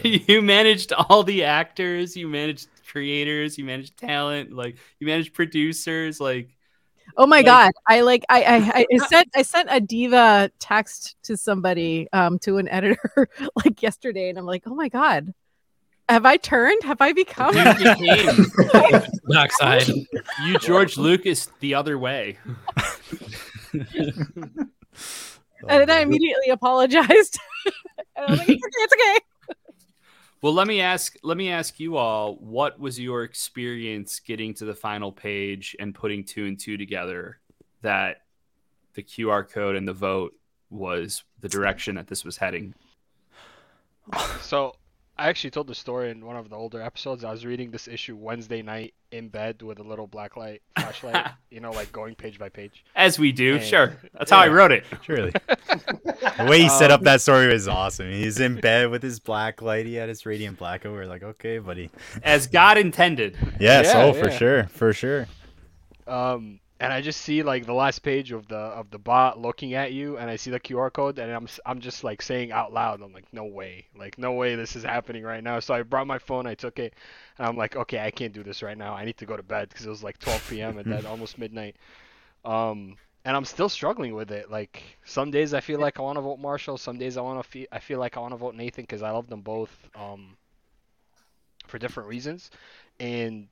you 0.29 0.43
managed 0.43 0.93
all 0.93 1.23
the 1.23 1.45
actors, 1.45 2.17
you 2.17 2.29
managed 2.29 2.69
creators, 2.91 3.59
you 3.59 3.65
managed 3.65 3.97
talent, 3.97 4.53
like 4.53 4.77
you 4.99 5.07
managed 5.07 5.35
producers, 5.35 6.21
like 6.21 6.49
Oh 7.17 7.27
my 7.27 7.39
Like- 7.39 7.47
god! 7.47 7.73
I 7.87 8.01
like 8.03 8.25
I, 8.31 8.43
I 8.45 8.87
I 8.91 8.97
sent 9.07 9.29
I 9.35 9.43
sent 9.43 9.69
a 9.71 9.81
diva 9.81 10.51
text 10.59 11.17
to 11.25 11.37
somebody 11.37 12.09
um 12.13 12.39
to 12.41 12.57
an 12.59 12.69
editor 12.69 13.29
like 13.65 13.83
yesterday, 13.83 14.31
and 14.31 14.39
I'm 14.39 14.47
like, 14.47 14.63
oh 14.67 14.75
my 14.75 14.89
god, 14.89 15.35
have 16.09 16.25
I 16.25 16.39
turned? 16.39 16.83
Have 16.85 17.03
I 17.03 17.13
become? 17.13 17.55
you 17.55 17.63
Dark 19.31 19.53
side. 19.59 19.89
you 20.47 20.59
George 20.61 20.97
Lucas 20.97 21.51
the 21.61 21.75
other 21.75 21.99
way. 21.99 22.39
and 23.73 24.71
then 25.69 25.91
I 25.91 25.99
oh, 25.99 26.03
immediately 26.03 26.51
apologized. 26.51 27.39
and 28.17 28.27
I 28.27 28.31
was 28.31 28.39
like, 28.39 28.49
it's 28.49 28.65
okay, 28.65 28.83
it's 28.83 28.95
okay. 28.95 29.19
Well, 30.43 30.55
let 30.55 30.67
me 30.67 30.81
ask 30.81 31.17
let 31.23 31.37
me 31.37 31.51
ask 31.51 31.79
you 31.79 31.97
all, 31.97 32.35
what 32.37 32.81
was 32.81 32.99
your 32.99 33.23
experience 33.23 34.19
getting 34.19 34.55
to 34.55 34.65
the 34.65 34.75
final 34.75 35.13
page 35.13 35.77
and 35.79 35.95
putting 35.95 36.25
two 36.25 36.47
and 36.47 36.59
two 36.59 36.77
together 36.77 37.39
that 37.83 38.23
the 38.95 39.03
QR 39.03 39.49
code 39.49 39.77
and 39.77 39.87
the 39.87 39.93
vote 39.93 40.35
was 40.69 41.23
the 41.41 41.49
direction 41.49 41.95
that 41.95 42.09
this 42.09 42.25
was 42.25 42.37
heading? 42.37 42.75
So 44.41 44.75
I 45.19 45.29
actually 45.29 45.51
told 45.51 45.67
the 45.67 45.75
story 45.75 46.11
in 46.11 46.25
one 46.25 46.37
of 46.37 46.49
the 46.49 46.57
older 46.57 46.81
episodes. 46.81 47.23
I 47.23 47.31
was 47.31 47.45
reading 47.45 47.71
this 47.71 47.87
issue 47.87 48.17
Wednesday 48.17 48.63
night 48.63 48.95
in 49.11 49.29
bed 49.29 49.61
with 49.61 49.79
a 49.79 49.83
little 49.83 50.07
black 50.07 50.37
light 50.37 50.63
flashlight, 50.79 51.27
you 51.51 51.61
know, 51.61 51.71
like 51.71 51.93
going 51.93 52.15
page 52.15 52.39
by 52.39 52.49
page. 52.49 52.83
As 52.97 53.19
we 53.19 53.31
do, 53.31 53.59
Hey. 53.59 53.65
sure. 53.65 53.97
That's 54.15 54.31
how 54.31 54.39
I 54.41 54.49
wrote 54.49 54.73
it. 54.73 54.85
Surely. 55.03 55.33
The 56.39 56.47
way 56.49 56.63
he 56.63 56.69
set 56.69 56.91
up 56.91 57.01
Um, 57.01 57.05
that 57.05 57.21
story 57.21 57.49
was 57.53 57.69
awesome. 57.69 58.11
He's 58.11 58.41
in 58.41 58.61
bed 58.61 58.91
with 58.91 59.03
his 59.03 59.21
black 59.21 59.61
light. 59.61 59.87
He 59.87 59.95
had 59.95 60.09
his 60.09 60.25
radiant 60.25 60.57
black. 60.59 60.85
and 60.85 60.95
We're 60.95 61.05
like, 61.07 61.23
okay, 61.23 61.59
buddy. 61.59 61.91
As 62.23 62.47
God 62.47 62.79
intended. 62.79 63.37
Yes, 63.61 63.87
Yeah, 63.93 64.05
oh, 64.05 64.13
for 64.15 64.31
sure, 64.31 64.65
for 64.69 64.93
sure. 64.93 65.27
Um, 66.07 66.61
and 66.83 66.93
I 66.93 67.01
just 67.01 67.21
see 67.21 67.45
like 67.45 67.65
the 67.65 67.73
last 67.73 68.01
page 68.01 68.33
of 68.33 68.49
the 68.49 68.57
of 68.57 68.91
the 68.91 68.99
bot 68.99 69.41
looking 69.41 69.75
at 69.75 69.93
you, 69.93 70.17
and 70.19 70.29
I 70.29 70.35
see 70.35 70.51
the 70.51 70.59
QR 70.59 70.93
code, 70.93 71.17
and 71.21 71.31
I'm 71.31 71.47
I'm 71.65 71.79
just 71.79 72.03
like 72.03 72.21
saying 72.21 72.51
out 72.51 72.73
loud, 72.73 73.01
I'm 73.01 73.13
like, 73.13 73.33
no 73.33 73.45
way, 73.45 73.87
like 73.97 74.19
no 74.19 74.33
way 74.33 74.57
this 74.57 74.75
is 74.75 74.83
happening 74.83 75.23
right 75.23 75.45
now. 75.45 75.61
So 75.61 75.75
I 75.75 75.83
brought 75.83 76.09
my 76.09 76.19
phone, 76.19 76.45
I 76.45 76.57
took 76.57 76.81
it, 76.81 76.95
and 77.39 77.47
I'm 77.47 77.57
like, 77.57 77.77
okay, 77.77 78.01
I 78.01 78.11
can't 78.11 78.33
do 78.33 78.43
this 78.43 78.65
right 78.65 78.77
now. 78.77 78.95
I 78.95 79.05
need 79.05 79.17
to 79.19 79.27
go 79.27 79.37
to 79.37 79.45
bed 79.45 79.69
because 79.69 79.87
it 79.87 79.91
was 79.91 80.03
like 80.03 80.19
12 80.19 80.51
p.m. 80.51 80.79
at 80.81 80.87
that 80.87 81.07
almost 81.13 81.39
midnight. 81.39 81.77
Um, 82.45 82.97
and 83.25 83.37
I'm 83.37 83.45
still 83.45 83.69
struggling 83.69 84.17
with 84.17 84.33
it. 84.33 84.51
Like 84.51 84.83
some 85.05 85.31
days 85.31 85.55
I 85.55 85.61
feel 85.61 85.79
like 85.79 86.01
I 86.01 86.03
want 86.03 86.17
to 86.17 86.23
vote 86.23 86.41
Marshall, 86.41 86.79
some 86.79 86.99
days 86.99 87.17
I 87.17 87.21
want 87.21 87.41
to 87.41 87.49
feel 87.49 87.67
I 87.71 87.79
feel 87.79 88.01
like 88.01 88.17
I 88.17 88.21
want 88.21 88.33
to 88.33 88.39
vote 88.39 88.57
Nathan 88.57 88.83
because 88.83 89.03
I 89.03 89.11
love 89.11 89.29
them 89.29 89.43
both 89.43 89.71
um, 89.95 90.37
for 91.69 91.79
different 91.79 92.09
reasons, 92.09 92.51
and 92.99 93.47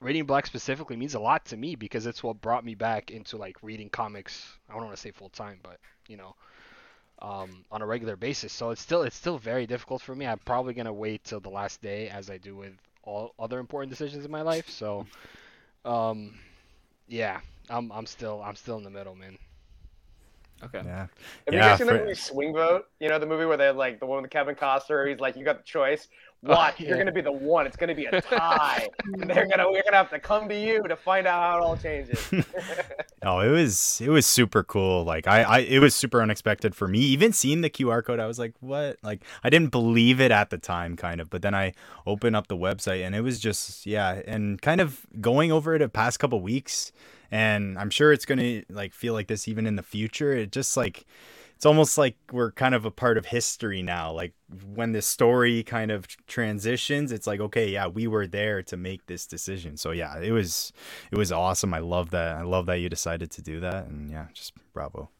Radiant 0.00 0.26
Black 0.28 0.46
specifically 0.46 0.96
means 0.96 1.14
a 1.14 1.20
lot 1.20 1.44
to 1.46 1.56
me 1.56 1.74
because 1.76 2.06
it's 2.06 2.22
what 2.22 2.40
brought 2.40 2.64
me 2.64 2.74
back 2.74 3.10
into 3.10 3.36
like 3.36 3.56
reading 3.62 3.88
comics. 3.90 4.58
I 4.68 4.72
don't 4.74 4.84
want 4.84 4.96
to 4.96 5.00
say 5.00 5.10
full 5.10 5.30
time, 5.30 5.60
but 5.62 5.78
you 6.08 6.16
know, 6.16 6.34
um, 7.20 7.64
on 7.70 7.82
a 7.82 7.86
regular 7.86 8.16
basis. 8.16 8.52
So 8.52 8.70
it's 8.70 8.80
still 8.80 9.02
it's 9.02 9.16
still 9.16 9.38
very 9.38 9.66
difficult 9.66 10.02
for 10.02 10.14
me. 10.14 10.26
I'm 10.26 10.38
probably 10.38 10.74
gonna 10.74 10.92
wait 10.92 11.24
till 11.24 11.40
the 11.40 11.50
last 11.50 11.80
day, 11.82 12.08
as 12.08 12.30
I 12.30 12.38
do 12.38 12.56
with 12.56 12.74
all 13.02 13.34
other 13.38 13.58
important 13.58 13.90
decisions 13.90 14.24
in 14.24 14.30
my 14.30 14.42
life. 14.42 14.68
So, 14.70 15.06
um, 15.84 16.34
yeah, 17.08 17.40
I'm 17.70 17.90
I'm 17.92 18.06
still 18.06 18.42
I'm 18.42 18.56
still 18.56 18.78
in 18.78 18.84
the 18.84 18.90
middle, 18.90 19.14
man. 19.14 19.38
Okay. 20.62 20.82
Yeah. 20.84 21.06
Have 21.46 21.54
Yeah, 21.54 21.56
you 21.56 21.62
guys 21.62 21.76
seen 21.76 21.86
the 21.86 21.94
movie 21.94 22.14
Swing 22.14 22.52
Vote? 22.54 22.84
You 23.00 23.08
know 23.08 23.18
the 23.18 23.26
movie 23.26 23.44
where 23.46 23.56
they 23.56 23.70
like 23.70 24.00
the 24.00 24.06
one 24.06 24.22
with 24.22 24.30
Kevin 24.30 24.54
Costner. 24.54 25.08
He's 25.08 25.20
like, 25.20 25.36
you 25.36 25.44
got 25.44 25.58
the 25.58 25.64
choice. 25.64 26.08
Watch, 26.42 26.80
you're 26.80 26.96
gonna 26.96 27.12
be 27.12 27.20
the 27.20 27.32
one. 27.32 27.66
It's 27.66 27.76
gonna 27.76 27.94
be 27.94 28.06
a 28.06 28.20
tie. 28.20 28.88
and 29.04 29.22
they're 29.30 29.46
gonna 29.46 29.70
we're 29.70 29.82
gonna 29.82 29.96
have 29.96 30.10
to 30.10 30.18
come 30.18 30.48
to 30.48 30.58
you 30.58 30.82
to 30.84 30.96
find 30.96 31.26
out 31.26 31.42
how 31.42 31.58
it 31.58 31.62
all 31.62 31.76
changes. 31.76 32.32
No, 33.22 33.40
it 33.40 33.50
was 33.50 34.00
it 34.00 34.08
was 34.08 34.26
super 34.26 34.62
cool. 34.62 35.04
Like 35.04 35.26
I, 35.26 35.42
I 35.42 35.58
it 35.58 35.80
was 35.80 35.94
super 35.94 36.22
unexpected 36.22 36.74
for 36.74 36.88
me. 36.88 37.00
Even 37.00 37.32
seeing 37.32 37.60
the 37.60 37.68
QR 37.68 38.02
code, 38.02 38.20
I 38.20 38.26
was 38.26 38.38
like, 38.38 38.54
what? 38.60 38.96
Like 39.02 39.22
I 39.44 39.50
didn't 39.50 39.70
believe 39.70 40.20
it 40.20 40.30
at 40.30 40.50
the 40.50 40.58
time, 40.58 40.96
kind 40.96 41.20
of. 41.20 41.28
But 41.28 41.42
then 41.42 41.54
I 41.54 41.74
opened 42.06 42.36
up 42.36 42.48
the 42.48 42.56
website 42.56 43.04
and 43.04 43.14
it 43.14 43.20
was 43.20 43.38
just 43.38 43.84
yeah, 43.84 44.22
and 44.26 44.60
kind 44.62 44.80
of 44.80 45.06
going 45.20 45.52
over 45.52 45.74
it 45.74 45.82
a 45.82 45.88
past 45.88 46.18
couple 46.18 46.40
weeks, 46.40 46.92
and 47.30 47.78
I'm 47.78 47.90
sure 47.90 48.12
it's 48.12 48.24
gonna 48.24 48.62
like 48.70 48.94
feel 48.94 49.12
like 49.12 49.26
this 49.26 49.46
even 49.46 49.66
in 49.66 49.76
the 49.76 49.82
future. 49.82 50.32
It 50.32 50.52
just 50.52 50.76
like 50.76 51.04
it's 51.60 51.66
almost 51.66 51.98
like 51.98 52.16
we're 52.32 52.52
kind 52.52 52.74
of 52.74 52.86
a 52.86 52.90
part 52.90 53.18
of 53.18 53.26
history 53.26 53.82
now. 53.82 54.12
Like 54.12 54.32
when 54.72 54.92
the 54.92 55.02
story 55.02 55.62
kind 55.62 55.90
of 55.90 56.06
transitions, 56.26 57.12
it's 57.12 57.26
like, 57.26 57.38
okay, 57.38 57.68
yeah, 57.68 57.86
we 57.86 58.06
were 58.06 58.26
there 58.26 58.62
to 58.62 58.78
make 58.78 59.04
this 59.04 59.26
decision. 59.26 59.76
So 59.76 59.90
yeah, 59.90 60.18
it 60.20 60.30
was 60.30 60.72
it 61.12 61.18
was 61.18 61.30
awesome. 61.30 61.74
I 61.74 61.80
love 61.80 62.12
that. 62.12 62.36
I 62.36 62.44
love 62.44 62.64
that 62.64 62.76
you 62.76 62.88
decided 62.88 63.30
to 63.32 63.42
do 63.42 63.60
that. 63.60 63.88
And 63.88 64.10
yeah, 64.10 64.28
just 64.32 64.54
bravo. 64.72 65.10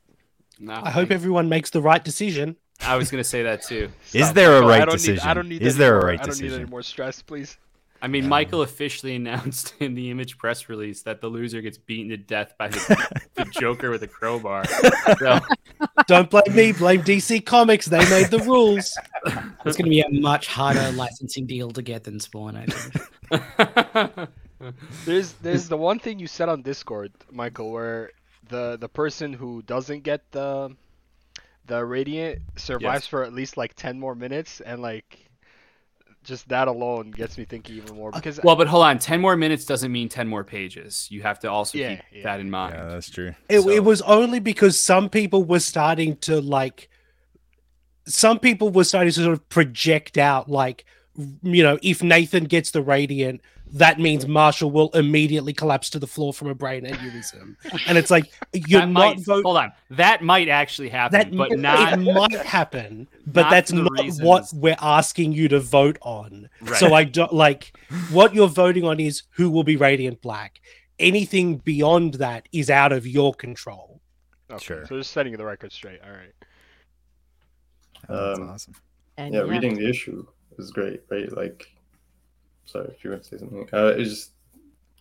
No, 0.59 0.81
I 0.83 0.89
hope 0.89 1.11
everyone 1.11 1.51
makes 1.51 1.69
the 1.69 1.83
right 1.83 2.03
decision. 2.03 2.57
I 2.81 2.97
was 2.97 3.11
gonna 3.11 3.23
say 3.23 3.43
that 3.43 3.63
too. 3.63 3.91
Is 4.15 4.33
there 4.33 4.63
a 4.63 4.67
right 4.67 4.89
decision? 4.89 5.17
Need, 5.17 5.31
I 5.31 5.35
don't 5.35 5.49
need 5.51 5.61
Is 5.61 5.75
any 5.75 5.79
there 5.81 6.01
a 6.01 6.07
right 6.07 6.23
decision? 6.23 6.47
I 6.47 6.49
don't 6.49 6.57
need 6.57 6.63
any 6.63 6.71
more 6.71 6.83
stress, 6.83 7.21
please. 7.21 7.59
I 8.03 8.09
mean, 8.09 8.29
Michael 8.29 8.63
officially 8.63 9.15
announced 9.17 9.75
in 9.81 9.95
the 9.95 10.11
image 10.11 10.39
press 10.39 10.69
release 10.69 11.03
that 11.03 11.21
the 11.21 11.29
loser 11.29 11.61
gets 11.61 11.79
beaten 11.79 12.09
to 12.11 12.17
death 12.17 12.55
by 12.59 12.69
the, 12.69 13.19
the 13.35 13.45
Joker 13.61 13.91
with 13.91 14.03
a 14.03 14.09
crowbar. 14.09 14.65
So, 15.19 15.39
Don't 16.07 16.31
blame 16.31 16.55
me, 16.55 16.73
blame 16.73 17.03
DC 17.03 17.45
Comics. 17.45 17.87
They 17.87 17.99
made 18.11 18.27
the 18.31 18.39
rules. 18.41 18.97
It's 19.65 19.77
going 19.77 19.85
to 19.85 19.91
be 19.91 20.01
a 20.01 20.09
much 20.11 20.47
harder 20.47 20.93
licensing 20.93 21.47
deal 21.47 21.71
to 21.73 21.83
get 21.83 22.05
than 22.05 22.21
Spawn. 22.21 22.57
I 22.57 22.67
think. 22.67 24.29
There's 25.07 25.33
there's 25.35 25.69
the 25.69 25.77
one 25.77 25.99
thing 25.99 26.19
you 26.19 26.27
said 26.27 26.49
on 26.51 26.63
Discord, 26.63 27.13
Michael, 27.31 27.71
where 27.73 28.11
the 28.49 28.77
the 28.79 28.89
person 28.89 29.33
who 29.33 29.63
doesn't 29.63 30.03
get 30.03 30.31
the 30.33 30.77
the 31.67 31.85
radiant 31.85 32.43
survives 32.57 33.05
Yes. 33.05 33.07
for 33.07 33.25
at 33.25 33.33
least 33.33 33.57
like 33.57 33.75
ten 33.75 33.99
more 33.99 34.15
minutes, 34.15 34.61
and 34.61 34.83
like 34.83 35.30
just 36.23 36.49
that 36.51 36.69
alone 36.69 37.11
gets 37.13 37.39
me 37.39 37.45
thinking 37.45 37.77
even 37.77 37.97
more 37.97 38.11
uh, 38.15 38.19
because 38.19 38.41
well, 38.45 38.57
but 38.57 38.69
hold 38.69 38.85
on. 38.85 38.99
Ten 38.99 39.21
more 39.21 39.37
minutes 39.37 39.65
doesn't 39.65 39.91
mean 39.91 40.09
ten 40.09 40.29
more 40.29 40.45
pages. 40.45 41.09
You 41.11 41.23
have 41.23 41.39
to 41.41 41.51
also 41.51 41.79
Yeah, 41.79 41.97
keep 41.97 42.05
yeah. 42.13 42.23
that 42.25 42.41
in 42.41 42.51
mind. 42.51 42.75
Yeah, 42.77 42.89
that's 42.89 43.09
true. 43.11 43.35
It, 43.49 43.63
So- 43.63 43.71
it 43.71 43.85
was 43.85 44.03
only 44.03 44.39
because 44.41 44.79
some 44.79 45.09
people 45.09 45.45
were 45.45 45.61
starting 45.61 46.17
to 46.19 46.41
like 46.41 46.89
some 48.07 48.39
people 48.39 48.71
were 48.71 48.85
starting 48.85 49.13
to 49.13 49.21
sort 49.23 49.33
of 49.33 49.49
project 49.49 50.19
out 50.19 50.51
like 50.51 50.85
you 51.43 51.63
know 51.63 51.79
if 51.83 52.03
nathan 52.03 52.45
gets 52.45 52.71
the 52.73 52.83
radiant 52.83 53.41
that 53.73 54.01
means 54.01 54.27
marshall 54.27 54.71
will 54.71 54.91
immediately 54.91 55.53
collapse 55.53 55.89
to 55.91 55.99
the 55.99 56.07
floor 56.07 56.33
from 56.33 56.49
a 56.49 56.55
brain 56.55 56.85
aneurysm 56.85 57.55
and 57.87 57.97
it's 57.97 58.11
like 58.11 58.33
you're 58.53 58.81
that 58.81 58.89
not 58.89 59.17
might, 59.17 59.25
voting 59.25 59.43
hold 59.45 59.57
on. 59.59 59.73
That 59.91 60.23
might 60.25 60.49
actually 60.49 60.89
happen, 60.89 61.19
that 61.19 61.37
but 61.37 61.53
it 61.53 61.59
not. 61.61 62.01
might 62.01 62.33
happen 62.45 63.07
but 63.27 63.43
not 63.43 63.51
that's 63.51 63.71
not 63.73 63.91
reasons- 63.93 64.23
what 64.23 64.45
we're 64.55 64.77
asking 64.81 65.33
you 65.33 65.47
to 65.49 65.61
vote 65.61 65.99
on 66.03 66.49
Right. 66.63 66.77
so 66.79 66.95
i 66.95 67.05
don't 67.05 67.33
like 67.33 67.77
what 68.11 68.35
you're 68.35 68.49
voting 68.49 68.85
on 68.85 68.99
is 68.99 69.23
who 69.31 69.51
will 69.51 69.65
be 69.65 69.77
radiant 69.77 70.21
black 70.21 70.61
anything 70.99 71.59
beyond 71.59 72.15
that 72.15 72.49
is 72.53 72.71
out 72.71 72.93
of 72.93 73.07
your 73.07 73.33
control 73.35 74.01
Okay, 74.53 74.65
Sure. 74.65 74.85
So 74.87 74.97
just 74.99 75.13
setting 75.13 75.37
the 75.37 75.45
record 75.45 75.71
straight. 75.73 76.01
All 76.05 76.11
right. 76.11 76.33
Oh, 78.09 78.27
that's 78.27 78.39
Um, 78.41 78.49
awesome. 78.51 78.75
And 79.17 79.33
yeah, 79.35 79.41
reading 79.43 79.75
the 79.77 79.89
issue 79.89 80.27
was 80.61 80.71
great, 80.71 81.03
right? 81.11 81.31
Like, 81.33 81.71
sorry 82.65 82.89
if 82.97 83.05
you 83.05 83.11
want 83.11 83.25
to 83.25 83.29
say 83.29 83.39
something. 83.39 83.69
Uh, 83.73 83.87
it 83.87 83.99
was 83.99 84.11
just 84.11 84.31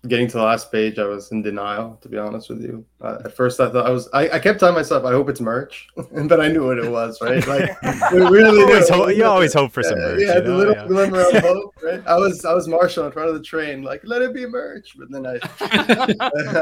getting 0.07 0.27
to 0.27 0.37
the 0.37 0.43
last 0.43 0.71
page. 0.71 0.97
I 0.97 1.05
was 1.05 1.31
in 1.31 1.41
denial, 1.41 1.97
to 2.01 2.07
be 2.09 2.17
honest 2.17 2.49
with 2.49 2.61
you. 2.61 2.85
Uh, 3.01 3.17
at 3.25 3.35
first, 3.35 3.59
I 3.59 3.69
thought 3.69 3.85
I 3.85 3.89
was. 3.91 4.07
I, 4.13 4.29
I 4.29 4.39
kept 4.39 4.59
telling 4.59 4.75
myself, 4.75 5.03
I 5.05 5.11
hope 5.11 5.29
it's 5.29 5.41
merch, 5.41 5.87
but 5.95 6.39
I 6.39 6.47
knew 6.47 6.65
what 6.65 6.77
it 6.79 6.89
was, 6.89 7.21
right? 7.21 7.45
Like, 7.47 7.81
we 8.11 8.19
really 8.19 8.59
You 8.59 8.65
always, 8.67 8.89
knew. 8.89 8.95
hope, 8.97 9.15
you 9.15 9.25
always 9.25 9.53
hope 9.53 9.71
for 9.71 9.83
some 9.83 9.93
Uh, 9.97 10.01
merch. 10.01 10.21
yeah, 10.21 10.35
you 10.35 10.41
the 10.43 10.55
little 10.55 10.73
Yeah. 10.75 10.87
glimmer 10.87 11.21
of 11.21 11.33
hope, 11.43 11.73
right? 11.83 12.01
I 12.07 12.15
was 12.17 12.45
I 12.45 12.53
was 12.53 12.67
Marshall 12.67 13.05
in 13.05 13.11
front 13.11 13.29
of 13.29 13.35
the 13.35 13.43
train, 13.43 13.83
like 13.83 14.01
let 14.03 14.21
it 14.21 14.33
be 14.33 14.45
merch, 14.45 14.95
but 14.97 15.09
then 15.11 15.25
I 15.27 15.39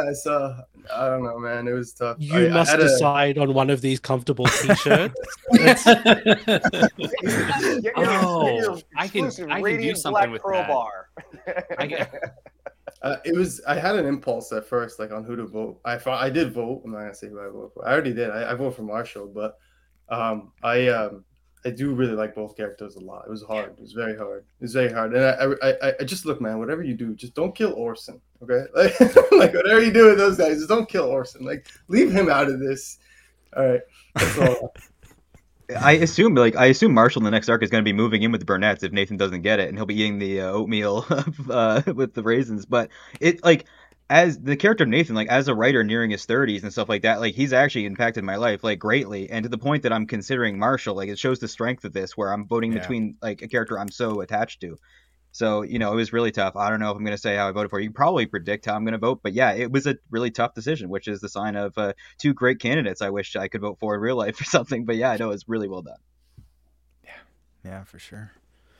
I 0.08 0.14
saw 0.14 0.58
I 0.96 1.08
don't 1.10 1.24
know, 1.24 1.38
man, 1.38 1.68
it 1.68 1.74
was 1.74 1.94
tough. 1.94 2.18
You 2.20 2.34
I- 2.34 2.46
I 2.46 2.50
must 2.50 2.74
a- 2.74 2.78
decide 2.78 3.38
on 3.38 3.54
one 3.54 3.70
of 3.70 3.82
these 3.82 4.00
comfortable 4.00 4.46
t-shirts. 4.46 5.14
Get 5.54 5.86
your- 7.84 7.94
Oh, 7.98 8.80
I 8.96 9.08
can- 9.08 9.26
exclusive 9.26 9.50
I 9.52 9.62
can 9.62 9.82
do 9.82 9.96
something 9.96 10.12
Black 10.12 10.30
with 10.32 10.42
that. 10.42 10.48
crowbar. 10.48 10.88
I 10.88 11.02
get- 11.02 11.07
Uh, 13.03 13.18
it 13.24 13.36
was. 13.36 13.61
I 13.68 13.76
had 13.76 13.95
an 13.95 14.07
impulse 14.07 14.51
at 14.51 14.65
first, 14.65 14.97
like 14.97 15.11
on 15.11 15.24
who 15.24 15.36
to 15.36 15.45
vote. 15.45 15.80
I 15.86 15.97
thought 15.97 16.22
I 16.22 16.32
did 16.32 16.51
vote. 16.51 16.82
I'm 16.84 16.91
not 16.91 16.99
gonna 16.99 17.13
say 17.13 17.30
who 17.30 17.39
I 17.39 17.47
vote 17.47 17.72
for. 17.74 17.88
I 17.88 17.91
already 17.91 18.11
did. 18.11 18.32
I, 18.32 18.51
I 18.51 18.55
voted 18.55 18.76
for 18.76 18.82
Marshall, 18.82 19.28
but 19.28 19.59
um, 20.09 20.51
I 20.63 20.88
um, 20.88 21.24
I 21.63 21.70
do 21.70 21.93
really 21.93 22.13
like 22.13 22.34
both 22.34 22.57
characters 22.57 22.95
a 22.95 22.99
lot. 22.99 23.26
It 23.28 23.30
was 23.30 23.43
hard. 23.43 23.74
It 23.78 23.82
was 23.82 23.93
very 23.93 24.18
hard. 24.18 24.45
It 24.59 24.63
was 24.63 24.74
very 24.74 24.91
hard. 24.91 25.13
And 25.13 25.24
I, 25.24 25.68
I, 25.68 25.89
I, 25.89 25.93
I 25.99 26.03
just 26.05 26.26
look, 26.26 26.41
man. 26.41 26.57
Whatever 26.57 26.84
you 26.84 26.95
do, 26.95 27.13
just 27.13 27.36
don't 27.36 27.53
kill 27.53 27.74
Orson. 27.74 28.20
Okay, 28.41 28.65
like, 28.76 28.99
like 29.32 29.53
whatever 29.53 29.84
you 29.84 29.91
do 29.91 30.07
with 30.07 30.18
those 30.18 30.38
guys, 30.38 30.57
just 30.57 30.70
don't 30.70 30.89
kill 30.89 31.05
Orson. 31.05 31.45
Like, 31.45 31.68
leave 31.89 32.11
him 32.11 32.30
out 32.30 32.47
of 32.47 32.59
this. 32.59 32.97
All 33.55 33.65
right. 33.65 33.82
That's 34.15 34.38
all. 34.39 34.74
I 35.76 35.93
assume 35.93 36.36
like 36.36 36.55
I 36.55 36.68
assume 36.68 36.93
Marshall 36.93 37.22
in 37.22 37.26
the 37.26 37.32
next 37.32 37.49
arc 37.49 37.61
is 37.61 37.70
going 37.70 37.84
to 37.84 37.88
be 37.88 37.93
moving 37.93 38.24
in 38.24 38.32
with 38.32 38.41
the 38.41 38.45
Burnett's 38.45 38.84
if 38.84 38.91
Nathan 38.91 39.18
doesn't 39.18 39.41
get 39.41 39.59
it, 39.59 39.68
and 39.70 39.78
he'll 39.78 39.86
be 39.86 39.95
eating 39.95 40.20
the 40.20 40.41
uh, 40.41 40.51
oatmeal 40.51 41.05
uh, 41.49 41.82
with 41.93 42.13
the 42.13 42.24
raisins. 42.24 42.65
But 42.65 42.89
it 43.20 43.43
like 43.43 43.65
as 44.09 44.39
the 44.39 44.55
character 44.55 44.86
of 44.86 44.89
Nathan, 44.89 45.15
like 45.15 45.28
as 45.28 45.49
a 45.49 45.55
writer 45.55 45.84
nearing 45.84 46.11
his 46.11 46.26
thirties 46.26 46.63
and 46.63 46.72
stuff 46.72 46.88
like 46.88 47.01
that, 47.01 47.20
like 47.20 47.36
he's 47.36 47.51
actually 47.51 47.86
impacted 47.86 48.24
my 48.24 48.38
life 48.38 48.63
like 48.63 48.80
greatly, 48.80 49.30
and 49.30 49.43
to 49.43 49.49
the 49.49 49.57
point 49.57 49.84
that 49.84 49.91
I'm 49.91 50.07
considering 50.07 50.57
Marshall. 50.57 50.95
Like 50.95 51.09
it 51.09 51.20
shows 51.20 51.39
the 51.39 51.47
strength 51.49 51.84
of 51.84 51.91
this, 51.91 52.15
where 52.15 52.32
I'm 52.32 52.47
voting 52.47 52.72
Yeah. 52.72 52.80
between 52.80 53.18
like 53.22 53.41
a 53.41 53.47
character 53.47 53.78
I'm 53.78 53.91
so 53.91 54.22
attached 54.22 54.61
to. 54.61 54.78
So 55.38 55.62
you 55.62 55.78
know, 55.78 55.94
it 55.94 55.96
was 55.96 56.12
really 56.12 56.32
tough. 56.32 56.56
I 56.56 56.72
don't 56.72 56.80
know 56.80 56.90
if 56.90 56.98
I'm 56.98 57.04
going 57.04 57.16
to 57.16 57.22
say 57.22 57.36
how 57.36 57.48
I 57.48 57.52
voted 57.52 57.70
for. 57.70 57.80
You 57.80 57.90
can 57.90 57.94
probably 57.94 58.26
predict 58.26 58.66
how 58.66 58.74
I'm 58.74 58.84
going 58.84 58.94
to 58.94 58.98
vote, 58.98 59.20
but 59.22 59.34
yeah, 59.34 59.52
it 59.52 59.72
was 59.72 59.86
a 59.86 59.96
really 60.10 60.32
tough 60.32 60.56
decision, 60.56 60.90
which 60.90 61.08
is 61.08 61.22
the 61.22 61.30
sign 61.30 61.56
of 61.56 61.78
uh, 61.78 61.94
two 62.18 62.34
great 62.34 62.60
candidates. 62.60 63.04
I 63.04 63.12
wish 63.12 63.36
I 63.36 63.48
could 63.48 63.62
vote 63.62 63.78
for 63.80 63.94
in 63.94 64.02
real 64.02 64.16
life 64.16 64.42
or 64.42 64.46
something, 64.46 64.86
but 64.86 64.96
yeah, 64.96 65.12
I 65.12 65.18
know 65.18 65.30
it's 65.30 65.48
really 65.48 65.68
well 65.68 65.84
done. 65.84 66.00
Yeah, 67.04 67.12
yeah, 67.64 67.84
for 67.84 68.00
sure. 68.00 68.32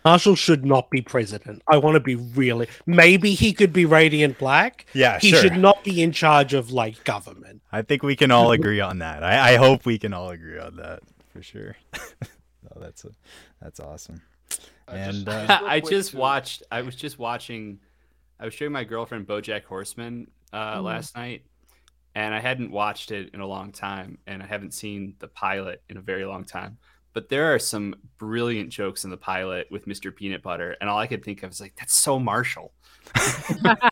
Marshall 0.04 0.34
should 0.34 0.66
not 0.66 0.90
be 0.90 1.00
president. 1.00 1.62
I 1.68 1.78
want 1.78 1.94
to 1.94 2.00
be 2.00 2.16
really. 2.16 2.68
Maybe 2.88 3.36
he 3.36 3.54
could 3.54 3.72
be 3.72 3.86
Radiant 3.86 4.40
Black. 4.40 4.88
Yeah, 4.94 5.20
He 5.20 5.30
sure. 5.30 5.42
should 5.42 5.58
not 5.58 5.84
be 5.84 6.02
in 6.02 6.12
charge 6.12 6.56
of 6.56 6.72
like 6.72 7.04
government. 7.04 7.62
I 7.72 7.84
think 7.84 8.02
we 8.02 8.16
can 8.16 8.32
all 8.32 8.52
agree 8.52 8.80
on 8.80 8.98
that. 9.00 9.24
I, 9.24 9.54
I 9.54 9.56
hope 9.58 9.86
we 9.86 10.00
can 10.00 10.12
all 10.12 10.32
agree 10.32 10.58
on 10.58 10.78
that 10.78 11.02
for 11.32 11.44
sure. 11.44 11.78
oh, 11.94 12.80
that's 12.80 13.06
a, 13.06 13.10
that's 13.62 13.80
awesome. 13.80 14.24
Uh, 14.90 14.92
And 14.94 15.26
just- 15.26 15.28
uh, 15.28 15.60
I 15.66 15.80
just 15.82 16.12
too. 16.12 16.18
watched. 16.18 16.64
I 16.72 16.82
was 16.82 16.96
just 16.96 17.20
watching. 17.20 17.80
I 18.40 18.46
was 18.46 18.54
showing 18.54 18.72
my 18.72 18.86
girlfriend 18.86 19.28
BoJack 19.28 19.66
Horseman 19.66 20.32
uh, 20.54 20.78
Mhm. 20.78 20.84
last 20.84 21.14
night, 21.18 21.44
and 22.16 22.34
I 22.34 22.40
hadn't 22.40 22.72
watched 22.72 23.12
it 23.12 23.32
in 23.34 23.42
a 23.42 23.46
long 23.46 23.74
time, 23.74 24.18
and 24.28 24.42
I 24.42 24.46
haven't 24.46 24.74
seen 24.74 25.16
the 25.20 25.28
pilot 25.28 25.84
in 25.90 25.98
a 25.98 26.02
very 26.02 26.24
long 26.24 26.46
time. 26.46 26.78
But 27.12 27.28
there 27.28 27.54
are 27.54 27.60
some 27.60 27.96
brilliant 28.18 28.70
jokes 28.70 29.04
in 29.04 29.10
the 29.10 29.18
pilot 29.18 29.68
with 29.72 29.88
Mr. 29.88 30.16
Peanut 30.16 30.42
Butter, 30.42 30.78
and 30.80 30.90
all 30.90 31.00
I 31.00 31.08
could 31.08 31.22
think 31.26 31.44
of 31.44 31.52
is 31.52 31.60
like, 31.60 31.76
"That's 31.76 31.94
so 31.96 32.18
Marshall." 32.18 32.72
Oh, 33.14 33.90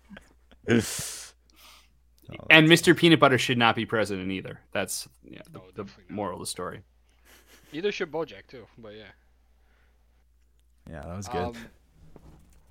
and 2.50 2.68
Mr. 2.70 2.96
Peanut 2.96 3.20
Butter 3.20 3.38
should 3.38 3.58
not 3.58 3.76
be 3.76 3.86
president 3.86 4.32
either. 4.32 4.60
That's 4.72 5.08
yeah, 5.30 5.42
the, 5.52 5.60
No, 5.60 5.66
the 5.76 5.84
definitely 5.84 6.06
not. 6.10 6.16
moral 6.16 6.34
of 6.36 6.40
the 6.40 6.46
story. 6.48 6.82
Either 7.74 7.92
should 7.92 8.12
Bojack 8.12 8.48
too, 8.48 8.66
but 8.78 8.94
yeah. 8.96 9.12
Yeah, 10.90 11.02
that 11.02 11.16
was 11.16 11.28
good. 11.28 11.42
Um, 11.44 11.56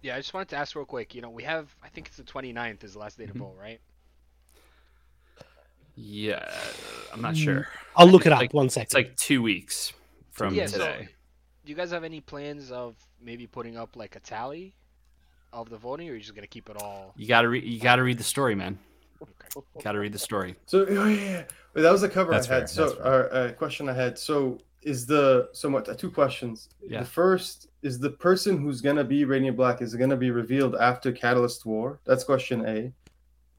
yeah, 0.03 0.15
I 0.15 0.19
just 0.19 0.35
wanted 0.35 0.49
to 0.51 0.57
ask 0.57 0.77
real 0.77 0.85
quick. 0.85 1.15
You 1.15 1.23
know, 1.23 1.31
we 1.31 1.43
have 1.45 1.75
I 1.83 1.89
think 1.89 2.07
it's 2.09 2.17
the 2.17 2.23
29th 2.23 2.85
is 2.85 2.93
the 2.95 2.99
last 2.99 3.19
day 3.19 3.27
to 3.27 3.33
Mhm. 3.33 3.39
vote, 3.39 3.57
right? 3.59 3.81
Yeah, 5.97 6.53
I'm 7.13 7.21
not 7.23 7.35
Mm, 7.35 7.45
sure. 7.45 7.69
I'll 7.97 8.07
look 8.09 8.27
it 8.27 8.33
up 8.33 8.41
Like- 8.41 8.53
one 8.53 8.69
second. 8.69 8.85
It's 8.87 8.95
like 8.95 9.17
two 9.17 9.43
weeks 9.43 9.93
from 10.33 10.55
yeah, 10.55 10.67
so 10.67 10.79
today. 10.79 11.09
do 11.65 11.71
you 11.71 11.77
guys 11.77 11.93
have 11.93 12.03
any 12.05 12.21
plans 12.21 12.73
of 12.73 12.97
maybe 13.21 13.47
putting 13.47 13.77
up 13.77 13.95
like 13.95 14.17
a 14.17 14.21
tally 14.21 14.75
of 15.53 15.71
the 15.71 15.79
voting, 15.79 16.09
or 16.09 16.13
are 16.13 16.15
you 16.17 16.21
just 16.21 16.35
gonna 16.35 16.49
keep 16.49 16.69
it 16.69 16.77
all? 16.83 17.13
You 17.17 17.29
gotta 17.29 17.49
read. 17.49 17.63
You 17.65 17.79
gotta 17.81 18.03
read 18.03 18.19
the 18.19 18.25
story, 18.25 18.57
man. 18.57 18.79
Okay. 19.23 19.61
Gotta 19.85 20.01
read 20.01 20.13
the 20.13 20.19
story. 20.19 20.57
So 20.67 20.85
oh, 20.89 21.07
yeah, 21.07 21.21
yeah. 21.21 21.45
That 21.75 21.93
was 21.93 22.03
a 22.03 22.09
cover 22.09 22.33
That's 22.33 22.49
I 22.49 22.55
had. 22.55 22.61
fair, 22.63 22.69
So 22.69 22.87
that's 22.89 22.99
fair. 23.01 23.13
or 23.13 23.47
a 23.47 23.53
question 23.53 23.89
I 23.89 23.93
had. 23.95 24.19
So 24.19 24.59
is 24.85 25.07
the 25.07 25.49
so 25.53 25.69
much 25.71 25.89
two 25.99 26.11
questions. 26.11 26.69
Yeah. 26.83 27.01
The 27.01 27.07
first 27.07 27.69
is 27.83 27.99
the 27.99 28.11
person 28.11 28.59
who's 28.59 28.81
gonna 28.81 29.05
be 29.05 29.25
Radiant 29.25 29.57
Black 29.57 29.83
is 29.83 29.95
gonna 29.95 30.17
be 30.17 30.31
revealed 30.31 30.77
after 30.77 31.13
Catalyst 31.13 31.65
War? 31.67 32.01
That's 32.05 32.25
question 32.25 32.65
A. 32.67 32.93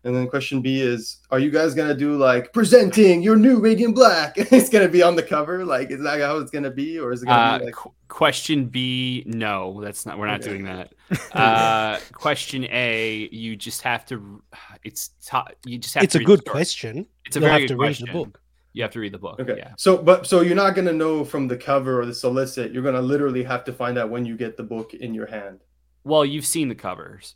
And 0.04 0.16
then 0.16 0.28
question 0.28 0.62
B 0.62 0.82
is, 0.82 1.18
are 1.32 1.40
you 1.40 1.50
guys 1.50 1.74
gonna 1.74 1.96
do 1.96 2.16
like 2.16 2.54
presenting 2.54 3.24
your 3.24 3.36
new 3.36 3.60
Radiant 3.60 3.96
Black? 3.96 4.34
it's 4.38 4.70
gonna 4.70 4.88
be 4.88 5.02
on 5.02 5.16
the 5.16 5.24
cover, 5.24 5.66
like 5.66 5.90
is 5.90 6.02
that 6.04 6.20
how 6.22 6.38
it's 6.38 6.52
gonna 6.52 6.70
be, 6.70 7.00
or 7.00 7.12
is 7.12 7.24
it 7.24 7.26
gonna 7.26 7.56
Uh, 7.56 7.60
be 7.60 7.66
like 7.66 7.74
qu- 7.74 7.92
question 8.08 8.68
B, 8.68 9.24
no, 9.26 9.82
that's 9.82 10.06
not. 10.06 10.20
We're 10.20 10.28
not 10.28 10.42
Okay. 10.42 10.50
doing 10.50 10.66
that. 10.66 10.94
Uh, 11.34 12.00
question 12.14 12.66
A, 12.66 13.30
you 13.32 13.56
just 13.56 13.82
have 13.82 14.06
to. 14.08 14.42
It's 14.84 15.10
t- 15.28 15.38
you 15.66 15.78
just 15.80 15.94
have. 15.96 16.02
To 16.02 16.06
it's 16.06 16.14
to 16.14 16.20
a 16.22 16.24
good 16.24 16.42
story. 16.42 16.52
question. 16.52 17.06
It's 17.26 17.36
a 17.36 17.40
You'll 17.40 17.50
very 17.50 17.62
have 17.62 17.70
good 17.70 17.74
to 17.76 17.78
read 17.82 17.96
the 17.96 18.06
question. 18.06 18.14
book. 18.14 18.42
You 18.76 18.84
have 18.84 18.92
to 18.92 19.00
read 19.00 19.14
the 19.14 19.18
book. 19.18 19.40
okay? 19.40 19.56
Yeah. 19.58 19.72
So 19.78 19.98
but 19.98 20.28
so 20.28 20.42
you're 20.42 20.56
not 20.56 20.76
gonna 20.76 20.92
know 20.92 21.24
from 21.24 21.48
the 21.48 21.56
cover 21.56 22.02
or 22.02 22.06
the 22.06 22.14
solicit. 22.14 22.74
You're 22.74 22.84
gonna 22.84 23.02
literally 23.02 23.42
have 23.44 23.64
to 23.66 23.74
find 23.74 23.98
out 23.98 24.10
when 24.10 24.26
you 24.26 24.36
get 24.36 24.58
the 24.58 24.64
book 24.64 24.94
in 24.94 25.14
your 25.14 25.28
hand. 25.28 25.62
Well, 26.04 26.26
you've 26.26 26.46
seen 26.46 26.68
the 26.68 26.76
covers 26.76 27.36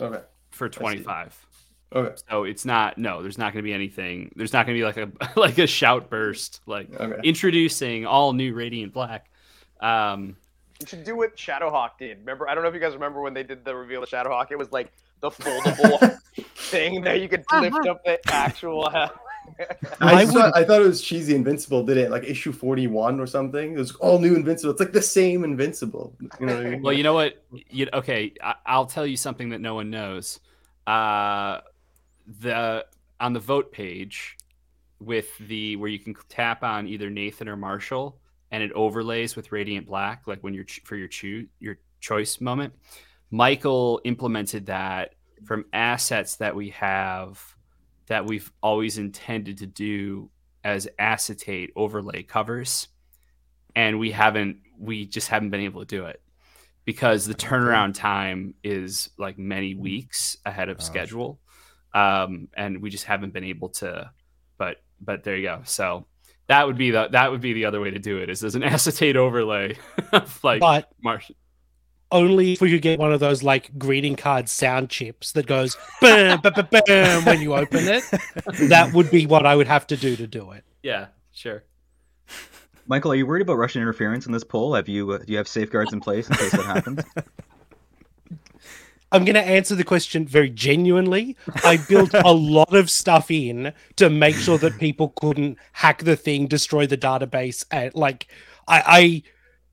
Okay. 0.00 0.20
for 0.50 0.68
25. 0.68 1.46
Okay. 1.94 2.16
So 2.28 2.42
it's 2.44 2.64
not 2.64 2.98
no, 2.98 3.22
there's 3.22 3.38
not 3.38 3.52
going 3.52 3.62
to 3.62 3.66
be 3.66 3.72
anything. 3.72 4.30
There's 4.36 4.52
not 4.52 4.66
going 4.66 4.76
to 4.76 4.80
be 4.80 4.84
like 4.84 4.96
a 4.98 5.38
like 5.40 5.58
a 5.58 5.66
shout 5.68 6.10
burst 6.10 6.60
like 6.66 6.92
Okay. 6.92 7.20
introducing 7.22 8.04
all 8.04 8.32
new 8.32 8.52
Radiant 8.52 8.92
Black. 8.92 9.30
Um 9.80 10.36
You 10.80 10.86
should 10.88 11.04
do 11.04 11.16
what 11.16 11.36
Shadowhawk 11.36 11.90
did. 12.00 12.18
Remember? 12.18 12.48
I 12.48 12.54
don't 12.54 12.62
know 12.64 12.68
if 12.68 12.74
you 12.74 12.80
guys 12.80 12.94
remember 12.94 13.22
when 13.22 13.32
they 13.32 13.44
did 13.44 13.64
the 13.64 13.74
reveal 13.76 14.02
of 14.02 14.08
Shadowhawk. 14.10 14.50
It 14.50 14.58
was 14.58 14.70
like 14.72 14.92
the 15.20 15.30
foldable 15.30 16.18
thing 16.56 17.00
that 17.02 17.20
you 17.22 17.28
could 17.28 17.44
lift 17.60 17.86
up 17.86 18.04
the 18.04 18.18
actual. 18.32 18.88
I, 20.00 20.14
I 20.14 20.24
just 20.24 20.36
thought, 20.36 20.56
I 20.56 20.64
thought 20.64 20.82
it 20.82 20.86
was 20.86 21.02
cheesy 21.02 21.34
Invincible, 21.34 21.84
did 21.84 21.96
it? 21.96 22.10
Like 22.10 22.24
issue 22.24 22.52
41 22.52 23.20
or 23.20 23.26
something. 23.26 23.74
It 23.74 23.78
was 23.78 23.94
all 23.96 24.18
new 24.18 24.34
Invincible. 24.34 24.72
It's 24.72 24.80
like 24.80 24.92
the 24.92 25.02
same 25.02 25.44
Invincible. 25.44 26.14
You 26.40 26.46
know 26.46 26.56
what 26.56 26.66
I 26.66 26.70
mean? 26.70 26.82
well, 26.82 26.92
you 26.92 27.02
know 27.02 27.14
what? 27.14 27.44
You, 27.70 27.88
okay, 27.92 28.32
I, 28.42 28.54
I'll 28.66 28.86
tell 28.86 29.06
you 29.06 29.16
something 29.16 29.50
that 29.50 29.60
no 29.60 29.74
one 29.74 29.90
knows. 29.90 30.40
Uh 30.86 31.60
the 32.40 32.84
on 33.20 33.32
the 33.32 33.40
vote 33.40 33.72
page 33.72 34.36
with 35.00 35.36
the 35.38 35.76
where 35.76 35.88
you 35.88 35.98
can 35.98 36.14
tap 36.28 36.62
on 36.62 36.86
either 36.86 37.10
Nathan 37.10 37.48
or 37.48 37.56
Marshall 37.56 38.18
and 38.50 38.62
it 38.62 38.72
overlays 38.72 39.36
with 39.36 39.52
Radiant 39.52 39.86
Black 39.86 40.26
like 40.26 40.42
when 40.42 40.54
you're 40.54 40.64
ch- 40.64 40.82
for 40.84 40.96
your 40.96 41.08
choose 41.08 41.46
your 41.60 41.78
choice 42.00 42.40
moment. 42.40 42.72
Michael 43.30 44.00
implemented 44.04 44.66
that 44.66 45.14
from 45.44 45.64
assets 45.72 46.36
that 46.36 46.54
we 46.54 46.70
have 46.70 47.40
that 48.08 48.26
we've 48.26 48.50
always 48.62 48.98
intended 48.98 49.58
to 49.58 49.66
do 49.66 50.30
as 50.64 50.88
acetate 50.98 51.72
overlay 51.76 52.22
covers 52.22 52.88
and 53.76 53.98
we 53.98 54.10
haven't 54.10 54.58
we 54.78 55.06
just 55.06 55.28
haven't 55.28 55.50
been 55.50 55.60
able 55.60 55.80
to 55.80 55.86
do 55.86 56.04
it 56.06 56.20
because 56.84 57.26
the 57.26 57.34
turnaround 57.34 57.94
time 57.94 58.54
is 58.64 59.10
like 59.18 59.38
many 59.38 59.74
weeks 59.74 60.36
ahead 60.44 60.68
of 60.68 60.78
Oh. 60.80 60.82
schedule 60.82 61.38
um 61.94 62.48
and 62.56 62.82
we 62.82 62.90
just 62.90 63.04
haven't 63.04 63.32
been 63.32 63.44
able 63.44 63.68
to 63.70 64.10
but 64.58 64.76
but 65.00 65.22
there 65.24 65.36
you 65.36 65.46
go 65.46 65.60
so 65.64 66.06
that 66.48 66.66
would 66.66 66.76
be 66.76 66.90
the 66.90 67.08
that 67.12 67.30
would 67.30 67.40
be 67.40 67.52
the 67.52 67.66
other 67.66 67.80
way 67.80 67.90
to 67.90 67.98
do 67.98 68.18
it 68.18 68.28
is 68.30 68.42
as 68.42 68.54
an 68.54 68.62
acetate 68.74 69.16
overlay 69.16 69.76
of 70.12 70.42
like 70.42 70.60
but 70.60 70.88
Marsh. 71.02 71.30
Only 72.10 72.54
if 72.54 72.60
we 72.60 72.70
could 72.70 72.82
get 72.82 72.98
one 72.98 73.12
of 73.12 73.20
those 73.20 73.42
like 73.42 73.76
greeting 73.78 74.16
card 74.16 74.48
sound 74.48 74.90
chips 74.90 75.32
that 75.32 75.46
goes 75.46 75.76
bam, 76.00 76.40
bam, 76.40 76.52
bam, 76.52 76.82
bam 76.86 77.24
when 77.24 77.40
you 77.40 77.54
open 77.54 77.86
it. 77.86 78.04
That 78.68 78.92
would 78.94 79.10
be 79.10 79.26
what 79.26 79.46
I 79.46 79.54
would 79.54 79.66
have 79.66 79.86
to 79.88 79.96
do 79.96 80.16
to 80.16 80.26
do 80.26 80.52
it. 80.52 80.64
yeah 80.82 81.06
sure 81.32 81.64
Michael, 82.86 83.12
are 83.12 83.14
you 83.14 83.26
worried 83.26 83.42
about 83.42 83.58
Russian 83.58 83.82
interference 83.82 84.24
in 84.24 84.32
this 84.32 84.44
poll? 84.44 84.74
Have 84.74 84.88
you 84.88 85.10
uh, 85.12 85.18
do 85.18 85.24
you 85.32 85.36
have 85.36 85.46
safeguards 85.46 85.92
in 85.92 86.00
place 86.00 86.28
in 86.28 86.36
case 86.36 86.52
that 86.52 86.64
happens? 86.64 87.00
I'm 89.10 89.24
going 89.24 89.34
to 89.34 89.42
answer 89.42 89.74
the 89.74 89.84
question 89.84 90.26
very 90.26 90.50
genuinely. 90.50 91.36
I 91.64 91.78
built 91.88 92.12
a 92.12 92.32
lot 92.32 92.74
of 92.74 92.90
stuff 92.90 93.30
in 93.30 93.72
to 93.96 94.10
make 94.10 94.34
sure 94.34 94.58
that 94.58 94.78
people 94.78 95.14
couldn't 95.20 95.58
hack 95.72 96.04
the 96.04 96.16
thing, 96.16 96.46
destroy 96.46 96.86
the 96.86 96.98
database. 96.98 97.64
And 97.70 97.94
like, 97.94 98.26
I, 98.66 98.82
I, 98.86 99.22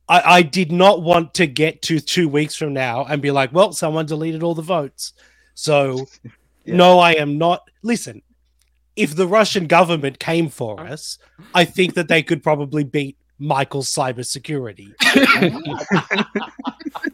I, 0.08 0.22
I 0.38 0.42
did 0.44 0.72
not 0.72 1.02
want 1.02 1.34
to 1.36 1.48
get 1.48 1.82
to 1.84 2.00
two 2.00 2.30
weeks 2.30 2.56
from 2.56 2.74
now 2.74 3.06
and 3.06 3.22
be 3.22 3.32
like, 3.32 3.52
well, 3.54 3.72
someone 3.74 4.06
deleted 4.06 4.44
all 4.44 4.56
the 4.56 4.62
votes. 4.62 5.14
So, 5.56 6.08
Yeah. 6.68 6.78
no, 6.78 6.98
I 7.00 7.12
am 7.14 7.38
not. 7.38 7.70
Listen, 7.84 8.24
if 8.96 9.16
the 9.16 9.28
Russian 9.28 9.68
government 9.68 10.18
came 10.18 10.50
for 10.50 10.80
us, 10.82 11.20
I 11.54 11.64
think 11.64 11.94
that 11.94 12.08
they 12.08 12.24
could 12.24 12.42
probably 12.42 12.84
beat 12.84 13.18
Michael's 13.38 13.88
cybersecurity. 13.94 14.96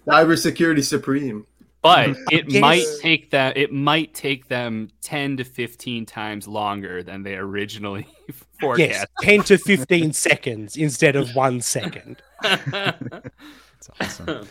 Cybersecurity 0.07 0.83
Supreme. 0.83 1.45
But 1.81 2.09
it 2.31 2.49
Yes. 2.49 2.61
might 2.61 2.85
take 3.01 3.29
them 3.31 3.53
it 3.55 3.71
might 3.73 4.13
take 4.13 4.47
them 4.47 4.89
10 5.01 5.37
to 5.37 5.43
15 5.43 6.05
times 6.05 6.47
longer 6.47 7.03
than 7.03 7.23
they 7.23 7.35
originally 7.35 8.07
Yes, 8.77 9.05
10 9.21 9.43
to 9.43 9.57
15 9.59 10.13
seconds 10.13 10.77
instead 10.77 11.15
of 11.15 11.35
one 11.35 11.61
second. 11.61 12.21
That's 12.43 13.89
awesome. 13.99 14.47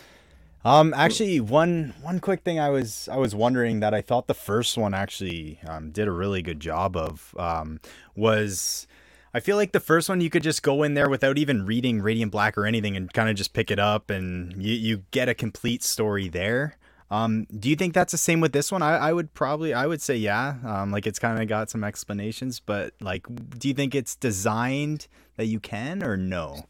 Um, 0.65 0.93
actually, 0.95 1.41
one 1.41 1.95
one 2.03 2.19
quick 2.21 2.43
thing 2.43 2.59
I 2.61 2.69
was 2.71 3.09
I 3.11 3.17
was 3.17 3.35
wondering 3.35 3.81
that 3.81 3.95
I 3.95 4.03
thought 4.03 4.27
the 4.27 4.35
first 4.35 4.77
one 4.77 4.93
actually 4.93 5.59
um, 5.67 5.91
did 5.91 6.07
a 6.09 6.11
really 6.13 6.43
good 6.43 6.61
job 6.61 6.97
of 6.97 7.35
um, 7.39 7.81
was 8.15 8.87
I 9.33 9.41
feel 9.41 9.57
like 9.57 9.73
the 9.73 9.81
first 9.81 10.09
one 10.09 10.21
you 10.21 10.29
could 10.29 10.43
just 10.43 10.63
go 10.63 10.83
in 10.83 10.95
there 10.95 11.09
without 11.09 11.39
even 11.39 11.65
reading 11.65 12.03
Radiant 12.03 12.31
Black 12.33 12.59
or 12.59 12.67
anything 12.67 12.97
and 12.97 13.11
kind 13.13 13.31
of 13.31 13.37
just 13.37 13.53
pick 13.55 13.71
it 13.71 13.79
up 13.79 14.11
and 14.11 14.63
you 14.63 14.75
you 14.75 15.05
get 15.13 15.29
a 15.31 15.35
complete 15.35 15.83
story 15.83 16.29
there. 16.29 16.77
Um, 17.11 17.47
do 17.59 17.69
you 17.69 17.77
think 17.77 17.93
that's 17.93 18.13
the 18.13 18.19
same 18.19 18.41
with 18.41 18.53
this 18.53 18.71
one? 18.71 18.83
I, 18.83 18.97
I 18.97 19.13
would 19.13 19.35
probably 19.35 19.75
I 19.75 19.87
would 19.87 20.01
say 20.01 20.17
yeah. 20.17 20.57
Um, 20.65 20.93
like 20.93 21.07
it's 21.07 21.19
kind 21.19 21.43
of 21.43 21.49
got 21.49 21.71
some 21.71 21.83
explanations, 21.83 22.61
but 22.61 22.95
like, 23.01 23.27
do 23.59 23.69
you 23.69 23.75
think 23.75 23.95
it's 23.95 24.15
designed 24.15 25.09
that 25.37 25.47
you 25.47 25.59
can 25.59 26.03
or 26.03 26.17
no? 26.17 26.65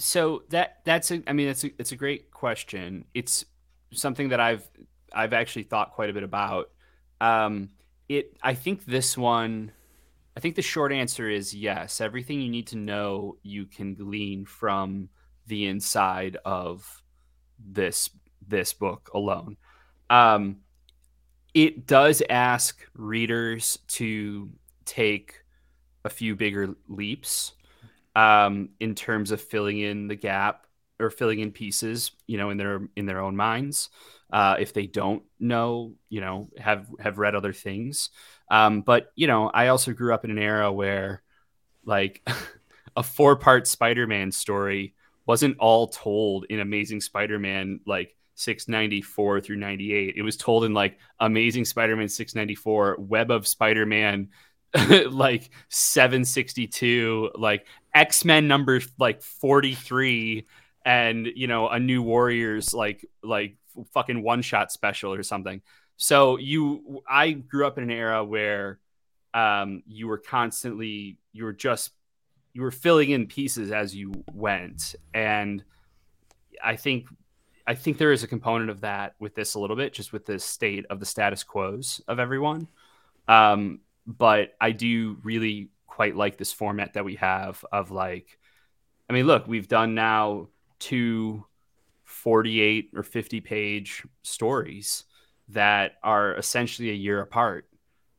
so 0.00 0.42
that 0.48 0.78
that's 0.84 1.10
a 1.10 1.22
i 1.26 1.32
mean 1.32 1.48
it's 1.48 1.62
a 1.62 1.70
it's 1.78 1.92
a 1.92 1.96
great 1.96 2.30
question 2.30 3.04
it's 3.12 3.44
something 3.92 4.30
that 4.30 4.40
i've 4.40 4.66
i've 5.12 5.34
actually 5.34 5.62
thought 5.62 5.92
quite 5.92 6.08
a 6.08 6.12
bit 6.12 6.22
about 6.22 6.70
um 7.20 7.68
it 8.08 8.36
i 8.42 8.54
think 8.54 8.86
this 8.86 9.18
one 9.18 9.70
i 10.36 10.40
think 10.40 10.54
the 10.54 10.62
short 10.62 10.90
answer 10.90 11.28
is 11.28 11.54
yes 11.54 12.00
everything 12.00 12.40
you 12.40 12.50
need 12.50 12.66
to 12.66 12.76
know 12.76 13.36
you 13.42 13.66
can 13.66 13.94
glean 13.94 14.44
from 14.46 15.10
the 15.46 15.66
inside 15.66 16.38
of 16.46 17.02
this 17.58 18.08
this 18.46 18.72
book 18.72 19.10
alone 19.12 19.56
um 20.10 20.58
it 21.54 21.86
does 21.86 22.22
ask 22.30 22.86
readers 22.94 23.78
to 23.88 24.50
take 24.84 25.42
a 26.04 26.08
few 26.08 26.36
bigger 26.36 26.74
leaps 26.88 27.52
um, 28.14 28.70
in 28.80 28.94
terms 28.94 29.30
of 29.30 29.40
filling 29.40 29.78
in 29.78 30.08
the 30.08 30.14
gap 30.14 30.66
or 30.98 31.10
filling 31.10 31.40
in 31.40 31.50
pieces, 31.50 32.12
you 32.26 32.38
know, 32.38 32.50
in 32.50 32.56
their 32.56 32.88
in 32.96 33.06
their 33.06 33.20
own 33.20 33.36
minds. 33.36 33.88
Uh, 34.32 34.56
if 34.60 34.72
they 34.72 34.86
don't 34.86 35.24
know, 35.40 35.94
you 36.08 36.20
know, 36.20 36.48
have 36.58 36.88
have 37.00 37.18
read 37.18 37.34
other 37.34 37.52
things. 37.52 38.10
Um, 38.50 38.82
but 38.82 39.12
you 39.16 39.26
know, 39.26 39.50
I 39.52 39.68
also 39.68 39.92
grew 39.92 40.14
up 40.14 40.24
in 40.24 40.30
an 40.30 40.38
era 40.38 40.72
where, 40.72 41.22
like, 41.84 42.26
a 42.96 43.02
four 43.02 43.36
part 43.36 43.66
Spider 43.66 44.06
Man 44.06 44.32
story 44.32 44.94
wasn't 45.26 45.58
all 45.58 45.88
told 45.88 46.46
in 46.48 46.60
Amazing 46.60 47.00
Spider 47.00 47.38
Man 47.38 47.80
like 47.86 48.16
694 48.40 49.40
through 49.40 49.56
98. 49.56 50.14
It 50.16 50.22
was 50.22 50.36
told 50.36 50.64
in 50.64 50.74
like 50.74 50.98
Amazing 51.20 51.64
Spider 51.64 51.96
Man 51.96 52.08
694, 52.08 52.96
Web 52.98 53.30
of 53.30 53.46
Spider 53.46 53.86
Man 53.86 54.28
like 55.10 55.50
762 55.68 57.32
like 57.34 57.66
x-men 57.92 58.46
number 58.46 58.80
like 59.00 59.20
43 59.20 60.46
and 60.84 61.26
you 61.34 61.48
know 61.48 61.68
a 61.68 61.80
new 61.80 62.02
warriors 62.02 62.72
like 62.72 63.04
like 63.22 63.56
fucking 63.92 64.22
one 64.22 64.42
shot 64.42 64.70
special 64.70 65.12
or 65.12 65.24
something 65.24 65.60
so 65.96 66.38
you 66.38 67.02
i 67.08 67.32
grew 67.32 67.66
up 67.66 67.78
in 67.78 67.84
an 67.84 67.90
era 67.90 68.24
where 68.24 68.78
um, 69.32 69.82
you 69.86 70.08
were 70.08 70.18
constantly 70.18 71.18
you 71.32 71.44
were 71.44 71.52
just 71.52 71.90
you 72.52 72.62
were 72.62 72.70
filling 72.70 73.10
in 73.10 73.26
pieces 73.26 73.72
as 73.72 73.94
you 73.94 74.12
went 74.32 74.94
and 75.14 75.64
i 76.62 76.76
think 76.76 77.06
i 77.70 77.74
think 77.74 77.96
there 77.96 78.12
is 78.12 78.22
a 78.22 78.26
component 78.26 78.70
of 78.70 78.80
that 78.80 79.14
with 79.18 79.34
this 79.34 79.54
a 79.54 79.60
little 79.60 79.76
bit 79.76 79.92
just 79.92 80.12
with 80.12 80.26
the 80.26 80.38
state 80.38 80.84
of 80.90 81.00
the 81.00 81.06
status 81.06 81.44
quos 81.44 82.00
of 82.08 82.18
everyone. 82.18 82.66
Um, 83.28 83.80
but 84.06 84.54
i 84.60 84.72
do 84.72 85.18
really 85.22 85.70
quite 85.86 86.16
like 86.16 86.36
this 86.36 86.52
format 86.52 86.94
that 86.94 87.04
we 87.04 87.14
have 87.16 87.64
of 87.70 87.90
like 87.90 88.38
i 89.08 89.12
mean 89.12 89.26
look 89.26 89.46
we've 89.46 89.68
done 89.68 89.94
now 89.94 90.48
two 90.78 91.44
48 92.10 92.90
or 92.96 93.02
50 93.02 93.40
page 93.40 94.02
stories 94.22 95.04
that 95.50 95.92
are 96.02 96.34
essentially 96.34 96.90
a 96.90 96.94
year 96.94 97.20
apart 97.20 97.66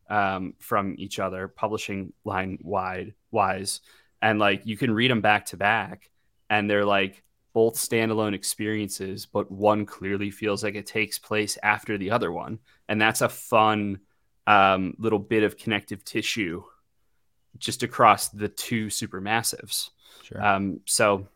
um, 0.10 0.54
from 0.60 0.96
each 0.98 1.20
other, 1.20 1.48
publishing 1.48 2.14
line 2.26 2.58
wide 2.62 3.14
wise, 3.32 3.82
and 4.22 4.40
like 4.40 4.66
you 4.66 4.78
can 4.78 4.94
read 4.94 5.12
them 5.12 5.22
back 5.22 5.48
to 5.48 5.58
back, 5.58 6.10
and 6.50 6.70
they're 6.70 6.86
like 6.86 7.24
both 7.54 7.76
standalone 7.76 8.34
experiences, 8.34 9.26
but 9.26 9.52
one 9.52 9.86
clearly 9.86 10.32
feels 10.32 10.64
like 10.64 10.76
it 10.76 10.86
takes 10.86 11.20
place 11.20 11.58
after 11.64 11.98
the 11.98 12.12
other 12.12 12.32
one, 12.32 12.60
and 12.88 13.02
that's 13.02 13.22
a 13.22 13.30
fun 13.30 14.00
um, 14.48 14.96
little 14.98 15.20
bit 15.20 15.44
of 15.44 15.58
connective 15.58 16.04
tissue 16.04 16.64
just 17.58 17.84
across 17.84 18.30
the 18.30 18.48
two 18.48 18.88
supermassives. 18.88 19.90
Sure. 20.24 20.44
Um, 20.44 20.80
so, 20.86 21.28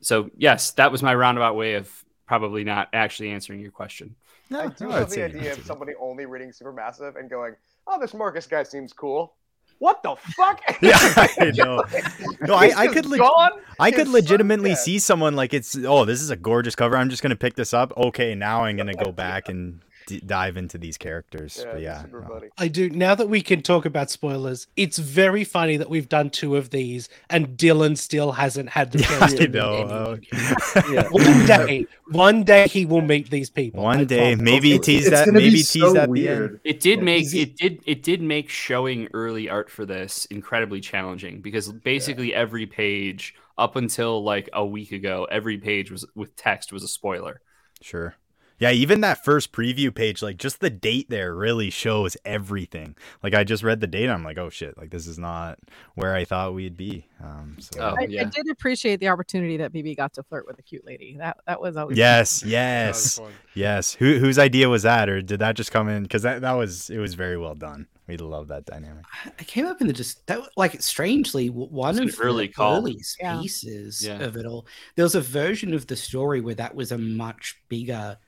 so 0.00 0.30
yes, 0.36 0.72
that 0.72 0.90
was 0.90 1.02
my 1.02 1.14
roundabout 1.14 1.56
way 1.56 1.74
of 1.74 2.04
probably 2.26 2.64
not 2.64 2.88
actually 2.92 3.30
answering 3.30 3.60
your 3.60 3.70
question. 3.70 4.16
No, 4.50 4.60
I 4.60 4.66
do 4.68 4.84
no, 4.84 4.90
love 4.90 5.10
the 5.10 5.24
idea 5.24 5.52
of 5.52 5.64
somebody 5.64 5.92
only 6.00 6.26
reading 6.26 6.50
Supermassive 6.50 7.18
and 7.18 7.30
going, 7.30 7.54
"Oh, 7.86 7.98
this 7.98 8.12
Marcus 8.12 8.46
guy 8.46 8.64
seems 8.64 8.92
cool." 8.92 9.34
What 9.82 10.00
the 10.04 10.14
fuck? 10.14 10.60
Yeah, 10.80 10.96
I 10.96 11.50
know. 11.56 11.82
No, 12.40 12.54
I- 12.54 12.72
I 12.76 12.86
could 12.86 13.10
gone? 13.10 13.50
I 13.80 13.90
could 13.90 14.06
legitimately 14.06 14.76
see 14.76 15.00
someone 15.00 15.34
like 15.34 15.52
it's 15.52 15.76
oh 15.76 16.04
this 16.04 16.22
is 16.22 16.30
a 16.30 16.36
gorgeous 16.36 16.76
cover. 16.76 16.96
I'm 16.96 17.10
just 17.10 17.20
gonna 17.20 17.34
pick 17.34 17.56
this 17.56 17.74
up. 17.74 17.92
Okay, 17.96 18.36
now 18.36 18.62
I'm 18.62 18.76
gonna 18.76 18.94
go 18.94 19.10
back 19.10 19.48
and 19.48 19.80
d- 20.06 20.22
dive 20.24 20.56
into 20.56 20.78
these 20.78 20.96
characters. 20.98 21.58
Yeah, 21.64 21.72
but 21.72 21.80
yeah, 21.82 22.02
super 22.02 22.20
no. 22.22 22.28
funny. 22.28 22.48
I 22.58 22.68
do. 22.68 22.90
Now 22.90 23.14
that 23.14 23.28
we 23.28 23.40
can 23.42 23.62
talk 23.62 23.84
about 23.84 24.10
spoilers, 24.10 24.66
it's 24.76 24.98
very 24.98 25.44
funny 25.44 25.76
that 25.76 25.88
we've 25.90 26.08
done 26.08 26.30
two 26.30 26.56
of 26.56 26.70
these 26.70 27.08
and 27.30 27.56
Dylan 27.56 27.96
still 27.98 28.32
hasn't 28.32 28.68
had 28.70 28.92
the 28.92 28.98
chance 29.02 29.22
I 29.32 29.36
to 29.36 29.42
meet 29.42 29.52
know. 29.52 29.74
Uh, 29.82 30.16
yeah. 30.90 31.08
One 31.10 31.46
day, 31.46 31.86
one 32.10 32.42
day 32.44 32.68
he 32.68 32.86
will 32.86 33.00
meet 33.02 33.30
these 33.30 33.50
people. 33.50 33.82
One 33.82 34.06
day, 34.06 34.34
promise. 34.34 34.40
maybe 34.44 34.70
It's- 34.72 34.86
tease 34.86 35.10
that. 35.10 35.26
gonna 35.26 35.38
Maybe 35.38 35.50
tease 35.56 35.70
so 35.70 35.92
that 35.92 36.04
at 36.04 36.12
the 36.12 36.28
end. 36.28 36.40
weird. 36.40 36.60
It 36.64 36.80
did 36.80 36.98
Yeah. 36.98 37.04
make 37.04 37.32
it- 37.34 37.38
it 37.42 37.56
did 37.56 37.80
it 37.86 38.02
did 38.02 38.22
make 38.22 38.48
showing 38.48 39.08
early 39.12 39.48
art 39.48 39.70
for 39.70 39.84
this 39.86 40.24
incredibly 40.26 40.80
challenging 40.80 41.40
because 41.40 41.70
basically 41.72 42.34
every 42.34 42.66
page 42.66 43.34
up 43.58 43.76
until 43.76 44.22
like 44.24 44.48
a 44.52 44.64
week 44.64 44.92
ago, 44.92 45.26
every 45.30 45.58
page 45.58 45.90
was 45.90 46.06
with 46.14 46.34
text 46.36 46.72
was 46.72 46.82
a 46.82 46.88
spoiler. 46.88 47.40
Sure. 47.82 48.14
Yeah, 48.62 48.70
even 48.70 49.00
that 49.00 49.24
first 49.24 49.50
preview 49.50 49.92
page, 49.92 50.22
like 50.22 50.36
just 50.36 50.60
the 50.60 50.70
date 50.70 51.10
there 51.10 51.34
really 51.34 51.68
shows 51.68 52.16
everything. 52.24 52.94
Like 53.20 53.34
I 53.34 53.42
just 53.42 53.64
read 53.64 53.80
the 53.80 53.88
date, 53.88 54.08
I'm 54.08 54.22
like, 54.22 54.38
oh 54.38 54.50
shit, 54.50 54.78
like 54.78 54.90
this 54.90 55.08
is 55.08 55.18
not 55.18 55.58
where 55.96 56.14
I 56.14 56.24
thought 56.24 56.54
we'd 56.54 56.76
be. 56.76 57.08
Um, 57.20 57.56
so 57.58 57.80
Oh, 57.80 57.96
I, 57.98 58.02
I 58.04 58.24
did 58.24 58.48
appreciate 58.48 59.00
the 59.00 59.08
opportunity 59.08 59.56
that 59.56 59.72
BB 59.72 59.96
got 59.96 60.12
to 60.14 60.22
flirt 60.22 60.46
with 60.46 60.60
a 60.60 60.62
cute 60.62 60.86
lady. 60.86 61.16
That 61.18 61.38
that 61.48 61.60
was 61.60 61.76
always 61.76 61.98
yes, 61.98 62.40
That 62.42 62.46
was 62.46 62.50
yes, 62.52 63.20
yes. 63.54 63.94
Who 63.94 64.18
whose 64.18 64.38
idea 64.38 64.68
was 64.68 64.84
that, 64.84 65.08
or 65.08 65.20
did 65.22 65.40
that 65.40 65.56
just 65.56 65.72
come 65.72 65.88
in? 65.88 66.04
Because 66.04 66.22
that 66.22 66.42
that 66.42 66.52
was 66.52 66.88
it 66.88 66.98
was 66.98 67.14
very 67.14 67.36
well 67.36 67.56
done. 67.56 67.88
We 68.06 68.16
love 68.16 68.48
that 68.48 68.64
dynamic. 68.66 69.04
I 69.38 69.42
came 69.44 69.64
up 69.66 69.80
in 69.80 69.86
the 69.86 69.92
just 69.92 70.26
that 70.26 70.40
like 70.56 70.80
strangely 70.82 71.48
one 71.48 71.98
of 72.00 72.14
early 72.20 72.46
the 72.48 72.52
call. 72.52 72.78
earliest 72.78 73.16
Yeah. 73.20 73.40
pieces 73.40 74.04
Yeah. 74.06 74.22
of 74.22 74.36
it 74.36 74.44
all. 74.46 74.66
There 74.96 75.04
was 75.04 75.14
a 75.14 75.20
version 75.20 75.72
of 75.74 75.86
the 75.86 75.96
story 75.96 76.40
where 76.40 76.54
that 76.56 76.74
was 76.74 76.92
a 76.92 76.98
much 76.98 77.56
bigger 77.68 78.18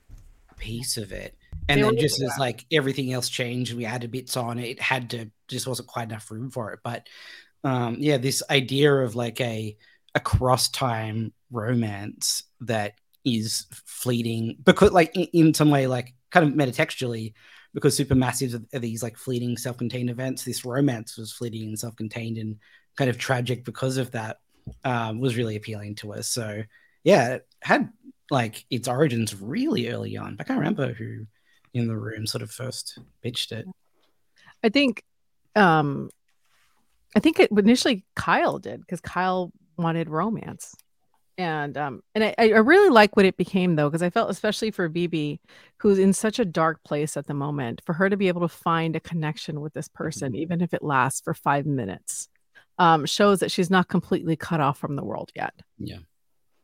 piece 0.57 0.97
of 0.97 1.11
it, 1.11 1.37
and 1.67 1.79
They 1.79 1.83
then 1.83 1.97
just 1.97 2.21
as 2.21 2.37
like 2.39 2.65
everything 2.71 3.11
else 3.13 3.29
changed, 3.29 3.73
we 3.73 3.85
added 3.85 4.11
bits 4.11 4.37
on 4.37 4.59
it. 4.59 4.81
Had 4.81 5.09
to 5.11 5.29
just 5.47 5.67
wasn't 5.67 5.87
quite 5.87 6.09
enough 6.09 6.29
room 6.31 6.49
for 6.49 6.71
it. 6.73 6.79
But 6.83 7.07
um, 7.63 7.97
yeah, 7.99 8.17
this 8.17 8.43
idea 8.49 8.93
of 8.93 9.15
like 9.15 9.41
a 9.41 9.75
a 10.13 10.19
cross 10.19 10.69
time 10.69 11.33
romance 11.51 12.43
that 12.61 12.93
is 13.25 13.65
fleeting 13.85 14.57
because 14.63 14.91
like 14.91 15.15
in, 15.15 15.25
in 15.33 15.53
some 15.53 15.69
way 15.69 15.87
like 15.87 16.13
kind 16.31 16.47
of 16.47 16.53
metatextually 16.53 17.33
because 17.73 17.97
supermassives 17.99 18.53
are, 18.53 18.77
are 18.77 18.79
these 18.79 19.03
like 19.03 19.17
fleeting 19.17 19.57
self-contained 19.57 20.09
events 20.09 20.45
this 20.45 20.63
romance 20.63 21.17
was 21.17 21.33
fleeting 21.33 21.67
and 21.67 21.79
self-contained 21.79 22.37
and 22.37 22.57
kind 22.95 23.09
of 23.09 23.17
tragic 23.17 23.65
because 23.65 23.97
of 23.97 24.11
that 24.11 24.37
um, 24.83 25.19
was 25.19 25.37
really 25.37 25.55
appealing 25.55 25.95
to 25.95 26.13
us 26.13 26.27
so 26.27 26.61
yeah 27.03 27.33
it 27.33 27.47
had 27.61 27.89
like 28.31 28.65
its 28.69 28.87
origins 28.87 29.39
really 29.39 29.89
early 29.89 30.17
on 30.17 30.35
i 30.39 30.43
can't 30.43 30.59
remember 30.59 30.93
who 30.93 31.25
in 31.73 31.87
the 31.87 31.95
room 31.95 32.25
sort 32.25 32.41
of 32.41 32.49
first 32.49 32.99
pitched 33.21 33.51
it 33.51 33.65
I 34.65 34.69
think 34.69 35.03
um 35.55 36.09
I 37.15 37.19
think 37.19 37.39
it 37.39 37.51
initially 37.51 38.03
Kyle 38.15 38.59
did 38.59 38.81
because 38.81 38.99
Kyle 38.99 39.51
wanted 39.77 40.09
romance. 40.09 40.75
And 41.37 41.77
um 41.77 42.01
and 42.15 42.23
I, 42.23 42.33
I 42.39 42.45
really 42.45 42.89
like 42.89 43.15
what 43.15 43.25
it 43.25 43.37
became 43.37 43.75
though, 43.75 43.89
because 43.89 44.01
I 44.01 44.09
felt 44.09 44.31
especially 44.31 44.71
for 44.71 44.89
BB, 44.89 45.39
who's 45.77 45.99
in 45.99 46.13
such 46.13 46.39
a 46.39 46.45
dark 46.45 46.83
place 46.83 47.15
at 47.15 47.27
the 47.27 47.33
moment, 47.33 47.81
for 47.85 47.93
her 47.93 48.09
to 48.09 48.17
be 48.17 48.27
able 48.27 48.41
to 48.41 48.47
find 48.47 48.95
a 48.95 48.99
connection 49.01 49.61
with 49.61 49.73
this 49.73 49.87
person, 49.87 50.35
even 50.35 50.61
if 50.61 50.73
it 50.73 50.83
lasts 50.83 51.21
for 51.21 51.33
five 51.33 51.65
minutes, 51.65 52.27
um, 52.79 53.05
shows 53.05 53.39
that 53.39 53.51
she's 53.51 53.69
not 53.69 53.87
completely 53.87 54.35
cut 54.35 54.61
off 54.61 54.79
from 54.79 54.95
the 54.95 55.05
world 55.05 55.31
yet. 55.35 55.53
Yeah. 55.77 55.99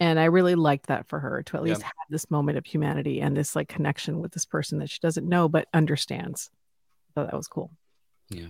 And 0.02 0.20
I 0.20 0.26
really 0.26 0.56
liked 0.56 0.88
that 0.88 1.08
for 1.08 1.20
her 1.20 1.44
to 1.44 1.58
at 1.58 1.62
Yeah. 1.62 1.70
least 1.70 1.84
have 1.84 1.94
this 2.10 2.30
moment 2.32 2.58
of 2.58 2.66
humanity 2.66 3.22
and 3.22 3.38
this 3.38 3.56
like 3.56 3.70
connection 3.70 4.20
with 4.20 4.32
this 4.32 4.46
person 4.46 4.80
that 4.80 4.90
she 4.90 4.98
doesn't 5.00 5.30
know 5.30 5.48
but 5.48 5.68
understands. 5.76 6.50
So 7.14 7.24
that 7.24 7.36
was 7.36 7.48
cool. 7.48 7.70
yeah 8.30 8.48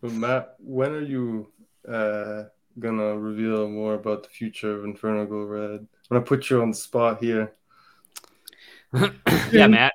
But 0.00 0.12
Matt, 0.12 0.54
when 0.58 0.92
are 0.92 1.02
you 1.02 1.52
uh, 1.86 2.44
gonna 2.78 3.18
reveal 3.18 3.68
more 3.68 3.92
about 3.94 4.22
the 4.22 4.30
future 4.30 4.74
of 4.74 4.84
Inferno 4.84 5.26
Girl 5.26 5.44
Red? 5.46 5.80
I'm 5.80 5.88
gonna 6.10 6.22
put 6.24 6.48
you 6.48 6.62
on 6.62 6.70
the 6.70 6.76
spot 6.76 7.22
here. 7.22 7.52
yeah, 9.52 9.66
Matt. 9.66 9.92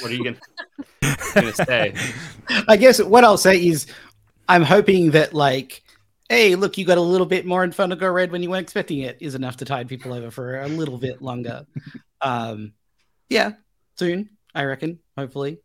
What 0.00 0.12
are 0.12 0.14
you 0.14 0.24
gonna, 0.24 1.16
gonna 1.34 1.52
say? 1.52 1.94
I 2.68 2.76
guess 2.76 3.02
what 3.02 3.24
I'll 3.24 3.36
say 3.38 3.56
is 3.66 3.86
I'm 4.48 4.62
hoping 4.62 5.10
that 5.10 5.34
like, 5.34 5.82
hey, 6.30 6.54
look, 6.54 6.78
you 6.78 6.86
got 6.86 6.96
a 6.96 7.02
little 7.02 7.26
bit 7.26 7.44
more 7.44 7.64
in 7.64 7.72
front 7.72 7.92
of 7.92 7.98
Girl 7.98 8.12
Red 8.12 8.30
when 8.30 8.42
you 8.42 8.48
weren't 8.48 8.62
expecting 8.62 9.00
it 9.00 9.18
is 9.20 9.34
enough 9.34 9.56
to 9.58 9.64
tide 9.64 9.88
people 9.88 10.14
over 10.14 10.30
for 10.30 10.60
a 10.60 10.68
little 10.68 10.96
bit 10.96 11.20
longer. 11.20 11.66
um 12.22 12.72
yeah, 13.28 13.52
soon, 13.98 14.30
I 14.54 14.64
reckon, 14.64 14.98
hopefully. 15.18 15.58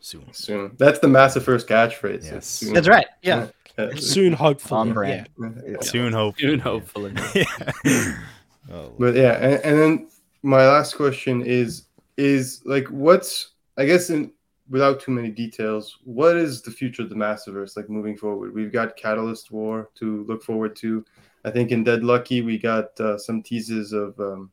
Soon. 0.00 0.32
Soon. 0.32 0.72
That's 0.78 0.98
the 0.98 1.06
Massiverse 1.06 1.66
catchphrase. 1.66 2.14
It's 2.14 2.30
Yes. 2.30 2.46
soon. 2.46 2.74
That's 2.74 2.88
right. 2.88 3.06
Yeah. 3.22 3.48
Yeah. 3.78 3.90
Soon, 3.96 4.34
hopefully. 4.34 4.80
On 4.80 4.92
brand. 4.92 5.28
Yeah. 5.66 5.76
Soon, 5.80 6.12
hopefully. 6.12 6.48
Soon, 6.50 6.58
hopefully. 6.60 7.12
yeah. 7.34 8.16
Oh, 8.70 8.92
But 8.98 9.14
yeah, 9.14 9.32
and, 9.32 9.64
and 9.64 9.78
then 9.78 10.08
my 10.42 10.66
last 10.66 10.94
question 10.94 11.42
is 11.44 11.84
is 12.16 12.60
like 12.64 12.86
what's 12.88 13.52
I 13.76 13.86
guess 13.86 14.10
in 14.10 14.30
without 14.68 15.00
too 15.00 15.12
many 15.12 15.30
details, 15.30 15.98
what 16.04 16.36
is 16.36 16.62
the 16.62 16.70
future 16.70 17.02
of 17.02 17.10
the 17.10 17.14
Massiverse 17.14 17.76
like 17.76 17.88
moving 17.88 18.16
forward? 18.16 18.54
We've 18.54 18.72
got 18.72 18.96
Catalyst 18.96 19.50
War 19.50 19.90
to 19.96 20.24
look 20.24 20.42
forward 20.42 20.76
to. 20.76 21.04
I 21.44 21.50
think 21.50 21.70
in 21.70 21.84
Dead 21.84 22.02
Lucky 22.02 22.40
we 22.40 22.58
got 22.58 22.98
uh, 23.00 23.18
some 23.18 23.42
teases 23.42 23.92
of 23.92 24.18
um, 24.18 24.50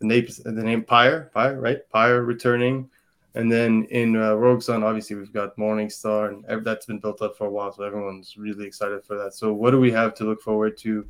the 0.00 0.06
name 0.06 0.26
the 0.44 0.52
name 0.52 0.82
Pyre, 0.82 1.30
Pyre, 1.34 1.60
right? 1.60 1.78
Pyre 1.90 2.22
returning. 2.22 2.88
And 3.36 3.50
then 3.50 3.86
in 3.90 4.16
uh, 4.16 4.34
Rogue 4.34 4.62
Sun, 4.62 4.84
obviously 4.84 5.16
we've 5.16 5.32
got 5.32 5.56
Morningstar, 5.56 6.28
and 6.28 6.44
ev- 6.46 6.62
that's 6.62 6.86
been 6.86 7.00
built 7.00 7.20
up 7.20 7.36
for 7.36 7.48
a 7.48 7.50
while, 7.50 7.72
so 7.72 7.82
everyone's 7.82 8.36
really 8.36 8.64
excited 8.64 9.04
for 9.04 9.18
that. 9.18 9.34
So, 9.34 9.52
what 9.52 9.72
do 9.72 9.80
we 9.80 9.90
have 9.90 10.14
to 10.14 10.24
look 10.24 10.40
forward 10.40 10.76
to? 10.78 11.04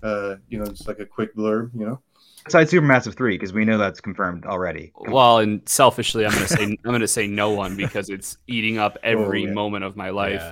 Uh, 0.00 0.36
you 0.48 0.58
know, 0.58 0.66
just 0.66 0.86
like 0.86 1.00
a 1.00 1.06
quick 1.06 1.34
blurb, 1.34 1.70
you 1.74 1.84
know. 1.84 2.00
Besides 2.44 2.72
Supermassive 2.72 3.16
three, 3.16 3.36
because 3.36 3.52
we 3.52 3.64
know 3.64 3.78
that's 3.78 4.00
confirmed 4.00 4.44
already. 4.44 4.92
Well, 4.96 5.38
and 5.38 5.66
selfishly, 5.66 6.26
I'm 6.26 6.32
gonna 6.32 6.48
say 6.48 6.62
I'm 6.64 6.76
gonna 6.84 7.08
say 7.08 7.26
no 7.26 7.50
one 7.50 7.76
because 7.76 8.10
it's 8.10 8.36
eating 8.46 8.78
up 8.78 8.98
every 9.02 9.44
yeah. 9.44 9.52
moment 9.52 9.84
of 9.84 9.96
my 9.96 10.10
life. 10.10 10.42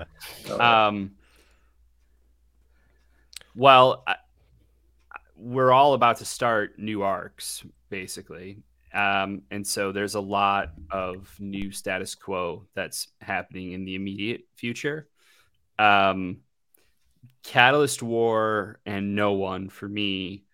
yeah. 0.47 0.53
Uh, 0.53 0.89
Um, 0.89 1.13
well, 3.55 4.03
I, 4.07 4.17
we're 5.37 5.73
all 5.73 5.95
about 5.95 6.19
to 6.19 6.25
start 6.25 6.79
new 6.79 7.03
arcs, 7.03 7.65
basically. 7.91 8.63
Um, 8.95 9.43
and 9.51 9.67
so 9.67 9.93
there's 9.93 10.15
a 10.15 10.21
lot 10.21 10.73
of 10.91 11.35
new 11.39 11.73
status 11.73 12.15
quo 12.15 12.67
that's 12.75 13.09
happening 13.21 13.73
in 13.73 13.85
the 13.85 13.95
immediate 13.95 14.43
future. 14.57 15.09
Um, 15.79 16.39
Catalyst 17.43 18.03
War 18.03 18.81
and 18.87 19.15
No 19.15 19.33
One 19.33 19.69
for 19.69 19.89
me 19.89 20.45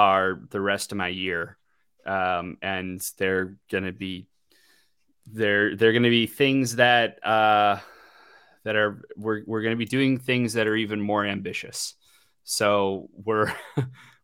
are 0.00 0.40
the 0.48 0.60
rest 0.60 0.92
of 0.92 0.98
my 0.98 1.08
year. 1.08 1.58
Um, 2.06 2.56
and 2.62 3.00
they're 3.18 3.58
going 3.70 3.84
to 3.84 3.92
be 3.92 4.26
there 5.26 5.66
are 5.66 5.92
going 5.92 6.02
to 6.02 6.10
be 6.10 6.26
things 6.26 6.76
that 6.76 7.24
uh, 7.24 7.78
that 8.64 8.76
are 8.76 9.02
we're 9.16 9.42
we're 9.46 9.62
going 9.62 9.74
to 9.74 9.78
be 9.78 9.84
doing 9.84 10.18
things 10.18 10.54
that 10.54 10.66
are 10.66 10.74
even 10.74 11.00
more 11.00 11.24
ambitious. 11.24 11.94
So 12.42 13.10
we're 13.24 13.52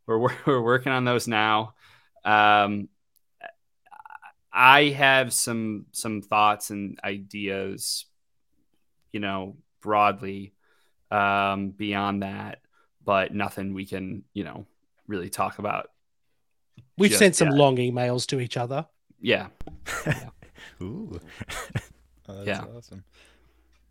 we're 0.06 0.18
we're 0.46 0.62
working 0.62 0.92
on 0.92 1.04
those 1.04 1.28
now. 1.28 1.74
Um, 2.24 2.88
I 4.52 4.84
have 4.84 5.32
some 5.34 5.86
some 5.92 6.22
thoughts 6.22 6.70
and 6.70 6.98
ideas, 7.04 8.06
you 9.12 9.20
know, 9.20 9.58
broadly 9.82 10.54
um, 11.10 11.70
beyond 11.70 12.22
that, 12.22 12.60
but 13.04 13.34
nothing 13.34 13.74
we 13.74 13.84
can, 13.84 14.24
you 14.32 14.44
know, 14.44 14.66
really 15.06 15.30
talk 15.30 15.58
about. 15.58 15.90
We've 16.98 17.10
just 17.10 17.18
sent 17.18 17.36
some 17.36 17.48
yet. 17.48 17.56
long 17.56 17.76
emails 17.76 18.26
to 18.28 18.40
each 18.40 18.56
other. 18.56 18.86
Yeah, 19.20 19.48
Ooh. 20.82 21.18
oh, 22.28 22.44
that's 22.44 22.46
Yeah. 22.46 22.64
awesome. 22.76 23.04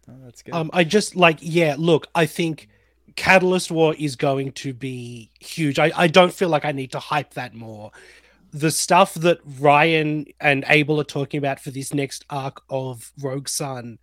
Oh, 0.10 0.14
that's 0.24 0.42
good. 0.44 0.54
Um, 0.54 0.70
I 0.74 0.84
just 0.84 1.16
like, 1.16 1.40
yeah, 1.42 1.76
look, 1.78 2.08
I 2.14 2.26
think 2.28 2.68
Catalyst 3.16 3.72
War 3.72 3.96
is 3.98 4.16
going 4.16 4.52
to 4.54 4.74
be 4.74 5.32
huge. 5.40 5.80
I, 5.80 5.92
I 5.96 6.08
don't 6.08 6.34
feel 6.34 6.50
like 6.50 6.64
I 6.66 6.72
need 6.72 6.92
to 6.92 7.00
hype 7.00 7.34
that 7.34 7.54
more. 7.56 7.92
The 8.52 8.72
stuff 8.72 9.16
that 9.16 9.40
Ryan 9.60 10.26
and 10.40 10.64
Abel 10.68 11.00
are 11.02 11.04
talking 11.06 11.40
about 11.40 11.60
for 11.60 11.72
this 11.72 11.94
next 11.94 12.24
arc 12.30 12.62
of 12.70 13.12
Rogue 13.20 13.50
Sun 13.50 13.98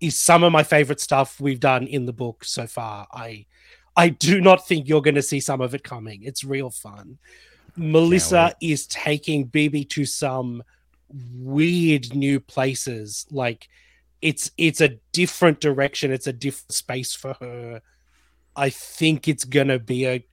is 0.00 0.18
some 0.18 0.42
of 0.44 0.52
my 0.52 0.62
favorite 0.62 1.00
stuff 1.00 1.40
we've 1.40 1.60
done 1.60 1.86
in 1.86 2.06
the 2.06 2.12
book 2.12 2.44
so 2.44 2.66
far. 2.66 3.06
I 3.12 3.46
I 3.96 4.08
do 4.08 4.40
not 4.40 4.66
think 4.66 4.88
you're 4.88 5.02
going 5.02 5.16
to 5.16 5.22
see 5.22 5.40
some 5.40 5.60
of 5.60 5.74
it 5.74 5.84
coming. 5.84 6.22
It's 6.22 6.44
real 6.44 6.70
fun. 6.70 7.18
Melissa 7.76 8.54
is 8.60 8.86
taking 8.86 9.48
BB 9.48 9.88
to 9.90 10.04
some 10.04 10.62
weird 11.34 12.14
new 12.14 12.40
places. 12.40 13.26
Like 13.30 13.68
it's 14.20 14.50
it's 14.56 14.80
a 14.80 14.98
different 15.12 15.60
direction. 15.60 16.12
It's 16.12 16.26
a 16.26 16.32
different 16.32 16.72
space 16.72 17.14
for 17.14 17.34
her. 17.40 17.82
I 18.54 18.70
think 18.70 19.28
it's 19.28 19.44
gonna 19.44 19.78
be 19.78 20.06
a 20.06 20.24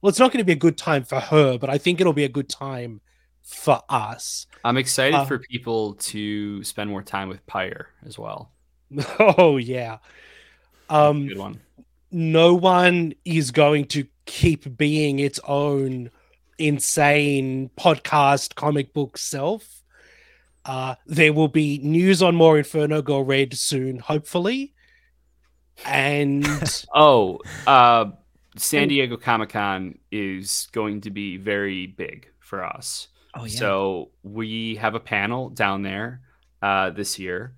well, 0.00 0.10
it's 0.10 0.18
not 0.18 0.30
going 0.30 0.38
to 0.38 0.44
be 0.44 0.52
a 0.52 0.56
good 0.56 0.76
time 0.76 1.04
for 1.04 1.18
her, 1.18 1.58
but 1.58 1.70
I 1.70 1.78
think 1.78 2.00
it'll 2.00 2.12
be 2.12 2.24
a 2.24 2.28
good 2.28 2.48
time 2.48 3.00
for 3.42 3.80
us. 3.88 4.46
I'm 4.62 4.76
excited 4.76 5.16
Uh, 5.16 5.24
for 5.24 5.38
people 5.38 5.94
to 5.94 6.62
spend 6.64 6.90
more 6.90 7.02
time 7.02 7.28
with 7.28 7.44
Pyre 7.46 7.88
as 8.04 8.18
well. 8.18 8.52
Oh 9.18 9.56
yeah. 9.56 9.98
Um 10.88 11.26
Good 11.26 11.38
one. 11.38 11.60
No 12.16 12.54
one 12.54 13.12
is 13.26 13.50
going 13.50 13.84
to 13.88 14.06
keep 14.24 14.74
being 14.74 15.18
its 15.18 15.38
own 15.44 16.10
insane 16.58 17.70
podcast 17.76 18.54
comic 18.54 18.94
book 18.94 19.18
self. 19.18 19.82
Uh, 20.64 20.94
there 21.04 21.34
will 21.34 21.48
be 21.48 21.76
news 21.82 22.22
on 22.22 22.34
more 22.34 22.56
Inferno 22.56 23.02
Girl 23.02 23.22
Red 23.22 23.52
soon, 23.52 23.98
hopefully. 23.98 24.72
And 25.84 26.46
Oh, 26.94 27.40
uh, 27.66 28.06
San 28.56 28.88
Diego 28.88 29.18
Comic 29.18 29.50
Con 29.50 29.98
is 30.10 30.68
going 30.72 31.02
to 31.02 31.10
be 31.10 31.36
very 31.36 31.86
big 31.86 32.30
for 32.40 32.64
us. 32.64 33.08
Oh 33.34 33.44
yeah. 33.44 33.58
So 33.58 34.10
we 34.22 34.76
have 34.76 34.94
a 34.94 35.00
panel 35.00 35.50
down 35.50 35.82
there 35.82 36.22
uh, 36.62 36.88
this 36.88 37.18
year, 37.18 37.52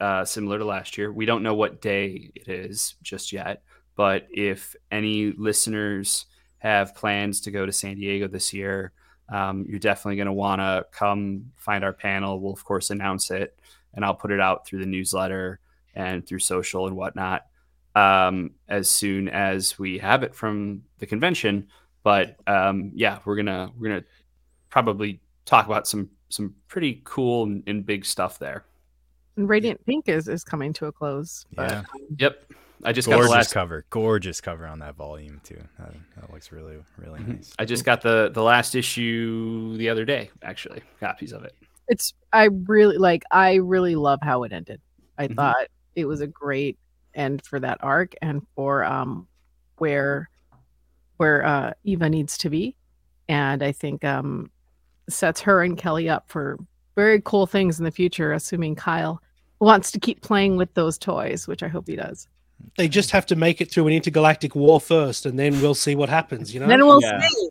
uh, 0.00 0.24
similar 0.24 0.56
to 0.56 0.64
last 0.64 0.96
year. 0.96 1.12
We 1.12 1.26
don't 1.26 1.42
know 1.42 1.54
what 1.54 1.82
day 1.82 2.30
it 2.34 2.48
is 2.48 2.94
just 3.02 3.34
yet, 3.34 3.62
but 3.98 4.28
if 4.30 4.76
any 4.92 5.32
listeners 5.32 6.26
have 6.58 6.94
plans 6.94 7.40
to 7.40 7.50
go 7.50 7.66
to 7.66 7.72
San 7.72 7.96
Diego 7.96 8.28
this 8.28 8.54
year, 8.54 8.92
um, 9.28 9.66
you're 9.68 9.80
definitely 9.80 10.14
going 10.14 10.26
to 10.26 10.32
want 10.32 10.60
to 10.60 10.86
come 10.92 11.50
find 11.56 11.82
our 11.82 11.92
panel. 11.92 12.38
We'll 12.40 12.52
of 12.52 12.64
course 12.64 12.90
announce 12.90 13.32
it, 13.32 13.58
and 13.94 14.04
I'll 14.04 14.14
put 14.14 14.30
it 14.30 14.38
out 14.38 14.64
through 14.64 14.78
the 14.78 14.86
newsletter 14.86 15.58
and 15.96 16.24
through 16.24 16.38
social 16.38 16.86
and 16.86 16.96
whatnot 16.96 17.46
um, 17.96 18.52
as 18.68 18.88
soon 18.88 19.28
as 19.28 19.80
we 19.80 19.98
have 19.98 20.22
it 20.22 20.32
from 20.32 20.84
the 21.00 21.06
convention. 21.06 21.66
But 22.04 22.36
um, 22.46 22.92
yeah, 22.94 23.18
we're 23.24 23.34
gonna 23.34 23.72
we're 23.76 23.88
gonna 23.88 24.04
probably 24.70 25.18
talk 25.44 25.66
about 25.66 25.88
some 25.88 26.08
some 26.28 26.54
pretty 26.68 27.00
cool 27.02 27.42
and, 27.42 27.64
and 27.66 27.84
big 27.84 28.04
stuff 28.04 28.38
there. 28.38 28.64
And 29.36 29.48
Radiant 29.48 29.84
Pink 29.86 30.08
is 30.08 30.28
is 30.28 30.44
coming 30.44 30.72
to 30.74 30.86
a 30.86 30.92
close. 30.92 31.46
But, 31.54 31.70
Yeah. 31.70 31.78
um, 31.78 31.84
Yep, 32.18 32.47
I 32.84 32.92
just 32.92 33.08
got 33.08 33.20
the 33.20 33.28
last 33.28 33.52
cover. 33.52 33.84
Gorgeous 33.90 34.40
cover 34.40 34.66
on 34.66 34.78
that 34.80 34.94
volume 34.94 35.40
too. 35.44 35.60
That, 35.78 35.94
that 36.16 36.32
looks 36.32 36.52
really, 36.52 36.76
really 36.96 37.20
Mhm. 37.20 37.36
nice. 37.36 37.52
I 37.58 37.64
just 37.64 37.84
got 37.84 38.02
the 38.02 38.30
the 38.32 38.42
last 38.42 38.74
issue 38.74 39.76
the 39.76 39.88
other 39.88 40.04
day. 40.04 40.30
Actually, 40.42 40.82
copies 41.00 41.32
of 41.32 41.44
it. 41.44 41.54
it's 41.88 42.12
I 42.32 42.44
really 42.66 42.98
like 42.98 43.22
I 43.30 43.54
really 43.54 43.96
love 43.96 44.20
how 44.22 44.42
it 44.44 44.52
ended. 44.52 44.80
I 45.16 45.26
Mhm. 45.28 45.36
thought 45.36 45.66
it 45.96 46.04
was 46.04 46.20
a 46.20 46.26
great 46.26 46.78
end 47.14 47.44
for 47.46 47.58
that 47.60 47.78
arc 47.82 48.14
and 48.22 48.46
for 48.54 48.84
um 48.84 49.26
where 49.78 50.28
where 51.16 51.44
uh 51.44 51.72
Eva 51.84 52.08
needs 52.08 52.38
to 52.38 52.50
be. 52.50 52.76
And 53.28 53.62
I 53.62 53.72
think 53.72 54.04
um 54.04 54.50
sets 55.08 55.40
her 55.40 55.62
and 55.62 55.76
Kelly 55.78 56.08
up 56.08 56.28
for 56.28 56.58
very 56.94 57.20
cool 57.22 57.46
things 57.46 57.78
in 57.78 57.84
the 57.84 57.90
future, 57.90 58.32
assuming 58.32 58.74
Kyle 58.74 59.20
wants 59.60 59.90
to 59.92 59.98
keep 60.00 60.20
playing 60.20 60.56
with 60.56 60.72
those 60.74 60.98
toys, 60.98 61.48
which 61.48 61.62
I 61.62 61.68
hope 61.68 61.88
he 61.88 61.96
does. 61.96 62.28
They 62.76 62.88
just 62.88 63.10
have 63.10 63.26
to 63.26 63.36
make 63.36 63.60
it 63.60 63.70
through 63.70 63.86
an 63.86 63.92
intergalactic 63.92 64.54
war 64.54 64.80
first, 64.80 65.26
and 65.26 65.38
then 65.38 65.60
we'll 65.60 65.74
see 65.74 65.94
what 65.94 66.08
happens. 66.08 66.52
You 66.52 66.60
know, 66.60 66.66
Then 66.66 66.84
we'll 66.84 67.00
Yeah. 67.02 67.20
see. 67.20 67.50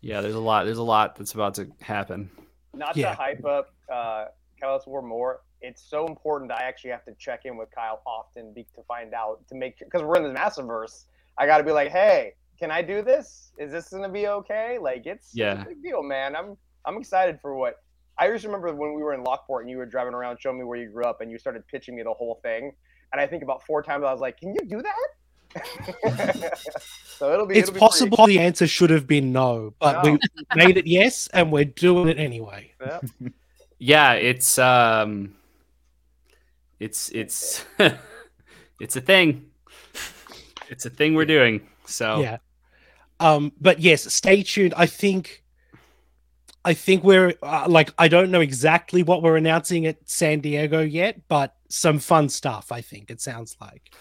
Yeah, 0.00 0.20
there's 0.20 0.34
a 0.34 0.40
lot. 0.40 0.64
There's 0.64 0.78
a 0.78 0.82
lot 0.82 1.16
that's 1.16 1.32
about 1.32 1.54
to 1.54 1.68
happen. 1.80 2.30
Not 2.74 2.96
Yeah. 2.96 3.10
to 3.10 3.14
hype 3.16 3.44
up 3.44 3.72
uh, 3.92 4.26
Catalyst 4.60 4.86
War 4.86 5.02
more. 5.02 5.42
It's 5.62 5.82
so 5.82 6.06
important 6.06 6.50
that 6.50 6.60
I 6.60 6.64
actually 6.64 6.90
have 6.90 7.04
to 7.06 7.14
check 7.14 7.44
in 7.44 7.56
with 7.56 7.70
Kyle 7.70 8.02
often 8.06 8.52
be, 8.52 8.64
to 8.74 8.82
find 8.82 9.14
out 9.14 9.46
to 9.48 9.54
make 9.54 9.78
because 9.78 10.02
we're 10.02 10.16
in 10.16 10.22
the 10.24 10.38
Massiverse. 10.38 11.04
I 11.38 11.46
got 11.46 11.58
to 11.58 11.64
be 11.64 11.72
like, 11.72 11.90
hey, 11.90 12.34
can 12.58 12.70
I 12.70 12.82
do 12.82 13.02
this? 13.02 13.52
Is 13.58 13.70
this 13.70 13.88
gonna 13.90 14.08
be 14.08 14.28
okay? 14.28 14.78
Like, 14.78 15.06
it's, 15.06 15.28
it's 15.28 15.36
Yeah. 15.36 15.62
a 15.62 15.64
big 15.64 15.82
deal, 15.82 16.02
man. 16.02 16.36
I'm 16.36 16.56
I'm 16.84 16.96
excited 16.98 17.40
for 17.40 17.54
what. 17.56 17.76
I 18.18 18.28
just 18.30 18.44
remember 18.44 18.74
when 18.74 18.94
we 18.94 19.02
were 19.02 19.12
in 19.12 19.22
Lockport 19.24 19.62
and 19.64 19.70
you 19.70 19.76
were 19.76 19.84
driving 19.86 20.14
around 20.14 20.38
showing 20.40 20.58
me 20.58 20.64
where 20.64 20.78
you 20.78 20.88
grew 20.88 21.04
up 21.04 21.20
and 21.20 21.30
you 21.30 21.38
started 21.38 21.66
pitching 21.66 21.94
me 21.96 22.02
the 22.02 22.14
whole 22.14 22.40
thing. 22.42 22.72
And 23.12 23.20
I 23.20 23.26
think 23.26 23.42
about 23.42 23.64
four 23.64 23.82
times 23.82 24.04
I 24.04 24.12
was 24.12 24.20
like, 24.20 24.38
can 24.38 24.54
you 24.54 24.60
do 24.68 24.82
that? 24.82 24.94
so 27.06 27.32
it'll 27.32 27.46
be. 27.46 27.54
it's 27.56 27.68
it'll 27.68 27.74
be 27.74 27.78
pretty- 27.78 27.78
possible 27.78 28.26
the 28.26 28.38
answer 28.40 28.66
should 28.66 28.90
have 28.90 29.06
been 29.06 29.32
no, 29.32 29.72
but 29.78 30.04
No. 30.04 30.12
we 30.12 30.18
made 30.64 30.76
it 30.76 30.86
yes, 30.86 31.28
and 31.32 31.50
we're 31.50 31.64
doing 31.64 32.08
it 32.08 32.18
anyway. 32.18 32.72
Yeah. 32.80 33.00
Yeah, 33.78 34.12
it's 34.14 34.58
um, 34.58 35.34
it's 36.80 37.10
it's 37.10 37.62
it's 38.80 38.96
a 38.96 39.00
thing. 39.02 39.50
It's 40.70 40.86
a 40.86 40.90
thing 40.90 41.14
we're 41.14 41.26
doing. 41.26 41.60
So 41.84 42.20
Yeah. 42.20 42.38
Um, 43.20 43.52
but 43.60 43.80
yes, 43.80 44.10
stay 44.14 44.42
tuned. 44.42 44.72
I 44.78 44.86
think, 44.86 45.42
I 46.66 46.74
think 46.74 47.04
we're 47.04 47.32
uh, 47.42 47.66
like 47.68 47.94
I 47.96 48.08
don't 48.08 48.30
know 48.30 48.40
exactly 48.40 49.02
what 49.02 49.22
we're 49.22 49.36
announcing 49.36 49.86
at 49.86 49.96
San 50.08 50.40
Diego 50.40 50.80
yet, 50.82 51.20
but 51.28 51.54
some 51.68 51.98
fun 52.00 52.28
stuff. 52.28 52.72
I 52.72 52.80
think 52.80 53.10
it 53.10 53.20
sounds 53.20 53.56
like. 53.60 53.94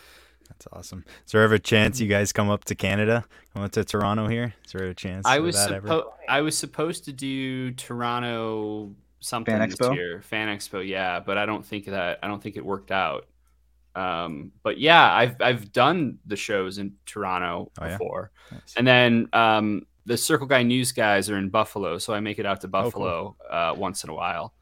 That's 0.50 0.68
awesome. 0.74 1.06
Is 1.26 1.32
there 1.32 1.44
ever 1.44 1.56
a 1.56 1.60
chance 1.60 2.00
you 2.00 2.08
guys 2.08 2.34
come 2.34 2.50
up 2.50 2.66
to 2.66 2.76
Canada? 2.76 3.24
Come 3.54 3.64
up 3.64 3.72
to 3.74 3.84
Toronto 3.84 4.28
here? 4.28 4.54
Is 4.66 4.72
there 4.72 4.88
a 4.88 4.96
chance? 4.96 5.26
I 5.28 5.40
was 5.40 5.56
that 5.56 5.70
supposed 5.70 6.06
I 6.28 6.42
was 6.42 6.58
supposed 6.58 7.06
to 7.06 7.14
do 7.14 7.72
Toronto 7.72 8.96
something 9.20 9.56
Fan 9.56 9.70
this 9.70 9.80
year, 9.94 10.22
Fan 10.22 10.56
Expo, 10.56 10.88
yeah, 10.88 11.20
but 11.20 11.38
I 11.38 11.46
don't 11.46 11.66
think 11.66 11.86
that 11.86 12.20
I 12.24 12.28
don't 12.28 12.42
think 12.42 12.58
it 12.58 12.66
worked 12.66 12.92
out. 12.92 13.28
Um, 13.96 14.52
but 14.64 14.78
yeah, 14.80 15.14
I've 15.14 15.36
I've 15.42 15.72
done 15.72 16.20
the 16.26 16.36
shows 16.36 16.80
in 16.80 16.94
Toronto 17.06 17.72
Oh, 17.80 17.86
yeah? 17.86 17.92
before, 17.92 18.32
Nice. 18.52 18.74
and 18.76 18.86
then 18.88 19.30
um, 19.34 19.86
the 20.06 20.18
Circle 20.18 20.48
Guy 20.48 20.64
News 20.64 20.92
guys 20.92 21.30
are 21.30 21.38
in 21.38 21.50
Buffalo, 21.50 21.98
so 21.98 22.14
I 22.14 22.20
make 22.20 22.40
it 22.40 22.46
out 22.46 22.62
to 22.62 22.68
Oh, 22.68 22.70
cool. 22.72 22.82
Buffalo 22.84 23.36
uh, 23.50 23.74
once 23.78 24.04
in 24.04 24.10
a 24.10 24.14
while. 24.14 24.54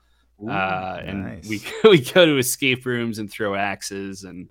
uh, 0.47 0.99
and 1.05 1.23
nice. 1.23 1.47
we 1.47 1.61
we 1.89 1.99
go 2.01 2.25
to 2.25 2.37
escape 2.37 2.85
rooms 2.85 3.19
and 3.19 3.29
throw 3.31 3.55
axes 3.55 4.23
and 4.23 4.49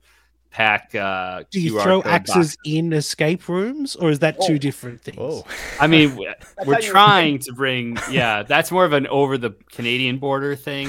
pack. 0.51 0.95
Uh, 0.95 1.45
Do 1.51 1.61
you 1.61 1.75
QR 1.75 1.83
throw 1.83 2.03
axes 2.03 2.35
boxes. 2.35 2.57
in 2.65 2.93
escape 2.93 3.49
rooms, 3.49 3.97
or 3.97 4.11
is 4.11 4.19
that 4.21 4.41
two 4.43 4.59
different 4.59 5.01
things? 5.03 5.17
Whoa. 5.19 5.45
I 5.81 5.87
mean, 5.87 6.15
we're 6.67 6.81
you- 6.81 6.83
trying 6.91 7.39
to 7.47 7.53
bring. 7.53 7.97
Yeah, 8.11 8.43
that's 8.43 8.71
more 8.71 8.85
of 8.85 8.93
an 8.93 9.07
over 9.09 9.37
the 9.39 9.51
Canadian 9.73 10.19
border 10.19 10.55
thing. 10.57 10.89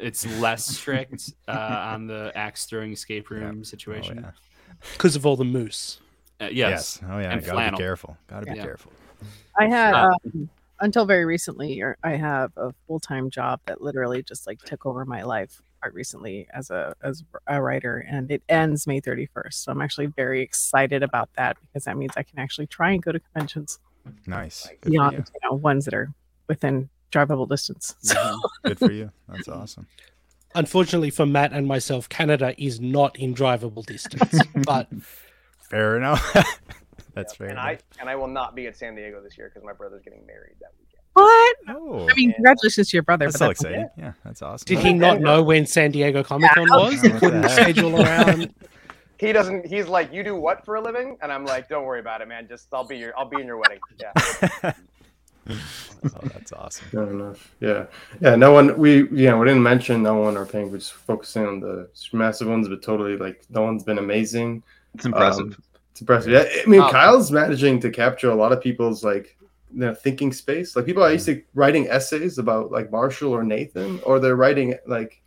It's 0.00 0.26
less 0.40 0.66
strict 0.66 1.30
uh, 1.46 1.52
on 1.92 2.06
the 2.06 2.32
axe 2.34 2.64
throwing 2.66 2.92
escape 2.92 3.30
room 3.30 3.58
Oh, 3.60 3.62
situation. 3.62 4.20
yeah. 4.22 4.30
Because 4.92 5.14
of 5.16 5.24
all 5.24 5.36
the 5.36 5.44
moose. 5.44 6.00
Uh, 6.40 6.48
yes. 6.52 7.00
Oh 7.08 7.18
yeah. 7.18 7.30
And 7.32 7.40
Gotta 7.40 7.52
flannel. 7.52 7.78
be 7.78 7.82
careful. 7.82 8.16
Gotta 8.28 8.46
be 8.46 8.56
Yeah. 8.56 8.64
careful. 8.64 8.92
I 9.58 9.66
had 9.68 9.94
Uh, 9.94 10.08
um, 10.24 10.50
until 10.80 11.06
very 11.06 11.24
recently, 11.24 11.82
I 12.02 12.16
have 12.16 12.52
a 12.56 12.72
full 12.86 13.00
time 13.00 13.30
job 13.30 13.60
that 13.66 13.80
literally 13.80 14.22
just 14.22 14.46
like 14.46 14.60
took 14.62 14.84
over 14.84 15.04
my 15.04 15.22
life 15.22 15.62
quite 15.80 15.94
recently 15.94 16.46
as 16.52 16.70
a 16.70 16.94
as 17.02 17.24
a 17.46 17.62
writer, 17.62 18.04
and 18.08 18.30
it 18.30 18.42
ends 18.48 18.86
May 18.86 19.00
thirty 19.00 19.26
first. 19.26 19.64
So 19.64 19.72
I'm 19.72 19.80
actually 19.80 20.06
very 20.06 20.42
excited 20.42 21.02
about 21.02 21.30
that 21.36 21.56
because 21.60 21.84
that 21.84 21.96
means 21.96 22.12
I 22.16 22.22
can 22.22 22.38
actually 22.38 22.66
try 22.66 22.90
and 22.92 23.02
go 23.02 23.12
to 23.12 23.20
conventions 23.20 23.78
Nice. 24.26 24.66
Good 24.66 24.78
for 24.82 24.90
beyond 24.90 25.12
you. 25.16 25.24
you 25.34 25.40
know 25.50 25.56
ones 25.56 25.84
that 25.86 25.94
are 25.94 26.12
within 26.48 26.88
drivable 27.10 27.48
distance. 27.48 27.94
So 28.02 28.14
Mhm. 28.16 28.38
Good 28.64 28.78
for 28.78 28.92
you. 28.92 29.10
That's 29.28 29.48
awesome. 29.48 29.86
unfortunately 30.54 31.10
for 31.10 31.26
Matt 31.26 31.52
and 31.52 31.66
myself, 31.66 32.08
Canada 32.08 32.54
is 32.62 32.80
not 32.80 33.18
in 33.18 33.34
drivable 33.34 33.84
distance. 33.84 34.38
but 34.54 34.88
fair 35.70 35.96
enough. 35.96 36.22
That's 37.16 37.34
fair. 37.34 37.48
And 37.48 37.58
I 37.58 37.78
and 37.98 38.10
I 38.10 38.14
will 38.14 38.28
not 38.28 38.54
be 38.54 38.66
at 38.66 38.76
San 38.76 38.94
Diego 38.94 39.22
this 39.22 39.38
year 39.38 39.48
because 39.48 39.64
my 39.64 39.72
brother's 39.72 40.02
getting 40.02 40.24
married 40.26 40.56
that 40.60 40.68
weekend. 40.78 41.02
What? 41.14 41.56
Oh, 41.70 42.06
I 42.10 42.14
mean, 42.14 42.34
congratulations 42.34 42.90
to 42.90 42.96
your 42.98 43.04
brother. 43.04 43.24
that's 43.24 43.38
but 43.38 43.38
so 43.38 43.46
that's 43.46 43.60
exciting. 43.62 43.88
Yeah, 43.96 44.12
that's 44.22 44.42
awesome. 44.42 44.66
did 44.66 44.80
he 44.80 44.92
not 44.92 45.22
know 45.22 45.42
when 45.42 45.64
San 45.64 45.90
Diego 45.90 46.22
Comic 46.22 46.50
Con 46.52 46.66
Yeah. 46.68 46.76
was? 46.76 47.00
He 47.00 47.08
couldn't 47.10 47.48
schedule 47.48 48.00
around. 48.00 48.54
He 49.18 49.32
doesn't. 49.32 49.64
He's 49.66 49.88
like, 49.88 50.12
you 50.12 50.22
do 50.22 50.36
what 50.36 50.62
for 50.66 50.74
a 50.74 50.80
living? 50.82 51.16
And 51.22 51.32
I'm 51.32 51.46
like, 51.46 51.70
don't 51.70 51.86
worry 51.86 52.00
about 52.00 52.20
it, 52.20 52.28
man. 52.28 52.46
Just 52.48 52.66
I'll 52.70 52.86
be 52.86 52.98
your. 52.98 53.18
I'll 53.18 53.28
be 53.28 53.40
in 53.40 53.46
your 53.46 53.56
wedding. 53.56 53.78
Yeah. 53.98 54.12
oh, 55.48 56.20
that's 56.24 56.52
awesome. 56.52 56.86
Fair 56.88 57.10
enough. 57.10 57.54
Yeah, 57.60 57.86
yeah. 58.20 58.36
No 58.36 58.52
one. 58.52 58.76
We 58.76 59.08
yeah. 59.08 59.34
We 59.38 59.46
didn't 59.46 59.62
mention 59.62 60.02
no 60.02 60.16
one 60.16 60.36
or 60.36 60.44
thing. 60.44 60.70
We're 60.70 60.76
just 60.76 60.92
focusing 60.92 61.46
on 61.46 61.60
the 61.60 61.88
massive 62.12 62.48
ones, 62.48 62.68
but 62.68 62.82
totally 62.82 63.16
like 63.16 63.42
no 63.48 63.62
one's 63.62 63.84
been 63.84 63.96
amazing. 63.96 64.62
It's 64.94 65.06
impressive. 65.06 65.46
Um, 65.46 65.56
it's 65.96 66.02
impressive. 66.02 66.30
Yeah, 66.32 66.44
I 66.62 66.66
mean, 66.68 66.82
Oh. 66.82 66.90
Kyle's 66.90 67.32
managing 67.32 67.80
to 67.80 67.90
capture 67.90 68.30
a 68.30 68.34
lot 68.34 68.52
of 68.52 68.60
people's 68.60 69.02
like 69.02 69.34
you 69.72 69.80
know, 69.80 69.94
thinking 69.94 70.30
space. 70.30 70.76
Like 70.76 70.84
people 70.84 71.02
are 71.02 71.10
used 71.12 71.24
to 71.26 71.42
writing 71.54 71.88
essays 71.88 72.36
about 72.36 72.70
like 72.70 72.90
Marshall 72.92 73.32
or 73.32 73.42
Nathan, 73.42 73.98
or 74.04 74.20
they're 74.20 74.36
writing 74.36 74.74
like 74.86 75.22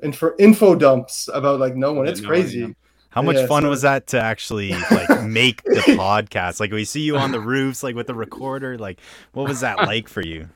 info 0.00 0.30
info 0.38 0.76
dumps 0.76 1.28
about 1.34 1.58
like 1.58 1.74
no 1.74 1.92
one. 1.92 2.06
It's 2.06 2.20
no 2.20 2.28
crazy. 2.28 2.60
yeah. 2.60 2.68
How 3.10 3.20
much 3.20 3.36
Yeah, 3.36 3.46
fun 3.46 3.62
so- 3.64 3.70
was 3.70 3.82
that 3.82 4.06
to 4.08 4.20
actually 4.20 4.70
like 4.92 5.22
make 5.26 5.62
the 5.64 5.80
podcast? 5.98 6.60
Like 6.60 6.70
we 6.70 6.84
see 6.84 7.00
you 7.00 7.16
on 7.16 7.32
the 7.32 7.40
roofs, 7.40 7.82
like 7.82 7.96
with 7.96 8.06
the 8.06 8.14
recorder. 8.14 8.78
Like, 8.78 9.00
what 9.32 9.48
was 9.48 9.60
that 9.60 9.78
like 9.78 10.08
for 10.08 10.22
you? 10.22 10.48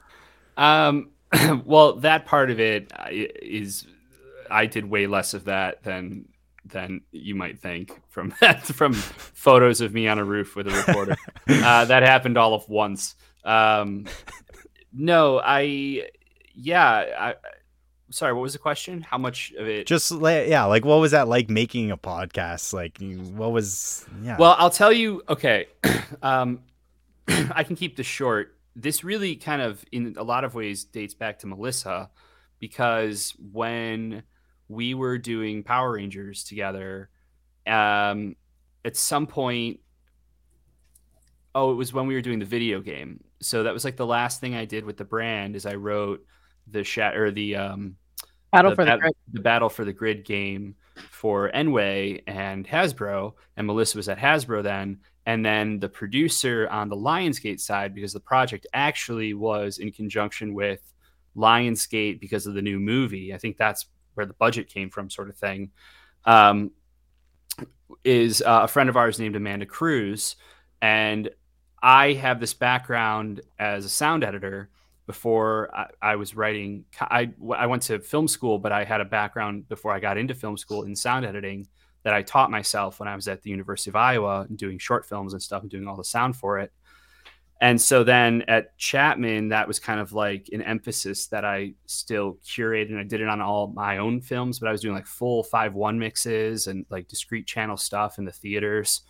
Um, 0.56 1.10
well, 1.64 1.94
that 1.96 2.24
part 2.24 2.50
of 2.50 2.60
it 2.60 2.92
i- 2.96 3.28
is 3.42 3.86
I 4.48 4.66
did 4.66 4.88
way 4.88 5.06
less 5.08 5.34
of 5.34 5.44
that 5.44 5.82
than 5.82 6.26
than 6.68 7.02
you 7.12 7.34
might 7.34 7.58
think 7.58 8.00
from 8.08 8.34
that 8.40 8.62
from 8.62 8.92
photos 8.92 9.80
of 9.80 9.92
me 9.92 10.08
on 10.08 10.18
a 10.18 10.24
roof 10.24 10.56
with 10.56 10.68
a 10.68 10.70
reporter. 10.70 11.16
uh, 11.48 11.84
that 11.84 12.02
happened 12.02 12.36
all 12.36 12.54
of 12.54 12.68
once. 12.68 13.14
Um, 13.44 14.06
no, 14.92 15.40
I 15.42 16.08
yeah. 16.54 17.04
I, 17.18 17.34
sorry, 18.10 18.32
what 18.32 18.42
was 18.42 18.52
the 18.52 18.58
question? 18.58 19.02
How 19.02 19.18
much 19.18 19.52
of 19.58 19.66
it? 19.68 19.86
Just 19.86 20.10
like 20.10 20.48
yeah, 20.48 20.64
like 20.64 20.84
what 20.84 20.96
was 20.96 21.12
that 21.12 21.28
like 21.28 21.50
making 21.50 21.90
a 21.90 21.96
podcast? 21.96 22.72
Like, 22.72 22.98
what 23.32 23.52
was 23.52 24.06
yeah? 24.22 24.36
Well, 24.38 24.56
I'll 24.58 24.70
tell 24.70 24.92
you. 24.92 25.22
Okay, 25.28 25.66
um, 26.22 26.60
I 27.28 27.64
can 27.64 27.76
keep 27.76 27.96
this 27.96 28.06
short. 28.06 28.54
This 28.78 29.02
really 29.02 29.36
kind 29.36 29.62
of, 29.62 29.82
in 29.90 30.16
a 30.18 30.22
lot 30.22 30.44
of 30.44 30.54
ways, 30.54 30.84
dates 30.84 31.14
back 31.14 31.38
to 31.38 31.46
Melissa, 31.46 32.10
because 32.58 33.34
when 33.38 34.22
we 34.68 34.94
were 34.94 35.18
doing 35.18 35.62
Power 35.62 35.92
Rangers 35.92 36.44
together, 36.44 37.10
um, 37.66 38.36
at 38.84 38.96
some 38.96 39.26
point, 39.26 39.80
oh, 41.54 41.72
it 41.72 41.76
was 41.76 41.92
when 41.92 42.06
we 42.06 42.14
were 42.14 42.20
doing 42.20 42.38
the 42.38 42.44
video 42.44 42.80
game. 42.80 43.22
So 43.40 43.62
that 43.64 43.74
was 43.74 43.84
like 43.84 43.96
the 43.96 44.06
last 44.06 44.40
thing 44.40 44.54
I 44.54 44.64
did 44.64 44.84
with 44.84 44.96
the 44.96 45.04
brand. 45.04 45.56
Is 45.56 45.66
I 45.66 45.74
wrote 45.74 46.24
the 46.66 46.84
shat 46.84 47.16
or 47.16 47.30
the 47.30 47.56
um, 47.56 47.96
Battle 48.52 48.74
for 48.74 48.84
the 48.84 48.96
bat- 48.96 49.12
the 49.32 49.40
battle 49.40 49.68
for 49.68 49.84
the 49.84 49.92
grid 49.92 50.24
game 50.24 50.76
for 51.10 51.50
nWay 51.52 52.22
and 52.26 52.66
Hasbro, 52.66 53.34
and 53.56 53.66
Melissa 53.66 53.98
was 53.98 54.08
at 54.08 54.18
Hasbro 54.18 54.62
then. 54.62 54.98
And 55.26 55.44
then 55.44 55.80
the 55.80 55.88
producer 55.88 56.68
on 56.70 56.88
the 56.88 56.96
Lionsgate 56.96 57.60
side, 57.60 57.94
because 57.94 58.12
the 58.12 58.20
project 58.20 58.66
actually 58.72 59.34
was 59.34 59.78
in 59.78 59.90
conjunction 59.90 60.54
with 60.54 60.80
Lionsgate 61.36 62.20
because 62.20 62.46
of 62.46 62.54
the 62.54 62.62
new 62.62 62.78
movie. 62.78 63.34
I 63.34 63.38
think 63.38 63.56
that's 63.56 63.86
where 64.16 64.26
the 64.26 64.34
budget 64.34 64.68
came 64.68 64.90
from, 64.90 65.10
sort 65.10 65.28
of 65.28 65.36
thing. 65.36 65.70
Um, 66.24 66.72
is 68.04 68.42
uh, 68.42 68.60
a 68.64 68.68
friend 68.68 68.88
of 68.88 68.96
ours 68.96 69.18
named 69.18 69.36
Amanda 69.36 69.66
Cruz, 69.66 70.36
and 70.82 71.30
I 71.82 72.14
have 72.14 72.40
this 72.40 72.54
background 72.54 73.42
as 73.58 73.84
a 73.84 73.88
sound 73.88 74.24
editor 74.24 74.70
before 75.06 75.70
I, 75.74 75.86
I 76.02 76.16
was 76.16 76.34
writing. 76.34 76.84
I, 77.00 77.30
I 77.54 77.66
went 77.66 77.82
to 77.82 78.00
film 78.00 78.28
school, 78.28 78.58
but 78.58 78.72
I 78.72 78.84
had 78.84 79.00
a 79.00 79.04
background 79.04 79.68
before 79.68 79.92
I 79.92 80.00
got 80.00 80.18
into 80.18 80.34
film 80.34 80.56
school 80.56 80.82
in 80.82 80.96
sound 80.96 81.24
editing 81.24 81.68
that 82.02 82.14
I 82.14 82.22
taught 82.22 82.50
myself 82.50 83.00
when 83.00 83.08
I 83.08 83.16
was 83.16 83.28
at 83.28 83.42
the 83.42 83.50
University 83.50 83.90
of 83.90 83.96
Iowa 83.96 84.46
doing 84.54 84.78
short 84.78 85.06
films 85.06 85.32
and 85.32 85.42
stuff 85.42 85.62
and 85.62 85.70
doing 85.70 85.88
all 85.88 85.96
the 85.96 86.04
sound 86.04 86.36
for 86.36 86.58
it. 86.58 86.72
And 87.60 87.80
so 87.80 88.04
then 88.04 88.42
at 88.48 88.76
Chapman, 88.76 89.48
that 89.48 89.66
was 89.66 89.78
kind 89.78 89.98
of 89.98 90.12
like 90.12 90.48
an 90.52 90.60
emphasis 90.60 91.28
that 91.28 91.44
I 91.44 91.72
still 91.86 92.38
curated. 92.44 92.90
And 92.90 92.98
I 92.98 93.04
did 93.04 93.22
it 93.22 93.28
on 93.28 93.40
all 93.40 93.68
my 93.68 93.96
own 93.96 94.20
films, 94.20 94.58
but 94.58 94.68
I 94.68 94.72
was 94.72 94.82
doing 94.82 94.94
like 94.94 95.06
full 95.06 95.42
5 95.42 95.74
1 95.74 95.98
mixes 95.98 96.66
and 96.66 96.84
like 96.90 97.08
discrete 97.08 97.46
channel 97.46 97.78
stuff 97.78 98.18
in 98.18 98.26
the 98.26 98.32
theaters. 98.32 99.02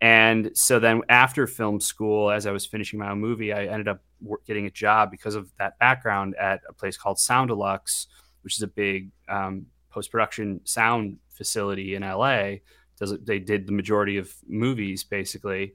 And 0.00 0.50
so 0.54 0.78
then 0.78 1.00
after 1.08 1.46
film 1.46 1.80
school, 1.80 2.30
as 2.30 2.46
I 2.46 2.52
was 2.52 2.66
finishing 2.66 2.98
my 2.98 3.10
own 3.10 3.20
movie, 3.20 3.52
I 3.52 3.64
ended 3.64 3.88
up 3.88 4.02
getting 4.46 4.66
a 4.66 4.70
job 4.70 5.10
because 5.10 5.34
of 5.34 5.50
that 5.58 5.78
background 5.78 6.36
at 6.36 6.60
a 6.68 6.72
place 6.72 6.96
called 6.96 7.16
Soundelux, 7.16 8.06
which 8.42 8.56
is 8.56 8.62
a 8.62 8.68
big 8.68 9.10
um, 9.28 9.66
post 9.90 10.12
production 10.12 10.60
sound 10.64 11.16
facility 11.30 11.94
in 11.94 12.02
LA. 12.02 12.56
Does 12.98 13.16
they 13.22 13.38
did 13.38 13.66
the 13.66 13.72
majority 13.72 14.18
of 14.18 14.32
movies 14.46 15.04
basically. 15.04 15.72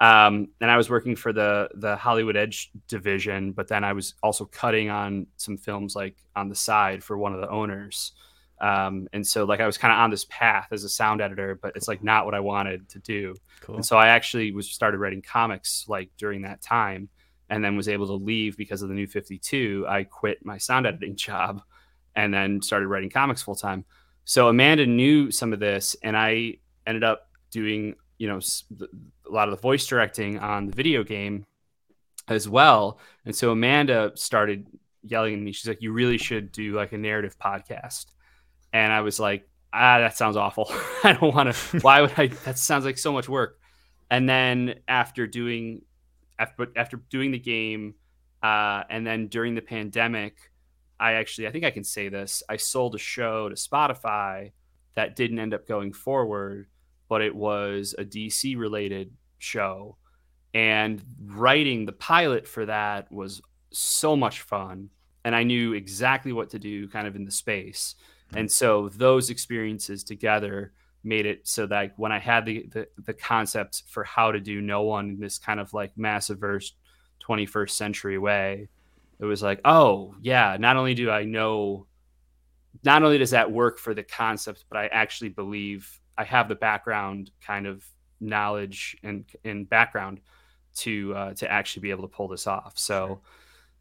Um, 0.00 0.48
and 0.60 0.70
I 0.70 0.76
was 0.76 0.90
working 0.90 1.14
for 1.16 1.32
the 1.32 1.68
the 1.74 1.96
Hollywood 1.96 2.36
Edge 2.36 2.70
division, 2.88 3.52
but 3.52 3.68
then 3.68 3.84
I 3.84 3.92
was 3.92 4.14
also 4.22 4.44
cutting 4.46 4.90
on 4.90 5.26
some 5.36 5.56
films 5.56 5.94
like 5.94 6.16
on 6.34 6.48
the 6.48 6.54
side 6.54 7.02
for 7.02 7.16
one 7.16 7.32
of 7.32 7.40
the 7.40 7.48
owners. 7.48 8.12
Um, 8.60 9.08
and 9.12 9.26
so 9.26 9.44
like 9.44 9.60
I 9.60 9.66
was 9.66 9.78
kind 9.78 9.92
of 9.92 9.98
on 9.98 10.10
this 10.10 10.26
path 10.28 10.68
as 10.70 10.84
a 10.84 10.88
sound 10.88 11.20
editor, 11.20 11.58
but 11.60 11.76
it's 11.76 11.88
like 11.88 12.02
not 12.02 12.24
what 12.24 12.34
I 12.34 12.40
wanted 12.40 12.88
to 12.90 12.98
do. 13.00 13.34
cool. 13.60 13.76
And 13.76 13.84
so 13.84 13.96
I 13.96 14.08
actually 14.08 14.52
was 14.52 14.70
started 14.70 14.98
writing 14.98 15.22
comics 15.22 15.84
like 15.88 16.10
during 16.16 16.42
that 16.42 16.62
time 16.62 17.08
and 17.50 17.64
then 17.64 17.76
was 17.76 17.88
able 17.88 18.06
to 18.06 18.14
leave 18.14 18.56
because 18.56 18.82
of 18.82 18.88
the 18.88 18.94
new 18.94 19.06
52. 19.06 19.86
I 19.88 20.04
quit 20.04 20.44
my 20.44 20.58
sound 20.58 20.86
editing 20.86 21.16
job 21.16 21.62
and 22.16 22.32
then 22.32 22.62
started 22.62 22.88
writing 22.88 23.10
comics 23.10 23.42
full 23.42 23.56
time. 23.56 23.84
So 24.24 24.48
Amanda 24.48 24.86
knew 24.86 25.30
some 25.30 25.52
of 25.52 25.60
this 25.60 25.96
and 26.02 26.16
I 26.16 26.54
ended 26.86 27.04
up 27.04 27.28
doing, 27.50 27.94
you 28.18 28.28
know, 28.28 28.40
a 28.80 29.32
lot 29.32 29.48
of 29.48 29.56
the 29.56 29.60
voice 29.60 29.86
directing 29.86 30.38
on 30.38 30.66
the 30.66 30.72
video 30.72 31.02
game 31.02 31.46
as 32.28 32.48
well. 32.48 32.98
And 33.24 33.34
so 33.34 33.50
Amanda 33.50 34.12
started 34.14 34.66
yelling 35.02 35.34
at 35.34 35.40
me. 35.40 35.52
She's 35.52 35.68
like, 35.68 35.82
"You 35.82 35.92
really 35.92 36.18
should 36.18 36.52
do 36.52 36.74
like 36.74 36.92
a 36.92 36.98
narrative 36.98 37.38
podcast." 37.38 38.06
And 38.72 38.92
I 38.92 39.00
was 39.02 39.20
like, 39.20 39.48
"Ah, 39.72 39.98
that 39.98 40.16
sounds 40.16 40.36
awful. 40.36 40.66
I 41.04 41.12
don't 41.12 41.34
want 41.34 41.54
to. 41.54 41.78
Why 41.80 42.00
would 42.00 42.12
I? 42.16 42.28
That 42.44 42.58
sounds 42.58 42.84
like 42.84 42.98
so 42.98 43.12
much 43.12 43.28
work." 43.28 43.58
And 44.10 44.28
then 44.28 44.76
after 44.88 45.26
doing, 45.26 45.82
after 46.38 46.66
after 46.76 46.96
doing 46.96 47.30
the 47.30 47.38
game, 47.38 47.94
uh, 48.42 48.84
and 48.88 49.06
then 49.06 49.28
during 49.28 49.54
the 49.54 49.62
pandemic, 49.62 50.50
I 50.98 51.14
actually 51.14 51.48
I 51.48 51.50
think 51.50 51.64
I 51.64 51.70
can 51.70 51.84
say 51.84 52.08
this. 52.08 52.42
I 52.48 52.56
sold 52.56 52.94
a 52.94 52.98
show 52.98 53.48
to 53.48 53.54
Spotify 53.54 54.52
that 54.94 55.16
didn't 55.16 55.38
end 55.38 55.54
up 55.54 55.66
going 55.66 55.92
forward, 55.92 56.68
but 57.14 57.22
it 57.22 57.36
was 57.36 57.94
a 57.96 58.04
DC 58.04 58.58
related 58.58 59.12
show. 59.38 59.96
And 60.52 61.00
writing 61.24 61.86
the 61.86 61.92
pilot 61.92 62.48
for 62.48 62.66
that 62.66 63.12
was 63.12 63.40
so 63.70 64.16
much 64.16 64.40
fun. 64.40 64.90
And 65.24 65.32
I 65.32 65.44
knew 65.44 65.74
exactly 65.74 66.32
what 66.32 66.50
to 66.50 66.58
do 66.58 66.88
kind 66.88 67.06
of 67.06 67.14
in 67.14 67.24
the 67.24 67.30
space. 67.30 67.94
Hmm. 68.32 68.38
And 68.38 68.50
so 68.50 68.88
those 68.88 69.30
experiences 69.30 70.02
together 70.02 70.72
made 71.04 71.24
it 71.24 71.46
so 71.46 71.68
that 71.68 71.92
when 71.96 72.10
I 72.10 72.18
had 72.18 72.46
the, 72.46 72.66
the, 72.72 72.88
the 72.98 73.14
concept 73.14 73.84
for 73.86 74.02
how 74.02 74.32
to 74.32 74.40
do 74.40 74.60
no 74.60 74.82
one 74.82 75.10
in 75.10 75.20
this 75.20 75.38
kind 75.38 75.60
of 75.60 75.72
like 75.72 75.94
Massiverse 75.94 76.72
21st 77.28 77.70
century 77.70 78.18
way, 78.18 78.68
it 79.20 79.24
was 79.24 79.40
like, 79.40 79.60
oh, 79.64 80.16
yeah, 80.20 80.56
not 80.58 80.76
only 80.76 80.94
do 80.94 81.12
I 81.12 81.26
know, 81.26 81.86
not 82.84 83.04
only 83.04 83.18
does 83.18 83.30
that 83.30 83.52
work 83.52 83.78
for 83.78 83.94
the 83.94 84.02
concept, 84.02 84.64
but 84.68 84.78
I 84.78 84.88
actually 84.88 85.28
believe 85.28 86.00
I 86.16 86.24
have 86.24 86.48
the 86.48 86.54
background 86.54 87.30
kind 87.44 87.66
of 87.66 87.84
knowledge 88.20 88.96
and, 89.02 89.24
and 89.44 89.68
background 89.68 90.20
to 90.76 91.14
uh, 91.14 91.34
to 91.34 91.50
actually 91.50 91.82
be 91.82 91.90
able 91.90 92.08
to 92.08 92.14
pull 92.14 92.28
this 92.28 92.46
off. 92.46 92.72
So 92.76 93.20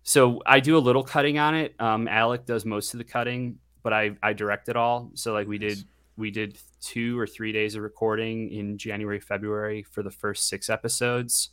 so 0.04 0.42
I 0.46 0.60
do 0.60 0.78
a 0.78 0.80
little 0.80 1.04
cutting 1.04 1.40
on 1.40 1.56
it. 1.56 1.76
Um, 1.80 2.08
Alec 2.08 2.46
does 2.46 2.66
most 2.66 2.94
of 2.94 2.98
the 2.98 3.04
cutting, 3.04 3.58
but 3.82 3.94
I 3.94 4.12
I 4.22 4.34
direct 4.34 4.70
it 4.70 4.76
all. 4.76 5.12
So 5.16 5.34
like 5.34 5.48
we 5.48 5.58
did 5.58 5.80
we 6.18 6.30
did 6.30 6.58
two 6.82 7.18
or 7.18 7.26
three 7.26 7.52
days 7.52 7.76
of 7.76 7.82
recording 7.82 8.52
in 8.52 8.78
January 8.78 9.20
February 9.20 9.84
for 9.84 10.04
the 10.04 10.12
first 10.12 10.48
six 10.48 10.70
episodes, 10.70 11.50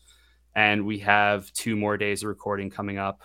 and 0.54 0.84
we 0.84 0.98
have 0.98 1.50
two 1.52 1.76
more 1.76 1.96
days 1.96 2.22
of 2.22 2.28
recording 2.28 2.70
coming 2.70 2.98
up 2.98 3.22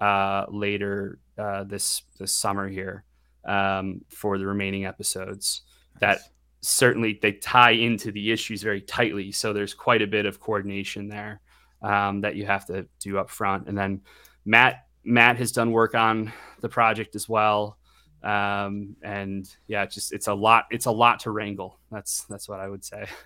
uh, 0.00 0.46
later 0.48 1.18
uh, 1.38 1.64
this 1.64 2.02
this 2.18 2.32
summer 2.32 2.68
here 2.68 3.04
um, 3.44 4.00
for 4.08 4.38
the 4.38 4.46
remaining 4.46 4.84
episodes. 4.84 5.62
That 6.00 6.18
certainly 6.64 7.18
they 7.20 7.32
tie 7.32 7.72
into 7.72 8.10
the 8.10 8.32
issues 8.32 8.62
very 8.62 8.80
tightly. 8.80 9.32
So 9.32 9.52
there's 9.52 9.74
quite 9.74 10.02
a 10.02 10.06
bit 10.06 10.26
of 10.26 10.40
coordination 10.40 11.08
there 11.08 11.40
um, 11.82 12.22
that 12.22 12.36
you 12.36 12.46
have 12.46 12.66
to 12.66 12.86
do 13.00 13.18
up 13.18 13.30
front. 13.30 13.68
And 13.68 13.76
then 13.76 14.00
Matt 14.44 14.86
Matt 15.04 15.36
has 15.36 15.52
done 15.52 15.70
work 15.70 15.94
on 15.94 16.32
the 16.60 16.68
project 16.68 17.14
as 17.14 17.28
well. 17.28 17.78
Um, 18.22 18.96
and 19.02 19.46
yeah, 19.66 19.82
it's 19.82 19.94
just 19.94 20.12
it's 20.12 20.28
a 20.28 20.34
lot. 20.34 20.64
It's 20.70 20.86
a 20.86 20.90
lot 20.90 21.20
to 21.20 21.30
wrangle. 21.30 21.78
That's 21.90 22.24
that's 22.24 22.48
what 22.48 22.60
I 22.60 22.68
would 22.68 22.84
say. 22.84 23.06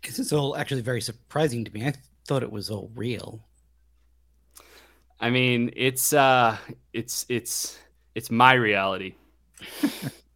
Because 0.00 0.20
it's 0.20 0.32
all 0.32 0.56
actually 0.56 0.82
very 0.82 1.00
surprising 1.00 1.64
to 1.64 1.74
me. 1.74 1.84
I 1.84 1.92
thought 2.24 2.44
it 2.44 2.52
was 2.52 2.70
all 2.70 2.88
real. 2.94 3.44
I 5.18 5.28
mean, 5.30 5.72
it's 5.74 6.12
uh, 6.12 6.56
it's 6.92 7.26
it's 7.28 7.76
it's 8.14 8.30
my 8.30 8.52
reality. 8.52 9.16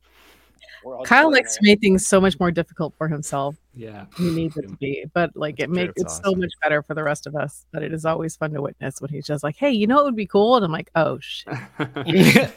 We're 0.85 0.97
all 0.97 1.05
Kyle 1.05 1.31
likes 1.31 1.57
to 1.57 1.61
make 1.63 1.81
things 1.81 2.07
so 2.07 2.21
much 2.21 2.39
more 2.41 2.51
difficult 2.51 2.95
for 2.97 3.09
himself. 3.09 3.57
Yeah. 3.75 4.07
He 4.17 4.31
needs 4.31 4.57
it 4.57 4.69
to 4.69 4.77
be, 4.77 5.05
but 5.15 5.31
like 5.35 5.61
it 5.61 5.71
makes 5.71 5.95
good. 5.95 6.03
it's 6.03 6.19
It's 6.19 6.25
so 6.25 6.35
much 6.35 6.53
better 6.63 6.83
for 6.83 6.95
the 6.95 7.05
rest 7.05 7.27
of 7.27 7.37
us. 7.37 7.67
But 7.73 7.83
it 7.83 7.93
is 7.93 8.05
always 8.05 8.37
fun 8.37 8.53
to 8.53 8.63
witness 8.63 9.01
when 9.01 9.11
he's 9.11 9.27
just 9.27 9.45
like, 9.45 9.57
"Hey, 9.57 9.71
you 9.71 9.87
know 9.87 10.01
it 10.01 10.05
would 10.05 10.17
be 10.17 10.27
cool?" 10.27 10.57
And 10.57 10.65
I'm 10.65 10.73
like, 10.73 10.91
"Oh 10.95 11.19
shit." 11.21 11.55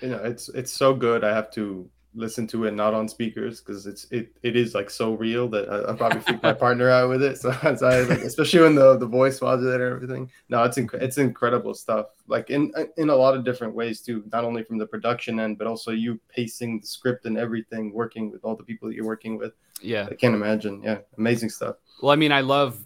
you 0.00 0.08
know 0.08 0.22
it's 0.24 0.48
it's 0.50 0.72
so 0.72 0.94
good 0.94 1.24
i 1.24 1.32
have 1.32 1.50
to 1.50 1.88
listen 2.14 2.46
to 2.46 2.64
it 2.64 2.74
not 2.74 2.92
on 2.92 3.08
speakers 3.08 3.60
because 3.60 3.86
it's 3.86 4.06
it, 4.10 4.32
it 4.42 4.56
is 4.56 4.74
like 4.74 4.90
so 4.90 5.14
real 5.14 5.48
that 5.48 5.68
I, 5.68 5.76
i'll 5.90 5.96
probably 5.96 6.20
freak 6.20 6.42
my 6.42 6.52
partner 6.52 6.90
out 6.90 7.08
with 7.08 7.22
it 7.22 7.38
so, 7.40 7.52
so 7.52 7.86
I, 7.86 8.00
like, 8.00 8.20
especially 8.20 8.60
when 8.60 8.74
the 8.74 8.96
the 8.96 9.06
voice 9.06 9.40
modulator 9.40 9.86
and 9.86 9.94
everything 9.94 10.30
no 10.48 10.62
it's 10.64 10.76
inc- 10.76 10.94
it's 10.94 11.18
incredible 11.18 11.74
stuff 11.74 12.06
like 12.26 12.50
in 12.50 12.72
in 12.96 13.10
a 13.10 13.14
lot 13.14 13.36
of 13.36 13.44
different 13.44 13.74
ways 13.74 14.00
too 14.00 14.24
not 14.32 14.44
only 14.44 14.64
from 14.64 14.78
the 14.78 14.86
production 14.86 15.38
end 15.38 15.58
but 15.58 15.66
also 15.66 15.92
you 15.92 16.18
pacing 16.28 16.80
the 16.80 16.86
script 16.86 17.26
and 17.26 17.38
everything 17.38 17.92
working 17.92 18.30
with 18.30 18.44
all 18.44 18.56
the 18.56 18.64
people 18.64 18.88
that 18.88 18.94
you're 18.94 19.06
working 19.06 19.38
with 19.38 19.52
yeah. 19.80 20.08
i 20.10 20.14
can't 20.14 20.34
imagine 20.34 20.82
yeah 20.82 20.98
amazing 21.16 21.48
stuff 21.48 21.76
Well, 22.02 22.12
I 22.12 22.16
mean, 22.16 22.32
I 22.32 22.40
love, 22.40 22.84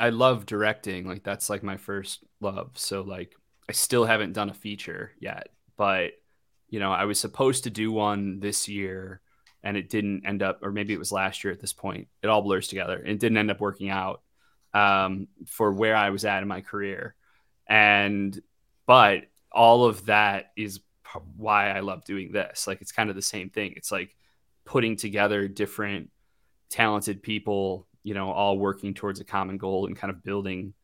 I 0.00 0.10
love 0.10 0.46
directing. 0.46 1.06
Like 1.06 1.22
that's 1.22 1.50
like 1.50 1.62
my 1.62 1.76
first 1.76 2.24
love. 2.40 2.70
So 2.74 3.02
like, 3.02 3.36
I 3.68 3.72
still 3.72 4.04
haven't 4.04 4.32
done 4.32 4.48
a 4.50 4.54
feature 4.54 5.12
yet, 5.18 5.48
but 5.76 6.12
you 6.68 6.80
know, 6.80 6.92
I 6.92 7.04
was 7.04 7.20
supposed 7.20 7.64
to 7.64 7.70
do 7.70 7.92
one 7.92 8.40
this 8.40 8.68
year, 8.68 9.20
and 9.62 9.76
it 9.76 9.88
didn't 9.88 10.26
end 10.26 10.42
up, 10.42 10.60
or 10.62 10.72
maybe 10.72 10.92
it 10.92 10.98
was 10.98 11.12
last 11.12 11.44
year 11.44 11.52
at 11.52 11.60
this 11.60 11.72
point. 11.72 12.08
It 12.22 12.28
all 12.28 12.42
blurs 12.42 12.68
together. 12.68 13.02
It 13.04 13.18
didn't 13.18 13.38
end 13.38 13.50
up 13.50 13.60
working 13.60 13.90
out 13.90 14.22
um, 14.74 15.28
for 15.46 15.72
where 15.72 15.96
I 15.96 16.10
was 16.10 16.24
at 16.24 16.42
in 16.42 16.48
my 16.48 16.60
career, 16.60 17.14
and 17.66 18.38
but 18.86 19.24
all 19.52 19.84
of 19.84 20.06
that 20.06 20.52
is 20.56 20.80
why 21.36 21.70
I 21.70 21.80
love 21.80 22.04
doing 22.04 22.32
this. 22.32 22.66
Like 22.66 22.80
it's 22.80 22.92
kind 22.92 23.10
of 23.10 23.16
the 23.16 23.22
same 23.22 23.50
thing. 23.50 23.74
It's 23.76 23.90
like 23.90 24.14
putting 24.64 24.96
together 24.96 25.48
different 25.48 26.10
talented 26.68 27.22
people, 27.22 27.86
you 28.02 28.14
know, 28.14 28.30
all 28.30 28.58
working 28.58 28.94
towards 28.94 29.20
a 29.20 29.24
common 29.24 29.56
goal 29.56 29.86
and 29.86 29.96
kind 29.96 30.10
of 30.10 30.22
building 30.22 30.74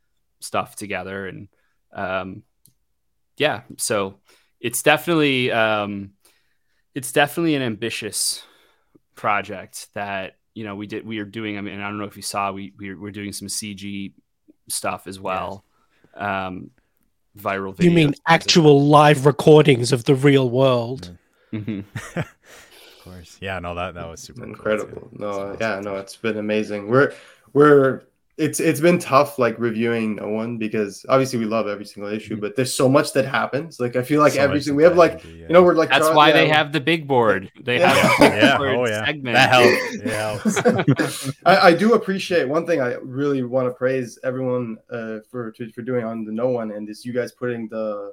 stuff 0.41 0.77
together. 0.77 1.27
And 1.27 1.49
um, 1.93 2.43
yeah, 3.37 3.63
so 3.77 4.21
it's 4.63 4.83
definitely 4.83 5.51
um, 5.53 6.13
it's 6.95 7.13
definitely 7.13 7.55
an 7.57 7.63
ambitious 7.63 8.43
project 9.15 9.89
that 9.95 10.37
you 10.55 10.65
know 10.65 10.77
we 10.77 10.87
did 10.87 11.05
we 11.05 11.19
are 11.19 11.25
doing. 11.27 11.59
I 11.59 11.61
mean, 11.61 11.81
I 11.81 11.89
don't 11.89 11.99
know 11.99 12.05
if 12.05 12.17
you 12.17 12.23
saw 12.23 12.53
we 12.53 12.73
we 12.79 12.95
we're 12.95 13.11
doing 13.11 13.33
some 13.33 13.49
CG 13.49 14.13
stuff 14.69 15.07
as 15.07 15.21
well. 15.21 15.65
Um, 16.15 16.71
viral. 17.39 17.79
You 17.83 17.91
mean 17.91 18.11
videos. 18.13 18.21
actual 18.27 18.87
live 18.87 19.27
recordings 19.27 19.93
of 19.93 20.05
the 20.05 20.15
real 20.15 20.49
world? 20.49 21.17
Mhm. 21.53 21.85
Of 23.05 23.13
course. 23.13 23.37
Yeah, 23.41 23.59
no, 23.59 23.75
that 23.75 23.95
that 23.95 24.07
was 24.09 24.21
super 24.21 24.43
cool, 24.43 24.51
incredible 24.51 25.09
no 25.19 25.29
awesome. 25.31 25.57
yeah 25.61 25.81
no 25.81 25.97
it's 25.97 26.17
been 26.17 26.39
amazing 26.39 26.87
we're 26.87 27.13
we're 27.53 28.03
it's 28.43 28.59
it's 28.61 28.81
been 28.81 28.99
tough 28.99 29.39
like 29.39 29.57
reviewing 29.59 30.17
no 30.17 30.29
one 30.29 30.59
because 30.59 31.07
obviously 31.09 31.39
we 31.39 31.45
love 31.45 31.67
every 31.69 31.85
single 31.85 32.11
issue 32.13 32.37
but 32.37 32.57
there's 32.57 32.75
so 32.75 32.89
much 32.89 33.13
that 33.13 33.25
happens 33.25 33.79
like 33.79 33.95
i 33.97 34.03
feel 34.03 34.21
like 34.21 34.33
So 34.33 34.39
much 34.41 34.45
everything 34.49 34.75
we 34.75 34.83
have 34.83 34.97
like 34.97 35.15
into, 35.15 35.29
yeah. 35.29 35.47
you 35.47 35.53
know 35.55 35.63
we're 35.63 35.75
like 35.75 35.91
That's 35.91 36.05
Charlie- 36.07 36.17
why 36.17 36.33
they 36.33 36.49
yeah, 36.49 36.57
have 36.57 36.73
the 36.73 36.81
big 36.81 37.07
board. 37.07 37.51
They 37.63 37.79
Yeah. 37.83 37.95
have 37.95 38.21
a 38.33 38.37
Yeah, 38.37 38.57
oh, 38.61 38.87
yeah. 38.87 39.05
segment. 39.07 39.35
That 39.37 39.51
helps. 39.57 40.51
It 40.57 40.85
helps. 40.91 41.33
I, 41.47 41.55
I 41.69 41.73
do 41.75 41.95
appreciate 41.95 42.49
one 42.49 42.67
thing 42.67 42.81
I 42.81 42.95
really 43.21 43.43
want 43.43 43.69
to 43.69 43.73
praise 43.73 44.19
everyone 44.25 44.79
uh, 44.91 45.19
for 45.31 45.53
to, 45.53 45.71
for 45.73 45.83
doing 45.83 46.05
on 46.05 46.25
the 46.25 46.33
no 46.33 46.49
one 46.49 46.73
and 46.73 46.89
is 46.89 47.05
you 47.05 47.13
guys 47.13 47.31
putting 47.33 47.69
the 47.69 48.13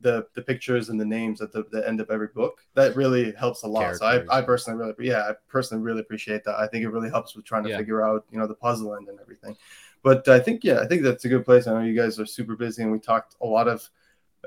the 0.00 0.26
the 0.34 0.42
pictures 0.42 0.88
and 0.88 1.00
the 1.00 1.04
names 1.04 1.40
at 1.40 1.52
the, 1.52 1.64
the 1.70 1.86
end 1.88 2.00
of 2.00 2.10
every 2.10 2.28
book. 2.28 2.60
That 2.74 2.96
really 2.96 3.32
helps 3.32 3.62
a 3.62 3.66
lot. 3.66 3.96
So 3.96 4.06
I, 4.06 4.38
I 4.38 4.42
personally 4.42 4.78
really 4.78 4.94
yeah 5.08 5.22
I 5.28 5.32
personally 5.48 5.82
really 5.82 6.00
appreciate 6.00 6.44
that. 6.44 6.56
I 6.58 6.66
think 6.68 6.84
it 6.84 6.88
really 6.90 7.10
helps 7.10 7.34
with 7.34 7.44
trying 7.44 7.64
to 7.64 7.70
Yeah. 7.70 7.78
figure 7.78 8.02
out 8.06 8.24
you 8.30 8.38
know 8.38 8.46
the 8.46 8.54
puzzle 8.54 8.94
end 8.96 9.08
and 9.08 9.18
everything. 9.20 9.56
But 10.02 10.26
I 10.28 10.38
think 10.40 10.64
yeah 10.64 10.80
I 10.80 10.86
think 10.86 11.02
that's 11.02 11.24
a 11.24 11.28
good 11.28 11.44
place. 11.44 11.66
I 11.66 11.72
know 11.74 11.80
you 11.80 11.94
guys 11.96 12.18
are 12.18 12.26
super 12.26 12.56
busy 12.56 12.82
and 12.82 12.90
we 12.92 12.98
talked 12.98 13.36
a 13.40 13.46
lot 13.46 13.68
of 13.68 13.88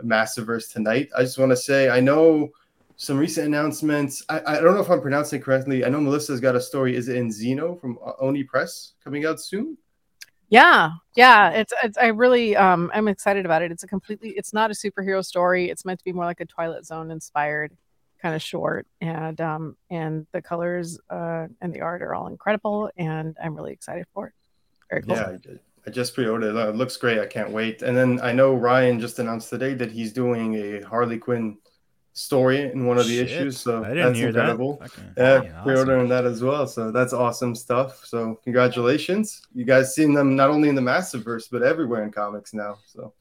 Massiverse 0.04 0.72
tonight. 0.72 1.10
I 1.16 1.22
just 1.22 1.38
want 1.38 1.52
to 1.52 1.56
say 1.58 1.90
I 1.90 2.00
know 2.00 2.50
some 2.96 3.18
recent 3.18 3.48
announcements. 3.48 4.24
I, 4.30 4.42
I 4.46 4.60
don't 4.62 4.76
know 4.76 4.82
if 4.82 4.90
I'm 4.90 5.02
pronouncing 5.02 5.40
it 5.40 5.44
correctly. 5.44 5.84
I 5.84 5.90
know 5.90 6.00
Melissa's 6.00 6.40
got 6.40 6.56
a 6.56 6.62
story. 6.62 6.96
Is 6.96 7.10
it 7.10 7.18
in 7.18 7.30
Xeno 7.30 7.80
from 7.80 7.98
uh, 8.06 8.14
Oni 8.20 8.44
Press 8.44 8.94
coming 9.04 9.26
out 9.26 9.40
soon? 9.42 9.78
Yeah, 10.50 10.92
yeah. 11.16 11.50
It's, 11.52 11.74
it's 11.84 11.98
I 11.98 12.08
really 12.08 12.56
um 12.56 12.92
I'm 12.94 13.08
excited 13.08 13.46
about 13.46 13.62
it. 13.62 13.72
It's 13.72 13.84
a 13.84 13.88
completely 13.88 14.30
it's 14.32 14.54
not 14.54 14.72
a 14.72 14.74
superhero 14.74 15.26
story. 15.26 15.70
It's 15.70 15.86
meant 15.86 16.00
to 16.00 16.06
be 16.06 16.14
more 16.14 16.26
like 16.26 16.40
a 16.40 16.46
Twilight 16.46 16.86
Zone 16.86 17.12
inspired 17.12 17.76
kind 18.22 18.36
of 18.36 18.42
short. 18.42 18.86
And 19.02 19.40
um 19.42 19.78
and 19.90 20.28
the 20.32 20.42
colors 20.42 21.00
uh 21.10 21.48
and 21.62 21.74
the 21.74 21.82
art 21.82 22.02
are 22.02 22.14
all 22.14 22.28
incredible 22.28 22.92
and 22.98 23.36
I'm 23.44 23.56
really 23.56 23.74
excited 23.74 24.06
for 24.14 24.28
it. 24.28 24.34
Very 24.90 25.02
cool. 25.04 25.16
Yeah, 25.16 25.38
I, 25.86 25.90
just 25.90 26.14
pre-ordered 26.14 26.56
it. 26.56 26.70
It 26.70 26.76
looks 26.76 26.96
great. 26.96 27.20
I 27.20 27.26
can't 27.26 27.52
wait. 27.52 27.82
And 27.82 27.98
then 27.98 28.22
I 28.22 28.32
know 28.32 28.54
Ryan 28.54 29.00
just 29.00 29.20
announced 29.20 29.50
today 29.50 29.74
that 29.74 29.92
he's 29.92 30.14
doing 30.14 30.56
a 30.56 30.82
Harley 30.82 31.18
Quinn 31.18 31.58
story 32.14 32.62
in 32.72 32.86
one 32.86 32.98
of 32.98 33.08
the 33.08 33.16
Shit, 33.18 33.32
issues. 33.32 33.60
So 33.60 33.84
I 33.84 33.90
didn't 33.90 34.06
that's 34.06 34.18
hear 34.20 34.28
incredible. 34.30 34.78
that. 34.78 34.92
Fucking- 34.92 35.14
Yeah, 35.18 35.36
fucking 35.38 35.52
awesome. 35.52 35.64
pre-ordering 35.64 36.10
that 36.10 36.26
as 36.26 36.44
well. 36.44 36.68
So 36.68 36.92
that's 36.92 37.12
awesome 37.14 37.56
stuff. 37.56 38.06
So 38.06 38.36
congratulations. 38.44 39.42
You 39.54 39.66
guys 39.66 39.96
seen 39.96 40.14
them 40.14 40.36
not 40.36 40.50
only 40.52 40.70
in 40.70 40.76
the 40.76 40.82
Massiverse 40.82 41.50
but 41.52 41.64
everywhere 41.64 42.04
in 42.04 42.12
comics 42.12 42.54
now. 42.54 42.78
So 42.86 43.14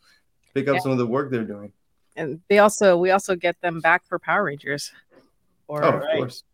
pick 0.55 0.68
up 0.68 0.74
Yeah. 0.74 0.80
some 0.80 0.93
of 0.93 0.99
the 0.99 1.07
work 1.07 1.30
they're 1.30 1.45
doing. 1.45 1.72
And 2.16 2.40
they 2.49 2.59
also 2.59 2.97
we 2.99 3.11
also 3.11 3.34
get 3.34 3.59
them 3.62 3.80
back 3.80 4.05
for 4.07 4.18
Power 4.18 4.45
Rangers. 4.45 4.93
Or 5.68 5.82
Oh, 5.84 5.88
of 5.97 6.03
course. 6.18 6.45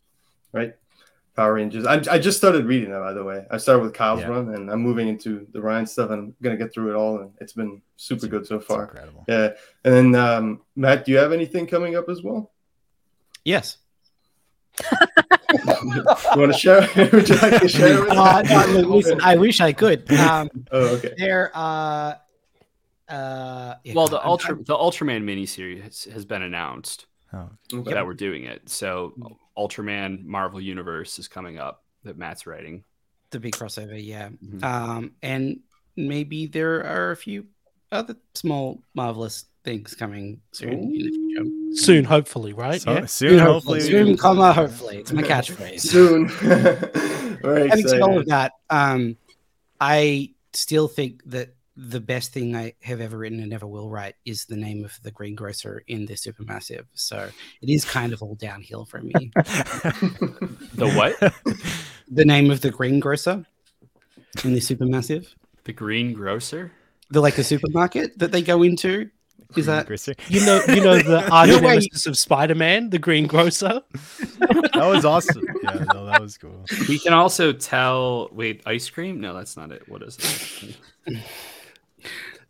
Right. 0.53 0.75
Power 1.39 1.55
Rangers. 1.55 1.87
I, 1.87 2.03
I 2.11 2.19
just 2.19 2.37
started 2.37 2.67
reading 2.67 2.91
them, 2.91 3.01
by 3.01 3.13
the 3.13 3.23
way. 3.23 3.47
I 3.49 3.59
started 3.59 3.85
with 3.85 3.95
Kyle's 3.95 4.23
Yeah. 4.23 4.27
run 4.31 4.55
and 4.57 4.69
I'm 4.69 4.81
moving 4.81 5.07
into 5.07 5.47
the 5.53 5.61
Ryan 5.61 5.87
stuff 5.87 6.11
and 6.11 6.19
I'm 6.21 6.35
going 6.43 6.59
to 6.59 6.63
get 6.65 6.75
through 6.75 6.91
it 6.91 6.97
all. 6.97 7.21
And 7.21 7.31
it's 7.41 7.53
been 7.53 7.81
super 7.95 8.27
good 8.27 8.45
so 8.45 8.59
far. 8.59 8.87
incredible. 8.87 9.25
Yeah. 9.29 9.51
And 9.85 9.95
then, 9.95 10.15
um, 10.17 10.63
Matt, 10.75 11.05
do 11.05 11.13
you 11.13 11.19
have 11.19 11.33
anything 11.33 11.69
coming 11.69 11.95
up 11.95 12.09
as 12.09 12.25
well? 12.25 12.51
Yes. 13.45 13.77
you 14.91 16.03
want 16.37 16.53
to 16.53 16.59
share? 16.59 16.81
Would 17.13 17.29
you 17.29 17.37
like 17.37 17.61
to 17.63 17.69
share 17.69 18.01
with 18.01 18.11
Uh, 18.11 18.23
us? 18.45 18.51
no, 18.51 18.67
look, 18.81 18.87
listen, 18.89 19.21
I 19.23 19.37
wish 19.37 19.61
I 19.61 19.73
could. 19.73 20.11
Um, 20.13 20.51
oh, 20.73 20.97
okay. 20.97 21.15
there, 21.17 21.53
uh, 21.55 22.15
uh, 23.09 23.75
yeah, 23.85 23.95
well, 23.95 24.09
the 24.09 24.19
I'm- 24.19 24.29
Ultra 24.29 24.55
I'm- 24.57 24.65
the 24.65 24.75
Ultraman 24.75 25.23
miniseries 25.23 25.83
has, 25.83 26.05
has 26.13 26.25
been 26.25 26.43
announced 26.43 27.07
Oh, 27.33 27.49
Okay. 27.73 27.93
that 27.95 28.05
we're 28.07 28.15
doing 28.15 28.45
it. 28.45 28.69
So 28.69 29.13
Ultraman 29.59 30.25
Marvel 30.25 30.61
Universe 30.61 31.19
is 31.19 31.27
coming 31.29 31.59
up 31.59 31.85
that 32.05 32.17
Matt's 32.17 32.47
writing. 32.47 32.85
the 33.31 33.39
big 33.41 33.53
crossover, 33.55 34.03
yeah. 34.03 34.31
Mhm. 34.43 34.63
Um, 34.65 35.13
and 35.23 35.61
maybe 35.97 36.47
there 36.47 36.83
are 36.87 37.11
a 37.11 37.17
few 37.17 37.45
other 37.93 38.17
small 38.35 38.83
marvelous 38.95 39.45
things 39.65 39.95
coming 39.95 40.41
soon 40.53 40.73
in 40.73 40.93
the 40.93 41.11
future. 41.11 41.45
Soon, 41.85 42.05
hopefully, 42.05 42.55
right? 42.55 42.81
So, 42.81 42.93
yeah. 42.93 43.05
soon, 43.05 43.39
hopefully, 43.39 43.81
we 43.81 43.85
soon, 43.85 44.07
can- 44.07 44.17
comma, 44.17 44.55
hopefully. 44.55 44.97
It's 44.97 45.13
my 45.13 45.21
catchphrase. 45.23 45.81
Soon. 45.81 46.29
Very 47.43 47.69
Having 47.69 47.89
said 47.89 48.01
all 48.01 48.19
of 48.19 48.27
that, 48.29 48.53
um, 48.71 49.19
I 49.79 50.31
still 50.55 50.89
think 50.89 51.23
that 51.27 51.55
the 51.81 52.01
best 52.01 52.33
thing 52.33 52.57
I 52.57 52.75
have 52.83 53.01
ever 53.01 53.17
written 53.17 53.39
and 53.39 53.51
never 53.51 53.67
will 53.67 53.89
write 53.89 54.17
is 54.25 54.45
the 54.47 54.57
name 54.57 54.85
of 54.85 54.99
the 55.05 55.13
greengrocer 55.13 55.85
in 55.87 56.07
the 56.07 56.15
supermassive. 56.15 56.87
So 56.95 57.31
it 57.63 57.71
is 57.71 57.85
kind 57.85 58.13
of 58.13 58.21
all 58.21 58.35
downhill 58.35 58.85
from 58.85 59.07
me. 59.07 59.31
The 60.75 60.91
what? 60.93 61.19
the 62.09 62.25
name 62.25 62.51
of 62.53 62.61
the 62.61 62.71
greengrocer 62.71 63.45
in 64.45 64.55
the 64.55 64.61
supermassive, 64.61 65.35
the 65.65 65.73
greengrocer? 65.73 66.71
The 67.11 67.21
like 67.21 67.35
the 67.35 67.45
supermarket 67.45 68.19
that 68.19 68.33
they 68.33 68.43
go 68.43 68.63
into. 68.63 69.11
Is 69.57 69.67
that 69.67 69.87
Grisser. 69.87 70.15
You 70.29 70.45
know, 70.45 70.61
you 70.69 70.83
know 70.83 70.99
the 70.99 71.27
arch 71.33 71.49
No 71.49 71.59
nemesis 71.59 72.07
of 72.07 72.19
Spider-Man, 72.19 72.91
the 72.91 72.99
greengrocer? 72.99 73.83
That 74.75 74.87
was 74.87 75.05
awesome. 75.05 75.45
Yeah, 75.65 75.85
no, 75.93 76.07
that 76.07 76.21
was 76.21 76.39
cool. 76.39 76.65
We 76.89 77.01
can 77.01 77.13
also 77.13 77.53
tell. 77.53 78.29
Wait, 78.31 78.63
ice 78.65 78.89
cream? 78.89 79.21
No, 79.21 79.35
that's 79.35 79.57
not 79.57 79.73
it. 79.73 79.89
What 79.89 80.03
is 80.05 80.77
it? 81.07 81.25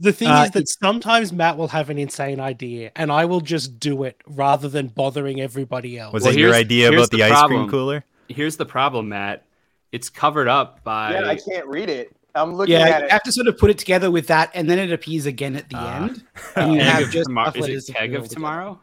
The 0.01 0.13
thing 0.13 0.29
Uh, 0.29 0.45
is 0.45 0.51
that 0.53 0.69
sometimes 0.69 1.33
Matt 1.33 1.57
will 1.57 1.69
have 1.69 1.91
an 1.91 1.99
insane 1.99 2.39
idea, 2.39 2.93
and 2.95 3.11
I 3.11 3.25
will 3.25 3.41
just 3.41 3.81
do 3.81 4.05
it 4.05 4.21
rather 4.27 4.69
than 4.69 4.89
bothering 4.89 5.41
everybody 5.41 5.99
else. 5.99 6.13
Was 6.13 6.23
Well, 6.25 6.33
it 6.35 6.39
your 6.39 6.55
idea 6.55 6.89
about 6.93 7.11
the, 7.11 7.17
the 7.19 7.23
ice 7.25 7.43
cream 7.47 7.69
cooler? 7.69 8.05
Here's 8.29 8.57
the 8.57 8.67
problem, 8.67 9.09
Matt. 9.09 9.45
It's 9.91 10.09
covered 10.09 10.47
up 10.49 10.85
by. 10.85 11.13
Yeah, 11.15 11.27
I 11.29 11.35
can't 11.37 11.67
read 11.67 11.89
it. 11.91 12.15
I'm 12.35 12.55
looking 12.55 12.75
yeah? 12.75 12.87
at 12.89 12.99
You 13.01 13.07
it. 13.07 13.11
have 13.13 13.23
to 13.25 13.33
sort 13.33 13.49
of 13.49 13.59
put 13.59 13.71
it 13.71 13.79
together 13.79 14.11
with 14.11 14.29
that, 14.29 14.51
and 14.55 14.71
then 14.71 14.79
it 14.79 14.93
appears 14.93 15.27
again 15.27 15.57
at 15.57 15.69
the 15.69 15.77
Ah. 15.79 15.97
end. 16.05 16.23
And 16.57 16.75
you 16.75 16.79
Keg 16.81 16.89
have 16.89 17.03
of 17.05 17.11
just 17.11 17.27
tomorrow. 17.27 17.53
Is 17.57 17.89
it 17.89 17.95
keg 17.97 18.15
of 18.15 18.23
all 18.23 18.29
tomorrow? 18.29 18.81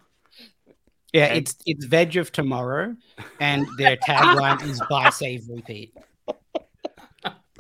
Yeah, 1.13 1.26
Okay. 1.28 1.38
it's 1.38 1.55
it's 1.66 1.86
veg 1.86 2.18
of 2.18 2.32
tomorrow, 2.34 2.95
and 3.39 3.66
their 3.78 3.95
tagline 4.07 4.61
is 4.63 4.82
buy, 4.89 5.11
save, 5.11 5.43
repeat. 5.47 5.93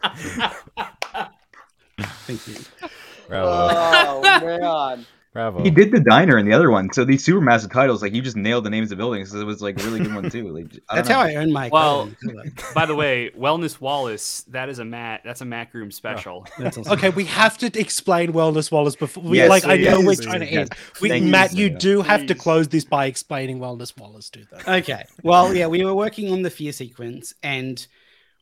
Thank 2.27 2.47
you. 2.47 2.55
Bravo. 3.27 3.49
Oh 3.49 4.21
man. 4.21 5.05
Bravo. 5.35 5.63
He 5.63 5.69
did 5.69 5.91
the 5.91 5.99
diner 5.99 6.37
in 6.37 6.45
the 6.45 6.53
other 6.53 6.71
one, 6.71 6.93
so 6.93 7.03
these 7.03 7.25
supermassive 7.25 7.69
titles, 7.69 8.01
like 8.01 8.13
you 8.13 8.21
just 8.21 8.37
nailed 8.37 8.63
the 8.63 8.69
names 8.69 8.89
of 8.93 8.97
buildings. 8.97 9.31
So 9.31 9.41
it 9.41 9.43
was 9.43 9.61
like 9.61 9.77
a 9.77 9.83
really 9.83 9.99
good 9.99 10.15
one 10.15 10.29
too. 10.29 10.47
Like 10.47 10.79
I 10.87 10.95
That's 10.95 11.09
don't 11.09 11.17
how 11.17 11.23
know. 11.23 11.29
I 11.29 11.35
earn 11.35 11.51
my. 11.51 11.69
Well. 11.69 12.09
By 12.73 12.85
the 12.85 12.95
way, 12.95 13.31
Wellness 13.37 13.81
Wallace, 13.81 14.43
that 14.43 14.69
is 14.69 14.79
a 14.79 14.85
Matt. 14.85 15.23
That's 15.25 15.41
a 15.41 15.45
Mat 15.45 15.73
Groom 15.73 15.91
special. 15.91 16.47
Oh, 16.47 16.63
that's 16.63 16.77
awesome. 16.77 16.93
Okay, 16.93 17.09
we 17.09 17.25
have 17.25 17.57
to 17.57 17.77
explain 17.77 18.31
Wellness 18.31 18.71
Wallace 18.71 18.95
before. 18.95 19.23
We, 19.23 19.39
Yes, 19.39 19.49
like, 19.49 19.65
I 19.65 19.75
know 19.75 19.99
yes, 19.99 20.05
we're 20.05 20.11
yes, 20.11 20.19
trying 20.21 20.39
to 20.39 20.45
yes. 20.45 20.55
end. 20.55 20.69
We, 21.01 21.09
Thank 21.09 21.25
Matt, 21.25 21.53
you 21.53 21.67
Sarah. 21.67 21.79
do 21.79 22.01
have 22.03 22.27
to 22.27 22.35
close 22.35 22.69
this 22.69 22.85
by 22.85 23.07
explaining 23.07 23.59
Wellness 23.59 23.99
Wallace. 23.99 24.29
Do 24.29 24.45
that. 24.51 24.65
Okay. 24.83 25.03
Well, 25.21 25.53
yeah, 25.53 25.67
we 25.67 25.83
were 25.83 25.93
working 25.95 26.31
on 26.31 26.43
the 26.43 26.49
fear 26.49 26.71
sequence 26.71 27.33
and 27.43 27.85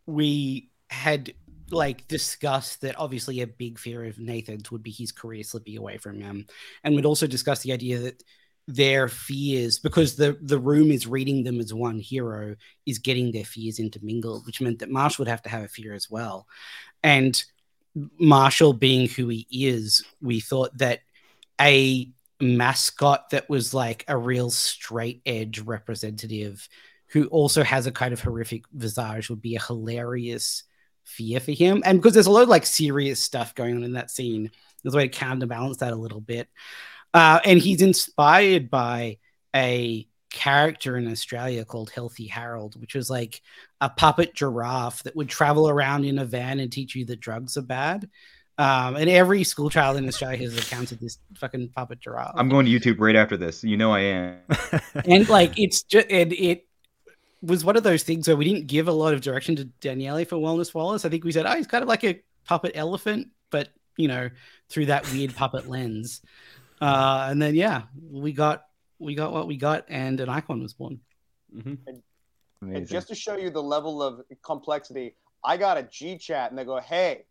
we 0.06 0.70
had 0.92 1.34
like 1.74 2.08
discussed 2.08 2.82
that 2.82 3.00
obviously 3.00 3.42
a 3.42 3.48
big 3.48 3.80
fear 3.80 4.06
of 4.06 4.20
Nathan's 4.20 4.72
would 4.72 4.84
be 4.84 4.92
his 4.92 5.12
career 5.12 5.44
slipping 5.44 5.78
away 5.78 5.98
from 5.98 6.22
him. 6.22 6.46
And 6.84 6.96
we'd 6.96 7.06
also 7.06 7.28
discuss 7.28 7.62
the 7.62 7.74
idea 7.74 8.00
that 8.00 8.24
their 8.68 9.10
fears, 9.10 9.80
because 9.80 10.16
the, 10.16 10.38
the 10.42 10.58
room 10.58 10.92
is 10.92 11.06
reading 11.06 11.44
them 11.44 11.60
as 11.60 11.74
one 11.74 12.00
hero, 12.00 12.56
is 12.86 13.00
getting 13.00 13.32
their 13.32 13.44
fears 13.44 13.80
intermingled, 13.80 14.46
which 14.46 14.62
meant 14.62 14.80
that 14.80 14.90
Marshall 14.90 15.24
would 15.24 15.30
have 15.30 15.42
to 15.44 15.50
have 15.50 15.64
a 15.64 15.68
fear 15.68 15.94
as 15.94 16.10
well. 16.10 16.48
And 17.04 17.42
Marshall 18.20 18.74
being 18.74 19.10
who 19.10 19.28
he 19.28 19.48
is, 19.52 20.04
we 20.22 20.40
thought 20.40 20.78
that 20.78 21.02
a 21.60 22.10
mascot 22.40 23.30
that 23.32 23.50
was 23.50 23.74
like 23.74 24.04
a 24.08 24.18
real 24.18 24.50
straight 24.50 25.22
edge 25.26 25.60
representative 25.60 26.68
who 27.08 27.28
also 27.28 27.64
has 27.64 27.86
a 27.86 27.92
kind 27.92 28.14
of 28.14 28.22
horrific 28.22 28.64
visage 28.74 29.30
would 29.30 29.42
be 29.42 29.56
a 29.56 29.62
hilarious 29.62 30.64
fear 31.06 31.40
for 31.40 31.52
him. 31.52 31.82
And 31.86 32.00
because 32.00 32.14
there's 32.14 32.28
a 32.28 32.32
lot 32.32 32.44
of 32.44 32.50
like 32.50 32.66
serious 32.66 33.20
stuff 33.20 33.56
going 33.56 33.76
on 33.76 33.84
in 33.84 33.94
that 33.94 34.12
scene, 34.12 34.52
there's 34.84 34.94
a 34.94 34.98
way 34.98 35.08
to 35.08 35.18
counterbalance 35.18 35.78
that 35.78 35.94
a 35.94 35.98
little 35.98 36.22
bit. 36.22 36.50
Uh, 37.14 37.40
and 37.46 37.60
he's 37.60 37.82
inspired 37.82 38.70
by 38.70 39.18
a 39.56 40.08
character 40.32 40.98
in 40.98 41.10
Australia 41.10 41.64
called 41.64 41.92
Healthy 41.92 42.28
Harold, 42.28 42.80
which 42.82 42.96
was 42.96 43.10
like 43.10 43.42
a 43.80 43.90
puppet 43.90 44.34
giraffe 44.34 45.04
that 45.04 45.16
would 45.16 45.30
travel 45.30 45.70
around 45.70 46.06
in 46.06 46.20
a 46.20 46.26
van 46.26 46.60
and 46.60 46.72
teach 46.72 46.96
you 46.96 47.06
that 47.06 47.20
drugs 47.20 47.56
are 47.56 47.62
bad. 47.62 48.10
Um, 48.58 48.96
and 48.96 49.10
every 49.10 49.44
school 49.44 49.70
child 49.70 49.98
in 49.98 50.08
Australia 50.08 50.44
has 50.44 50.56
encountered 50.56 51.00
this 51.00 51.18
fucking 51.36 51.70
puppet 51.70 52.00
giraffe. 52.00 52.34
I'm 52.36 52.50
going 52.50 52.66
to 52.66 52.72
YouTube 52.72 53.00
right 53.00 53.16
after 53.16 53.38
this. 53.38 53.64
You 53.64 53.78
know 53.78 53.92
I 53.92 54.00
am. 54.02 54.40
and 55.06 55.28
like 55.30 55.58
it's 55.58 55.84
just 55.84 56.08
and 56.12 56.34
it 56.34 56.68
was 57.44 57.66
one 57.66 57.76
of 57.76 57.84
those 57.84 58.04
things 58.04 58.28
where 58.28 58.38
we 58.38 58.46
didn't 58.46 58.68
give 58.68 58.88
a 58.88 58.92
lot 58.92 59.14
of 59.14 59.22
direction 59.22 59.56
to 59.58 59.66
Daniele 59.66 60.24
for 60.26 60.38
Wellness 60.38 60.74
Wallace. 60.74 61.04
I 61.04 61.10
think 61.10 61.26
we 61.26 61.32
said, 61.34 61.46
oh, 61.46 61.56
he's 61.56 61.68
kind 61.68 61.82
of 61.82 61.90
like 61.90 62.04
a 62.04 62.22
puppet 62.46 62.72
elephant, 62.76 63.28
but 63.52 63.70
you 63.98 64.08
know, 64.08 64.30
through 64.70 64.88
that 64.88 65.10
weird 65.12 65.36
puppet 65.42 65.70
lens. 65.70 66.22
Uh, 66.82 67.28
and 67.30 67.42
then 67.42 67.56
yeah, 67.56 67.84
we 68.12 68.32
got 68.32 68.64
we 68.98 69.16
got 69.16 69.34
what 69.34 69.48
we 69.48 69.58
got, 69.58 69.86
and 69.90 70.20
an 70.20 70.30
icon 70.30 70.62
was 70.62 70.74
born. 70.74 71.00
Mhm. 71.56 71.78
And 71.88 72.02
Amazing. 72.62 72.86
just 72.88 73.08
to 73.10 73.16
show 73.16 73.36
you 73.36 73.50
the 73.50 73.62
level 73.62 74.02
of 74.02 74.22
complexity, 74.42 75.16
I 75.44 75.58
got 75.58 75.78
a 75.78 75.84
G 75.84 76.18
chat 76.18 76.50
and 76.50 76.58
they 76.58 76.64
go, 76.64 76.80
"Hey, 76.80 77.26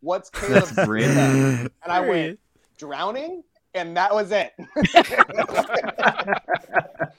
what's 0.00 0.30
Caleb's 0.30 0.70
That's 0.70 0.86
great. 0.86 1.06
And 1.06 1.70
I 1.82 2.00
went, 2.00 2.38
"Drowning," 2.78 3.42
and 3.74 3.96
that 3.96 4.14
was 4.14 4.32
it. 4.32 4.52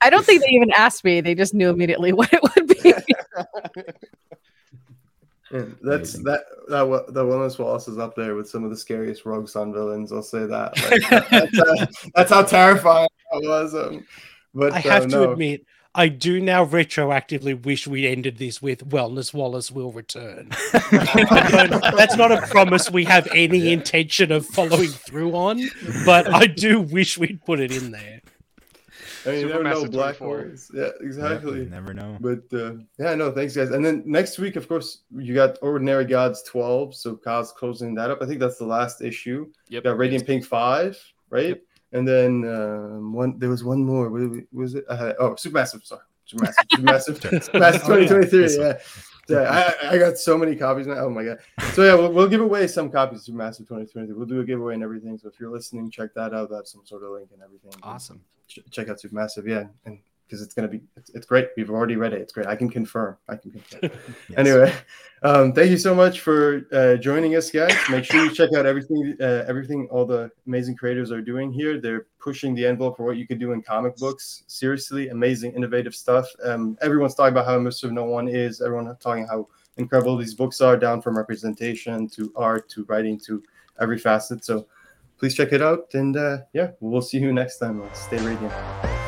I 0.00 0.10
don't 0.10 0.24
think 0.24 0.40
they 0.44 0.50
even 0.50 0.70
asked 0.72 1.04
me. 1.04 1.20
They 1.20 1.34
just 1.34 1.54
knew 1.54 1.70
immediately 1.70 2.12
what 2.14 2.32
it 2.32 2.40
would 2.42 2.66
be. 2.68 2.94
Yeah, 5.52 5.64
that's 5.82 6.14
Amazing. 6.14 6.24
that 6.26 6.44
that 6.68 6.82
wa- 6.82 7.02
the 7.08 7.24
wellness 7.24 7.58
Wallace 7.58 7.88
is 7.88 7.98
up 7.98 8.14
there 8.14 8.36
with 8.36 8.48
some 8.48 8.62
of 8.62 8.70
the 8.70 8.76
scariest 8.76 9.26
Rogue 9.26 9.48
Sun 9.48 9.72
villains. 9.72 10.12
I'll 10.12 10.22
say 10.22 10.46
that. 10.46 10.78
Like, 11.10 11.28
that's, 11.28 11.58
uh, 11.58 11.86
that's 12.14 12.30
how 12.30 12.42
terrifying 12.44 13.08
it 13.32 13.48
was. 13.48 13.74
Um, 13.74 14.06
but 14.54 14.72
I 14.72 14.78
have 14.78 15.06
uh, 15.06 15.08
to 15.08 15.32
admit, 15.32 15.66
I 15.92 16.06
do 16.06 16.38
now 16.38 16.64
retroactively 16.64 17.60
wish 17.64 17.88
we 17.88 18.06
ended 18.06 18.38
this 18.38 18.62
with 18.62 18.88
Wellness 18.90 19.34
Wallace 19.34 19.72
will 19.72 19.90
return. 19.90 20.50
That's 20.72 22.16
not 22.16 22.30
a 22.30 22.46
promise 22.48 22.88
we 22.88 23.04
have 23.06 23.26
any 23.34 23.72
intention 23.72 24.30
of 24.30 24.46
following 24.46 24.90
through 24.90 25.32
on, 25.34 25.68
but 26.06 26.32
I 26.32 26.46
do 26.46 26.80
wish 26.80 27.18
we'd 27.18 27.44
put 27.44 27.58
it 27.58 27.72
in 27.72 27.90
there. 27.90 28.19
I 29.26 29.30
mean, 29.30 29.40
you 29.40 29.48
never 29.48 29.64
know 29.64 29.84
Black 29.86 30.16
24. 30.16 30.26
Horse. 30.26 30.70
Yeah, 30.74 30.88
exactly. 31.00 31.60
you 31.60 31.68
never 31.70 31.92
know. 31.92 32.16
But 32.20 32.42
uh, 32.52 32.74
yeah, 32.98 33.14
no, 33.14 33.30
thanks 33.32 33.54
guys. 33.56 33.70
And 33.70 33.84
then 33.84 34.02
next 34.06 34.38
week, 34.38 34.56
of 34.56 34.66
course, 34.68 35.02
you 35.14 35.34
got 35.34 35.58
Ordinary 35.62 36.04
Gods 36.04 36.42
12. 36.44 36.94
So 36.94 37.16
Kyle's 37.16 37.52
closing 37.52 37.94
that 37.96 38.10
up. 38.10 38.18
I 38.22 38.26
think 38.26 38.40
that's 38.40 38.58
the 38.58 38.64
last 38.66 39.02
issue. 39.02 39.46
Yep. 39.68 39.84
You 39.84 39.90
got 39.90 39.98
Radiant 39.98 40.26
Pink 40.26 40.44
5, 40.44 40.98
right? 41.30 41.60
And 41.92 42.06
then 42.06 42.44
um, 42.46 43.12
one 43.12 43.38
there 43.38 43.50
was 43.50 43.64
one 43.64 43.84
more. 43.84 44.08
What 44.10 44.44
was 44.52 44.74
it- 44.76 44.84
Uh, 44.88 45.12
oh, 45.18 45.30
Supermassive. 45.32 45.84
Sorry. 45.84 46.02
Supermassive. 46.30 46.54
Supermassive. 46.72 47.20
Supermassive 47.50 47.80
2023. 47.86 48.26
This. 48.40 48.56
Yeah. 48.58 48.78
Yeah, 49.28 49.74
I, 49.82 49.90
I 49.94 49.98
got 49.98 50.18
so 50.18 50.36
many 50.36 50.56
copies 50.56 50.88
now. 50.88 50.94
Oh 51.04 51.10
my 51.10 51.22
god! 51.24 51.38
So 51.74 51.84
yeah, 51.84 51.94
we'll, 51.94 52.10
we'll 52.12 52.26
give 52.26 52.40
away 52.40 52.66
some 52.66 52.90
copies 52.90 53.28
of 53.28 53.32
Supermassive 53.34 53.58
2023. 53.68 54.12
We'll 54.14 54.26
do 54.26 54.40
a 54.40 54.44
giveaway 54.44 54.74
and 54.74 54.82
everything. 54.82 55.16
So 55.18 55.28
if 55.28 55.38
you're 55.38 55.50
listening, 55.52 55.88
check 55.88 56.14
that 56.14 56.34
out. 56.34 56.50
That's 56.50 56.72
some 56.72 56.82
sort 56.84 57.04
of 57.04 57.10
link 57.10 57.28
and 57.32 57.40
everything. 57.40 57.70
Awesome. 57.84 58.20
Ch- 58.50 58.60
check 58.70 58.88
out 58.88 58.98
Supermassive, 58.98 59.46
yeah, 59.46 59.64
and 59.84 60.00
because 60.26 60.42
it's 60.42 60.54
gonna 60.54 60.68
be 60.68 60.80
it's, 60.96 61.10
it's 61.10 61.26
great. 61.26 61.48
We've 61.56 61.70
already 61.70 61.96
read 61.96 62.12
it. 62.12 62.20
It's 62.20 62.32
great. 62.32 62.46
I 62.46 62.56
can 62.56 62.68
confirm. 62.68 63.16
I 63.28 63.36
can 63.36 63.50
confirm. 63.52 63.90
Yes. 64.28 64.38
Anyway, 64.38 64.72
um, 65.22 65.52
thank 65.52 65.70
you 65.70 65.76
so 65.76 65.94
much 65.94 66.20
for 66.20 66.66
uh, 66.72 66.96
joining 66.96 67.34
us, 67.34 67.50
guys. 67.50 67.76
Make 67.90 68.04
sure 68.04 68.24
you 68.24 68.32
check 68.32 68.50
out 68.54 68.64
everything, 68.64 69.16
uh, 69.20 69.44
everything 69.48 69.88
all 69.90 70.04
the 70.04 70.30
amazing 70.46 70.76
creators 70.76 71.10
are 71.10 71.20
doing 71.20 71.52
here. 71.52 71.80
They're 71.80 72.06
pushing 72.20 72.54
the 72.54 72.64
envelope 72.66 72.96
for 72.96 73.04
what 73.04 73.16
you 73.16 73.26
could 73.26 73.40
do 73.40 73.52
in 73.52 73.62
comic 73.62 73.96
books. 73.96 74.44
Seriously, 74.46 75.08
amazing, 75.08 75.52
innovative 75.52 75.94
stuff. 75.94 76.28
Um, 76.44 76.78
everyone's 76.80 77.14
talking 77.14 77.32
about 77.32 77.46
how 77.46 77.58
immersive 77.58 77.90
No 77.90 78.04
One 78.04 78.28
is. 78.28 78.60
Everyone 78.60 78.96
talking 78.98 79.26
how 79.26 79.48
incredible 79.78 80.16
these 80.16 80.34
books 80.34 80.60
are, 80.60 80.76
down 80.76 81.02
from 81.02 81.16
representation 81.16 82.08
to 82.10 82.32
art 82.36 82.68
to 82.70 82.84
writing 82.84 83.18
to 83.26 83.42
every 83.80 83.98
facet. 83.98 84.44
So 84.44 84.66
please 85.20 85.34
check 85.34 85.52
it 85.52 85.62
out, 85.62 85.94
and 85.94 86.16
uh, 86.16 86.38
yeah, 86.52 86.70
we'll 86.80 87.02
see 87.02 87.18
you 87.18 87.32
next 87.32 87.58
time. 87.58 87.82
Stay 87.92 88.16
radiant. 88.16 88.99